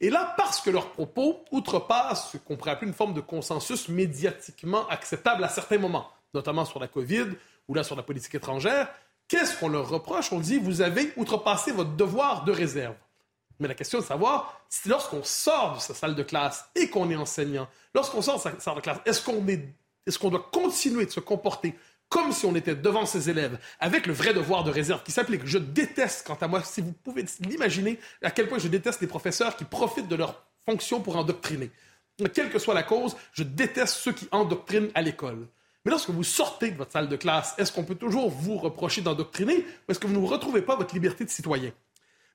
Et 0.01 0.11
là, 0.11 0.35
parce 0.37 0.61
que 0.61 0.71
leurs 0.71 0.91
propos 0.91 1.45
outrepassent 1.51 2.33
ce 2.33 2.37
qu'on 2.37 2.57
pourrait 2.57 2.71
appeler 2.71 2.89
une 2.89 2.95
forme 2.95 3.15
de 3.15 3.21
consensus 3.21 3.89
médiatiquement 3.89 4.89
acceptable 4.89 5.43
à 5.43 5.49
certains 5.49 5.79
moments, 5.79 6.09
notamment 6.35 6.65
sur 6.65 6.79
la 6.79 6.87
COVID 6.87 7.27
ou 7.67 7.75
là 7.75 7.83
sur 7.83 7.97
la 7.97 8.05
politique 8.05 8.35
étrangère, 8.37 8.89
qu'est-ce 9.27 9.59
qu'on 9.59 9.69
leur 9.69 9.89
reproche? 9.89 10.33
On 10.33 10.39
dit, 10.39 10.59
vous 10.59 10.83
avez 10.83 11.13
outrepassé 11.17 11.73
votre 11.73 11.97
devoir 11.97 12.45
de 12.45 12.53
réserve. 12.53 12.95
Mais 13.59 13.67
la 13.67 13.75
question 13.75 13.99
est 13.99 14.03
de 14.03 14.07
savoir, 14.07 14.61
si 14.69 14.89
lorsqu'on 14.89 15.25
sort 15.25 15.75
de 15.75 15.81
sa 15.81 15.95
salle 15.95 16.15
de 16.15 16.23
classe 16.23 16.69
et 16.77 16.89
qu'on 16.89 17.11
est 17.11 17.17
enseignant, 17.17 17.69
lorsqu'on 17.93 18.23
sort 18.23 18.37
de 18.37 18.43
sa 18.43 18.61
salle 18.61 18.77
de 18.77 18.81
classe, 18.81 18.99
est-ce 19.05 19.21
qu'on 19.21 19.47
est, 19.49 19.69
est-ce 20.09 20.19
qu'on 20.19 20.31
doit 20.31 20.49
continuer 20.53 21.07
de 21.07 21.11
se 21.11 21.21
comporter 21.21 21.75
comme 22.09 22.33
si 22.33 22.47
on 22.47 22.55
était 22.57 22.75
devant 22.75 23.05
ses 23.05 23.29
élèves, 23.29 23.59
avec 23.81 24.07
le 24.07 24.15
vrai 24.15 24.33
devoir 24.33 24.65
de 24.65 24.71
réserve 24.71 25.03
qui 25.03 25.13
s'applique? 25.13 25.43
Je 25.45 25.59
déteste, 25.59 26.27
quant 26.27 26.39
à 26.41 26.49
moi, 26.49 26.63
si 26.65 26.81
vous 26.81 26.93
pouvez 26.93 27.25
l'imaginer, 27.41 27.99
à 28.23 28.31
quel 28.31 28.49
point 28.49 28.59
je 28.59 28.69
déteste 28.69 29.03
les 29.03 29.07
professeurs 29.07 29.57
qui 29.57 29.65
profitent 29.65 30.09
de 30.09 30.17
leur 30.17 30.43
fonction 30.65 31.01
pour 31.01 31.17
endoctriner. 31.17 31.71
Quelle 32.35 32.51
que 32.51 32.59
soit 32.59 32.75
la 32.75 32.83
cause, 32.83 33.15
je 33.33 33.43
déteste 33.43 33.95
ceux 33.95 34.13
qui 34.13 34.27
endoctrinent 34.33 34.91
à 34.95 35.03
l'école. 35.03 35.47
Mais 35.85 35.91
lorsque 35.91 36.11
vous 36.11 36.25
sortez 36.25 36.71
de 36.71 36.77
votre 36.77 36.93
salle 36.93 37.09
de 37.09 37.17
classe, 37.17 37.55
est-ce 37.59 37.73
qu'on 37.73 37.85
peut 37.85 37.95
toujours 37.95 38.31
vous 38.31 38.57
reprocher 38.57 39.01
d'endoctriner 39.01 39.59
ou 39.59 39.93
est-ce 39.93 39.99
que 39.99 40.07
vous 40.07 40.21
ne 40.21 40.27
retrouvez 40.27 40.63
pas 40.63 40.77
votre 40.77 40.95
liberté 40.95 41.25
de 41.25 41.31
citoyen? 41.31 41.73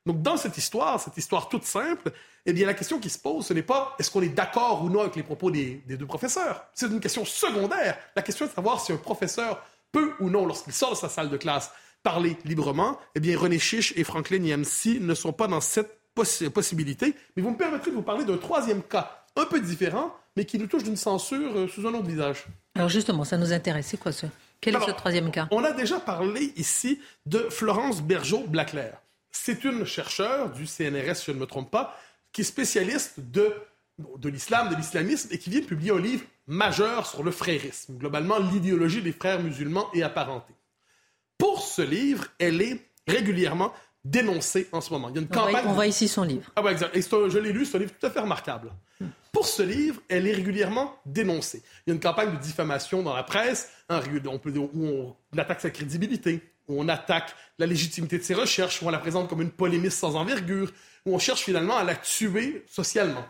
Donc, 0.06 0.20
dans 0.20 0.36
cette 0.36 0.58
histoire, 0.58 1.00
cette 1.00 1.16
histoire 1.16 1.48
toute 1.48 1.64
simple, 1.64 2.12
eh 2.44 2.52
bien, 2.52 2.66
la 2.66 2.74
question 2.74 2.98
qui 2.98 3.08
se 3.08 3.18
pose, 3.18 3.46
ce 3.46 3.54
n'est 3.54 3.62
pas 3.62 3.94
est-ce 3.98 4.10
qu'on 4.10 4.20
est, 4.20 4.28
d'accord 4.28 4.84
ou 4.84 4.90
non 4.90 5.00
avec 5.00 5.16
les 5.16 5.22
propos 5.22 5.50
des, 5.50 5.82
deux 5.88 6.06
professeurs. 6.06 6.66
C'est 6.74 6.86
une 6.86 7.00
question 7.00 7.24
secondaire. 7.24 7.96
La 8.14 8.22
question 8.22 8.44
est 8.44 8.48
de 8.50 8.54
savoir 8.54 8.80
si 8.80 8.92
un 8.92 8.98
professeur 8.98 9.64
peut 9.92 10.12
ou 10.20 10.28
non, 10.28 10.44
lorsqu'il 10.44 10.74
sort 10.74 10.90
de 10.90 10.96
sa 10.96 11.08
salle 11.08 11.30
de 11.30 11.36
classe, 11.38 11.70
parler 12.02 12.36
librement. 12.44 12.98
Eh 13.14 13.20
bien, 13.20 13.38
René 13.38 13.58
Chiche 13.58 13.94
et 13.96 14.04
Franklin 14.04 14.44
Yamsi 14.44 15.00
ne 15.00 15.14
sont 15.14 15.32
pas 15.32 15.46
dans 15.46 15.62
cette 15.62 15.98
possibilité. 16.14 17.14
Mais 17.36 17.42
vous 17.42 17.50
me 17.50 17.56
permettrez 17.56 17.90
de 17.90 17.96
vous 17.96 18.02
parler 18.02 18.24
d'un 18.24 18.36
troisième 18.36 18.82
cas, 18.82 19.24
un 19.36 19.46
peu 19.46 19.58
différent, 19.60 20.14
mais 20.36 20.44
qui 20.44 20.58
nous 20.58 20.66
touche 20.66 20.82
d'une 20.82 20.96
censure 20.96 21.56
euh, 21.56 21.68
sous 21.68 21.86
un 21.86 21.94
autre 21.94 22.06
visage. 22.06 22.44
Alors 22.74 22.88
justement, 22.90 23.24
ça 23.24 23.38
nous 23.38 23.52
intéresse. 23.52 23.86
C'est 23.86 23.96
quoi 23.96 24.12
ce 24.12 24.26
Quel 24.60 24.76
est 24.76 24.86
ce 24.86 24.90
troisième 24.90 25.30
cas? 25.30 25.48
On 25.50 25.64
a 25.64 25.72
déjà 25.72 25.98
parlé 25.98 26.52
ici 26.56 27.00
de 27.24 27.38
Florence 27.50 28.02
Bergeau-Blaclair. 28.02 28.98
C'est 29.36 29.64
une 29.64 29.84
chercheure 29.84 30.52
du 30.52 30.64
CNRS, 30.64 31.16
si 31.16 31.26
je 31.26 31.32
ne 31.32 31.38
me 31.38 31.46
trompe 31.46 31.70
pas, 31.70 31.98
qui 32.32 32.42
est 32.42 32.44
spécialiste 32.44 33.18
de, 33.18 33.52
de 33.98 34.28
l'islam, 34.28 34.68
de 34.70 34.76
l'islamisme, 34.76 35.28
et 35.32 35.38
qui 35.38 35.50
vient 35.50 35.60
de 35.60 35.66
publier 35.66 35.90
un 35.90 35.98
livre 35.98 36.24
majeur 36.46 37.06
sur 37.06 37.22
le 37.24 37.32
frérisme, 37.32 37.98
globalement 37.98 38.38
l'idéologie 38.38 39.02
des 39.02 39.12
frères 39.12 39.42
musulmans 39.42 39.88
et 39.92 40.02
apparentés. 40.02 40.54
Pour 41.36 41.62
ce 41.62 41.82
livre, 41.82 42.26
elle 42.38 42.62
est 42.62 42.80
régulièrement 43.08 43.72
dénoncée 44.04 44.68
en 44.70 44.80
ce 44.80 44.92
moment. 44.92 45.08
Il 45.08 45.16
y 45.16 45.18
a 45.18 45.22
une 45.22 45.28
on, 45.30 45.34
campagne... 45.34 45.62
voit, 45.62 45.70
on 45.70 45.74
voit 45.74 45.86
ici 45.86 46.06
son 46.06 46.22
livre. 46.22 46.50
Ah 46.54 46.62
ouais, 46.62 46.72
exact. 46.72 46.94
Et 46.96 47.02
je 47.02 47.38
l'ai 47.38 47.52
lu, 47.52 47.64
c'est 47.64 47.76
un 47.76 47.80
livre 47.80 47.92
tout 47.98 48.06
à 48.06 48.10
fait 48.10 48.20
remarquable. 48.20 48.70
Pour 49.32 49.48
ce 49.48 49.62
livre, 49.62 50.00
elle 50.08 50.28
est 50.28 50.32
régulièrement 50.32 50.96
dénoncée. 51.06 51.62
Il 51.86 51.90
y 51.90 51.92
a 51.92 51.94
une 51.94 52.00
campagne 52.00 52.30
de 52.30 52.40
diffamation 52.40 53.02
dans 53.02 53.14
la 53.14 53.24
presse, 53.24 53.72
hein, 53.88 54.00
on 54.26 54.38
peut, 54.38 54.56
où 54.56 54.86
on 55.32 55.38
attaque 55.38 55.60
sa 55.60 55.70
crédibilité, 55.70 56.40
où 56.68 56.80
on 56.80 56.88
attaque 56.88 57.34
la 57.58 57.66
légitimité 57.66 58.18
de 58.18 58.22
ses 58.22 58.34
recherches, 58.34 58.82
où 58.82 58.86
on 58.86 58.90
la 58.90 58.98
présente 58.98 59.28
comme 59.28 59.42
une 59.42 59.50
polémiste 59.50 59.98
sans 59.98 60.16
envergure, 60.16 60.72
où 61.06 61.14
on 61.14 61.18
cherche 61.18 61.42
finalement 61.42 61.76
à 61.76 61.84
la 61.84 61.96
tuer 61.96 62.64
socialement. 62.66 63.24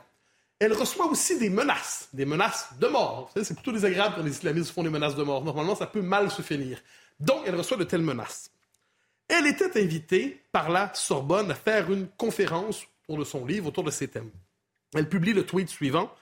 Elle 0.59 0.73
reçoit 0.73 1.07
aussi 1.07 1.39
des 1.39 1.51
menaces, 1.51 2.09
des 2.13 2.25
menaces 2.25 2.71
de 2.79 2.87
mort. 2.87 3.31
C'est 3.35 3.55
plutôt 3.55 3.73
désagréable 3.73 4.15
quand 4.17 4.23
les 4.23 4.31
islamistes 4.31 4.71
font 4.71 4.83
des 4.83 4.91
menaces 4.91 5.17
de 5.17 5.23
mort. 5.23 5.45
Normalement, 5.45 5.75
ça 5.75 5.87
peut 5.87 6.01
mal 6.01 6.31
se 6.31 6.43
finir. 6.43 6.81
Donc, 7.21 7.43
elle 7.47 7.57
reçoit 7.57 7.77
de 7.77 7.85
telles 7.85 8.03
menaces. 8.03 8.51
Elle 9.29 9.47
était 9.47 9.83
invitée 9.83 10.41
par 10.53 10.71
la 10.71 10.93
Sorbonne 10.95 11.51
à 11.51 11.55
faire 11.55 11.91
une 11.93 12.09
conférence 12.09 12.87
autour 13.09 13.19
de 13.19 13.25
son 13.25 13.45
livre, 13.45 13.67
autour 13.67 13.85
de 13.85 13.91
ses 13.91 14.09
thèmes. 14.09 14.31
Elle 14.95 15.09
publie 15.09 15.33
le 15.33 15.45
tweet 15.45 15.69
suivant. 15.69 16.13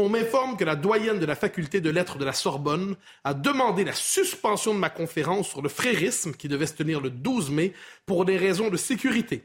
On 0.00 0.08
m'informe 0.08 0.56
que 0.56 0.64
la 0.64 0.76
doyenne 0.76 1.18
de 1.18 1.26
la 1.26 1.34
faculté 1.34 1.80
de 1.80 1.90
lettres 1.90 2.18
de 2.18 2.24
la 2.24 2.32
Sorbonne 2.32 2.94
a 3.24 3.34
demandé 3.34 3.82
la 3.82 3.92
suspension 3.92 4.72
de 4.72 4.78
ma 4.78 4.90
conférence 4.90 5.48
sur 5.48 5.60
le 5.60 5.68
frérisme 5.68 6.32
qui 6.32 6.46
devait 6.46 6.68
se 6.68 6.74
tenir 6.74 7.00
le 7.00 7.10
12 7.10 7.50
mai 7.50 7.72
pour 8.06 8.24
des 8.24 8.36
raisons 8.36 8.70
de 8.70 8.76
sécurité. 8.76 9.44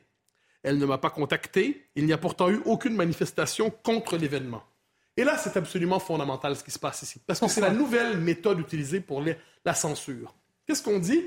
Elle 0.61 0.77
ne 0.77 0.85
m'a 0.85 0.99
pas 0.99 1.09
contacté. 1.09 1.87
Il 1.95 2.05
n'y 2.05 2.13
a 2.13 2.19
pourtant 2.19 2.51
eu 2.51 2.61
aucune 2.65 2.95
manifestation 2.95 3.71
contre 3.71 4.15
l'événement. 4.15 4.63
Et 5.17 5.23
là, 5.23 5.39
c'est 5.39 5.57
absolument 5.57 5.99
fondamental 5.99 6.55
ce 6.55 6.63
qui 6.63 6.71
se 6.71 6.79
passe 6.79 7.01
ici, 7.01 7.19
parce 7.25 7.39
que 7.39 7.47
c'est 7.47 7.61
la 7.61 7.71
nouvelle 7.71 8.19
méthode 8.19 8.59
utilisée 8.59 8.99
pour 8.99 9.23
la 9.65 9.73
censure. 9.73 10.35
Qu'est-ce 10.67 10.83
qu'on 10.83 10.99
dit? 10.99 11.23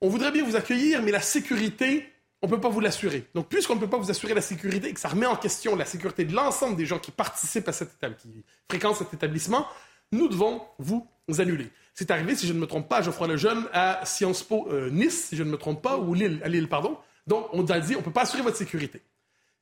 On 0.00 0.08
voudrait 0.08 0.32
bien 0.32 0.44
vous 0.44 0.56
accueillir, 0.56 1.02
mais 1.02 1.10
la 1.10 1.20
sécurité 1.20 2.10
on 2.44 2.46
ne 2.46 2.50
peut 2.50 2.60
pas 2.60 2.68
vous 2.68 2.80
l'assurer. 2.80 3.24
Donc, 3.34 3.48
puisqu'on 3.48 3.74
ne 3.74 3.80
peut 3.80 3.88
pas 3.88 3.96
vous 3.96 4.10
assurer 4.10 4.34
la 4.34 4.42
sécurité 4.42 4.88
et 4.88 4.92
que 4.92 5.00
ça 5.00 5.08
remet 5.08 5.24
en 5.24 5.36
question 5.36 5.76
la 5.76 5.86
sécurité 5.86 6.26
de 6.26 6.34
l'ensemble 6.34 6.76
des 6.76 6.84
gens 6.84 6.98
qui 6.98 7.10
participent 7.10 7.68
à 7.68 7.72
cet 7.72 7.94
établissement, 7.94 8.32
qui 8.32 8.44
fréquentent 8.68 8.96
cet 8.96 9.14
établissement, 9.14 9.66
nous 10.12 10.28
devons 10.28 10.60
vous 10.78 11.08
annuler. 11.38 11.70
C'est 11.94 12.10
arrivé, 12.10 12.36
si 12.36 12.46
je 12.46 12.52
ne 12.52 12.58
me 12.58 12.66
trompe 12.66 12.86
pas, 12.86 12.98
à 12.98 13.02
Geoffroy 13.02 13.28
Lejeune 13.28 13.66
à 13.72 14.04
Sciences 14.04 14.42
Po 14.42 14.68
euh, 14.70 14.90
Nice, 14.90 15.28
si 15.28 15.36
je 15.36 15.42
ne 15.42 15.50
me 15.50 15.56
trompe 15.56 15.80
pas, 15.80 15.96
ou 15.96 16.12
à 16.12 16.48
Lille, 16.48 16.68
pardon. 16.68 16.98
Donc, 17.26 17.48
on 17.54 17.64
a 17.64 17.80
dit, 17.80 17.94
on 17.94 18.00
ne 18.00 18.04
peut 18.04 18.10
pas 18.10 18.22
assurer 18.22 18.42
votre 18.42 18.58
sécurité. 18.58 19.00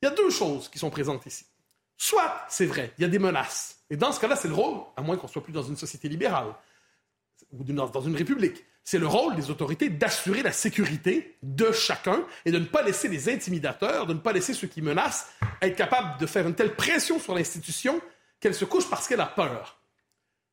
Il 0.01 0.05
y 0.05 0.09
a 0.09 0.11
deux 0.11 0.29
choses 0.29 0.67
qui 0.67 0.77
sont 0.77 0.89
présentes 0.89 1.25
ici. 1.25 1.45
Soit, 1.95 2.33
c'est 2.49 2.65
vrai, 2.65 2.91
il 2.97 3.03
y 3.03 3.05
a 3.05 3.07
des 3.07 3.19
menaces. 3.19 3.77
Et 3.89 3.95
dans 3.95 4.11
ce 4.11 4.19
cas-là, 4.19 4.35
c'est 4.35 4.49
le 4.49 4.55
rôle, 4.55 4.81
à 4.97 5.01
moins 5.01 5.15
qu'on 5.15 5.29
soit 5.29 5.41
plus 5.41 5.53
dans 5.53 5.63
une 5.63 5.77
société 5.77 6.09
libérale 6.09 6.53
ou 7.53 7.63
dans 7.63 8.01
une 8.01 8.15
république. 8.15 8.63
C'est 8.83 8.97
le 8.97 9.07
rôle 9.07 9.35
des 9.35 9.49
autorités 9.49 9.89
d'assurer 9.89 10.43
la 10.43 10.51
sécurité 10.51 11.37
de 11.41 11.71
chacun 11.71 12.25
et 12.45 12.51
de 12.51 12.59
ne 12.59 12.65
pas 12.65 12.81
laisser 12.81 13.07
les 13.07 13.29
intimidateurs, 13.29 14.07
de 14.07 14.13
ne 14.13 14.19
pas 14.19 14.33
laisser 14.33 14.53
ceux 14.53 14.67
qui 14.67 14.81
menacent 14.81 15.27
être 15.61 15.75
capables 15.75 16.19
de 16.19 16.25
faire 16.25 16.45
une 16.47 16.55
telle 16.55 16.75
pression 16.75 17.19
sur 17.19 17.33
l'institution 17.33 18.01
qu'elle 18.39 18.55
se 18.55 18.65
couche 18.65 18.89
parce 18.89 19.07
qu'elle 19.07 19.21
a 19.21 19.25
peur. 19.25 19.79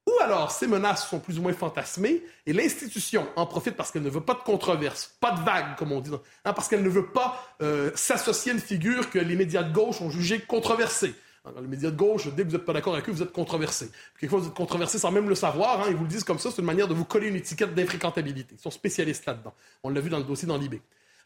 Ou 0.07 0.13
alors 0.23 0.53
ces 0.53 0.67
menaces 0.67 1.09
sont 1.09 1.19
plus 1.19 1.39
ou 1.39 1.43
moins 1.43 1.53
fantasmées 1.53 2.23
et 2.47 2.53
l'institution 2.53 3.27
en 3.37 3.47
profite 3.47 3.75
parce 3.77 3.91
qu'elle 3.91 4.03
ne 4.03 4.11
veut 4.11 4.21
pas 4.21 4.35
de 4.35 4.41
controverse, 4.41 5.15
pas 5.21 5.33
de 5.33 5.41
vague 5.41 5.77
comme 5.77 5.93
on 5.93 6.01
dit, 6.01 6.11
hein, 6.45 6.53
parce 6.53 6.69
qu'elle 6.69 6.83
ne 6.83 6.89
veut 6.89 7.09
pas 7.09 7.45
euh, 7.63 7.91
s'associer 7.95 8.53
à 8.53 8.55
une 8.55 8.61
figure 8.61 9.11
que 9.11 9.19
les 9.19 9.37
médias 9.37 9.63
de 9.63 9.73
gauche 9.73 10.01
ont 10.01 10.11
jugée 10.11 10.41
controversée. 10.41 11.15
Dans 11.45 11.61
les 11.61 11.67
médias 11.67 11.91
de 11.91 11.97
gauche, 11.97 12.29
dès 12.35 12.43
que 12.43 12.49
vous 12.49 12.57
n'êtes 12.57 12.67
pas 12.67 12.75
d'accord 12.75 12.93
avec 12.93 13.09
eux, 13.09 13.13
vous 13.13 13.23
êtes 13.23 13.33
controversé. 13.33 13.91
Quelquefois, 14.19 14.41
vous 14.41 14.49
êtes 14.49 14.55
controversé 14.55 14.99
sans 14.99 15.11
même 15.11 15.29
le 15.29 15.35
savoir. 15.35 15.81
Hein, 15.81 15.87
ils 15.89 15.97
vous 15.97 16.03
le 16.05 16.09
disent 16.09 16.25
comme 16.25 16.39
ça. 16.39 16.51
C'est 16.51 16.61
une 16.61 16.67
manière 16.67 16.87
de 16.87 16.93
vous 16.93 17.07
coller 17.07 17.29
une 17.29 17.37
étiquette 17.37 17.75
d'infréquentabilité. 17.75 18.57
Ils 18.59 18.61
sont 18.61 18.71
spécialistes 18.71 19.25
là-dedans. 19.25 19.55
On 19.83 19.89
l'a 19.89 20.01
vu 20.01 20.11
dans 20.11 20.19
le 20.19 20.25
dossier 20.25 20.47
dans 20.47 20.59
l'IB. 20.59 20.75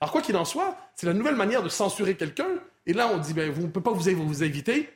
Alors, 0.01 0.13
quoi 0.13 0.23
qu'il 0.23 0.37
en 0.37 0.45
soit, 0.45 0.77
c'est 0.95 1.07
la 1.07 1.15
nouvelle 1.15 1.35
manière 1.35 1.65
de 1.65 1.69
censurer 1.69 2.17
quelqu'un. 2.17 2.47
Et 2.87 2.93
là, 2.93 3.11
on 3.13 3.19
dit, 3.19 3.35
ben, 3.35 3.51
vous 3.51 3.63
ne 3.63 3.67
pouvez 3.67 3.83
pas 3.83 3.91
vous, 3.91 4.27
vous 4.27 4.45
inviter. 4.45 4.89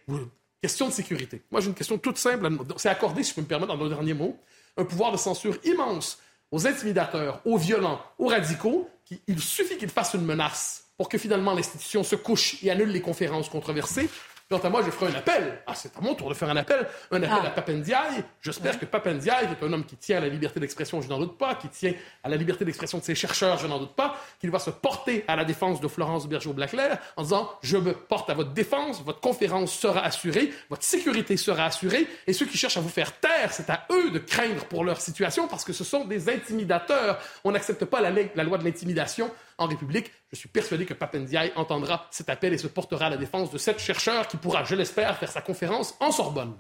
Question 0.62 0.86
de 0.86 0.92
sécurité. 0.92 1.42
Moi, 1.50 1.60
j'ai 1.60 1.68
une 1.68 1.74
question 1.74 1.98
toute 1.98 2.18
simple. 2.18 2.48
C'est 2.76 2.88
accordé, 2.88 3.24
si 3.24 3.30
je 3.30 3.34
peux 3.34 3.40
me 3.40 3.46
permettre, 3.46 3.76
dans 3.76 3.82
le 3.82 3.88
dernier 3.88 4.14
mot, 4.14 4.38
un 4.76 4.84
pouvoir 4.84 5.10
de 5.10 5.16
censure 5.16 5.58
immense 5.64 6.20
aux 6.52 6.66
intimidateurs, 6.66 7.40
aux 7.44 7.56
violents, 7.56 8.00
aux 8.18 8.28
radicaux. 8.28 8.88
il 9.26 9.40
suffit 9.40 9.76
qu'ils 9.78 9.90
fassent 9.90 10.14
une 10.14 10.24
menace 10.24 10.84
pour 10.96 11.08
que 11.08 11.18
finalement 11.18 11.54
l'institution 11.54 12.02
se 12.02 12.16
couche 12.16 12.62
et 12.62 12.70
annule 12.70 12.88
les 12.88 13.00
conférences 13.00 13.48
controversées. 13.48 14.08
Quant 14.50 14.58
à 14.60 14.70
moi, 14.70 14.80
je 14.82 14.90
ferai 14.90 15.12
un 15.12 15.18
appel. 15.18 15.60
Ah, 15.66 15.74
c'est 15.74 15.94
à 15.94 16.00
mon 16.00 16.14
tour 16.14 16.30
de 16.30 16.34
faire 16.34 16.48
un 16.48 16.56
appel. 16.56 16.86
Un 17.10 17.22
appel 17.22 17.38
ah. 17.42 17.48
à 17.48 17.50
Papendiaï. 17.50 18.24
J'espère 18.40 18.78
que 18.78 18.86
Papendiaï, 18.86 19.46
qui 19.46 19.52
est 19.52 19.66
un 19.66 19.70
homme 19.74 19.84
qui 19.84 19.96
tient 19.96 20.16
à 20.16 20.20
la 20.20 20.28
liberté 20.28 20.58
d'expression, 20.58 21.02
je 21.02 21.08
n'en 21.08 21.18
doute 21.18 21.36
pas, 21.36 21.54
qui 21.54 21.68
tient 21.68 21.92
à 22.24 22.30
la 22.30 22.36
liberté 22.36 22.64
d'expression 22.64 22.96
de 22.96 23.04
ses 23.04 23.14
chercheurs, 23.14 23.58
je 23.58 23.66
n'en 23.66 23.78
doute 23.78 23.94
pas, 23.94 24.16
qu'il 24.40 24.50
va 24.50 24.58
se 24.58 24.70
porter 24.70 25.22
à 25.28 25.36
la 25.36 25.44
défense 25.44 25.82
de 25.82 25.88
Florence 25.88 26.26
Bergeau-Blaclair 26.26 26.96
en 27.18 27.24
disant 27.24 27.50
Je 27.62 27.76
me 27.76 27.92
porte 27.92 28.30
à 28.30 28.34
votre 28.34 28.52
défense, 28.52 29.02
votre 29.02 29.20
conférence 29.20 29.70
sera 29.70 30.00
assurée, 30.00 30.50
votre 30.70 30.82
sécurité 30.82 31.36
sera 31.36 31.66
assurée, 31.66 32.06
et 32.26 32.32
ceux 32.32 32.46
qui 32.46 32.56
cherchent 32.56 32.78
à 32.78 32.80
vous 32.80 32.88
faire 32.88 33.20
taire, 33.20 33.52
c'est 33.52 33.68
à 33.68 33.86
eux 33.92 34.10
de 34.10 34.18
craindre 34.18 34.64
pour 34.64 34.82
leur 34.82 34.98
situation 35.02 35.46
parce 35.46 35.64
que 35.64 35.74
ce 35.74 35.84
sont 35.84 36.06
des 36.06 36.30
intimidateurs. 36.30 37.18
On 37.44 37.52
n'accepte 37.52 37.84
pas 37.84 38.00
la, 38.00 38.10
la 38.34 38.44
loi 38.44 38.56
de 38.56 38.64
l'intimidation 38.64 39.30
en 39.58 39.66
République. 39.66 40.10
Je 40.30 40.36
suis 40.36 40.48
persuadé 40.48 40.86
que 40.86 40.94
Papendiaï 40.94 41.52
entendra 41.56 42.06
cet 42.10 42.28
appel 42.30 42.52
et 42.52 42.58
se 42.58 42.66
portera 42.66 43.06
à 43.06 43.10
la 43.10 43.16
défense 43.16 43.50
de 43.50 43.58
cet 43.58 43.78
chercheur 43.78 44.28
qui 44.28 44.36
pourra, 44.36 44.64
je 44.64 44.74
l'espère, 44.74 45.16
faire 45.18 45.30
sa 45.30 45.40
conférence 45.40 45.94
en 46.00 46.10
Sorbonne. 46.10 46.54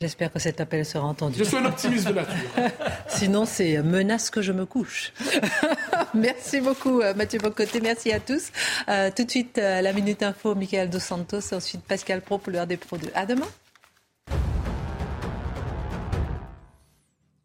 J'espère 0.00 0.32
que 0.32 0.38
cet 0.38 0.60
appel 0.60 0.84
sera 0.84 1.04
entendu. 1.08 1.40
Je 1.40 1.42
suis 1.42 1.56
un 1.56 1.64
optimiste 1.64 2.06
de 2.06 2.12
nature. 2.12 2.32
Sinon, 3.08 3.44
c'est 3.44 3.82
menace 3.82 4.30
que 4.30 4.42
je 4.42 4.52
me 4.52 4.64
couche. 4.64 5.12
Merci 6.14 6.60
beaucoup, 6.60 7.00
euh, 7.00 7.14
Mathieu 7.14 7.40
Bocoté. 7.40 7.80
Merci 7.80 8.12
à 8.12 8.20
tous. 8.20 8.52
Euh, 8.88 9.10
tout 9.14 9.24
de 9.24 9.30
suite, 9.30 9.58
euh, 9.58 9.80
la 9.80 9.92
Minute 9.92 10.22
Info, 10.22 10.54
Michael 10.54 10.88
Dos 10.88 11.00
Santos. 11.00 11.52
Ensuite, 11.52 11.82
Pascal 11.82 12.20
Pro 12.20 12.38
pour 12.38 12.52
l'heure 12.52 12.68
des 12.68 12.76
Pro 12.76 12.96
2. 12.96 13.08
À 13.12 13.26
demain. 13.26 13.48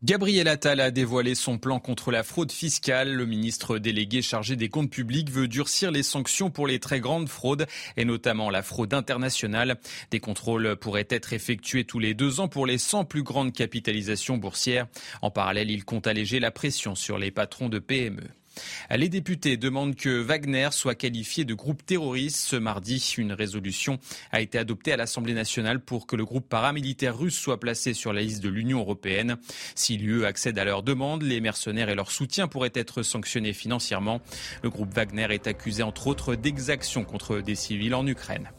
Gabriel 0.03 0.49
Attal 0.49 0.81
a 0.81 0.91
dévoilé 0.91 1.33
son 1.33 1.57
plan 1.57 1.79
contre 1.79 2.11
la 2.11 2.23
fraude 2.23 2.51
fiscale. 2.51 3.13
Le 3.13 3.25
ministre 3.25 3.77
délégué 3.77 4.21
chargé 4.21 4.57
des 4.57 4.67
comptes 4.67 4.89
publics 4.89 5.31
veut 5.31 5.47
durcir 5.47 5.91
les 5.91 6.03
sanctions 6.03 6.51
pour 6.51 6.67
les 6.67 6.81
très 6.81 6.99
grandes 6.99 7.29
fraudes 7.29 7.67
et 7.95 8.03
notamment 8.03 8.49
la 8.49 8.63
fraude 8.63 8.93
internationale. 8.93 9.79
Des 10.11 10.19
contrôles 10.19 10.75
pourraient 10.75 11.07
être 11.09 11.31
effectués 11.31 11.85
tous 11.85 11.99
les 11.99 12.13
deux 12.13 12.41
ans 12.41 12.49
pour 12.49 12.65
les 12.65 12.79
100 12.79 13.05
plus 13.05 13.23
grandes 13.23 13.53
capitalisations 13.53 14.35
boursières. 14.35 14.87
En 15.21 15.31
parallèle, 15.31 15.71
il 15.71 15.85
compte 15.85 16.05
alléger 16.05 16.41
la 16.41 16.51
pression 16.51 16.95
sur 16.95 17.17
les 17.17 17.31
patrons 17.31 17.69
de 17.69 17.79
PME. 17.79 18.27
Les 18.89 19.09
députés 19.09 19.57
demandent 19.57 19.95
que 19.95 20.21
Wagner 20.21 20.69
soit 20.71 20.95
qualifié 20.95 21.45
de 21.45 21.53
groupe 21.53 21.85
terroriste. 21.85 22.37
Ce 22.37 22.55
mardi, 22.55 23.13
une 23.17 23.33
résolution 23.33 23.99
a 24.31 24.41
été 24.41 24.57
adoptée 24.57 24.93
à 24.93 24.97
l'Assemblée 24.97 25.33
nationale 25.33 25.79
pour 25.79 26.07
que 26.07 26.15
le 26.15 26.25
groupe 26.25 26.47
paramilitaire 26.47 27.17
russe 27.17 27.37
soit 27.37 27.59
placé 27.59 27.93
sur 27.93 28.13
la 28.13 28.21
liste 28.21 28.43
de 28.43 28.49
l'Union 28.49 28.79
européenne. 28.79 29.37
Si 29.75 29.97
l'UE 29.97 30.25
accède 30.25 30.59
à 30.59 30.65
leur 30.65 30.83
demande, 30.83 31.23
les 31.23 31.41
mercenaires 31.41 31.89
et 31.89 31.95
leur 31.95 32.11
soutien 32.11 32.47
pourraient 32.47 32.71
être 32.73 33.03
sanctionnés 33.03 33.53
financièrement. 33.53 34.21
Le 34.61 34.69
groupe 34.69 34.93
Wagner 34.93 35.27
est 35.31 35.47
accusé 35.47 35.83
entre 35.83 36.07
autres 36.07 36.35
d'exactions 36.35 37.03
contre 37.03 37.39
des 37.39 37.55
civils 37.55 37.95
en 37.95 38.05
Ukraine. 38.05 38.49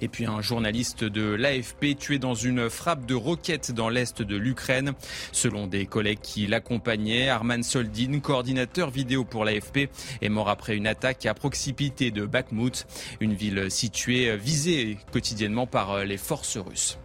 Et 0.00 0.08
puis 0.08 0.26
un 0.26 0.40
journaliste 0.40 1.04
de 1.04 1.34
l'AFP 1.34 1.96
tué 1.98 2.18
dans 2.18 2.34
une 2.34 2.68
frappe 2.70 3.06
de 3.06 3.14
roquette 3.14 3.72
dans 3.72 3.88
l'est 3.88 4.22
de 4.22 4.36
l'Ukraine. 4.36 4.92
Selon 5.32 5.66
des 5.66 5.86
collègues 5.86 6.20
qui 6.22 6.46
l'accompagnaient, 6.46 7.28
Arman 7.28 7.62
Soldin, 7.62 8.20
coordinateur 8.20 8.90
vidéo 8.90 9.24
pour 9.24 9.44
l'AFP, 9.44 9.88
est 10.20 10.28
mort 10.28 10.48
après 10.48 10.76
une 10.76 10.86
attaque 10.86 11.26
à 11.26 11.34
proximité 11.34 12.10
de 12.10 12.26
Bakhmut, 12.26 12.86
une 13.20 13.34
ville 13.34 13.70
située 13.70 14.36
visée 14.36 14.98
quotidiennement 15.12 15.66
par 15.66 16.04
les 16.04 16.16
forces 16.16 16.56
russes. 16.56 16.98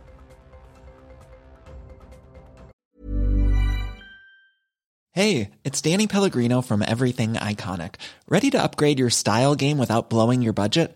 Hey, 5.17 5.49
it's 5.63 5.81
Danny 5.81 6.05
Pellegrino 6.05 6.61
from 6.61 6.83
Everything 6.83 7.33
Iconic. 7.33 7.95
Ready 8.29 8.51
to 8.51 8.61
upgrade 8.61 8.99
your 8.99 9.09
style 9.09 9.55
game 9.55 9.79
without 9.79 10.11
blowing 10.11 10.43
your 10.43 10.53
budget? 10.53 10.95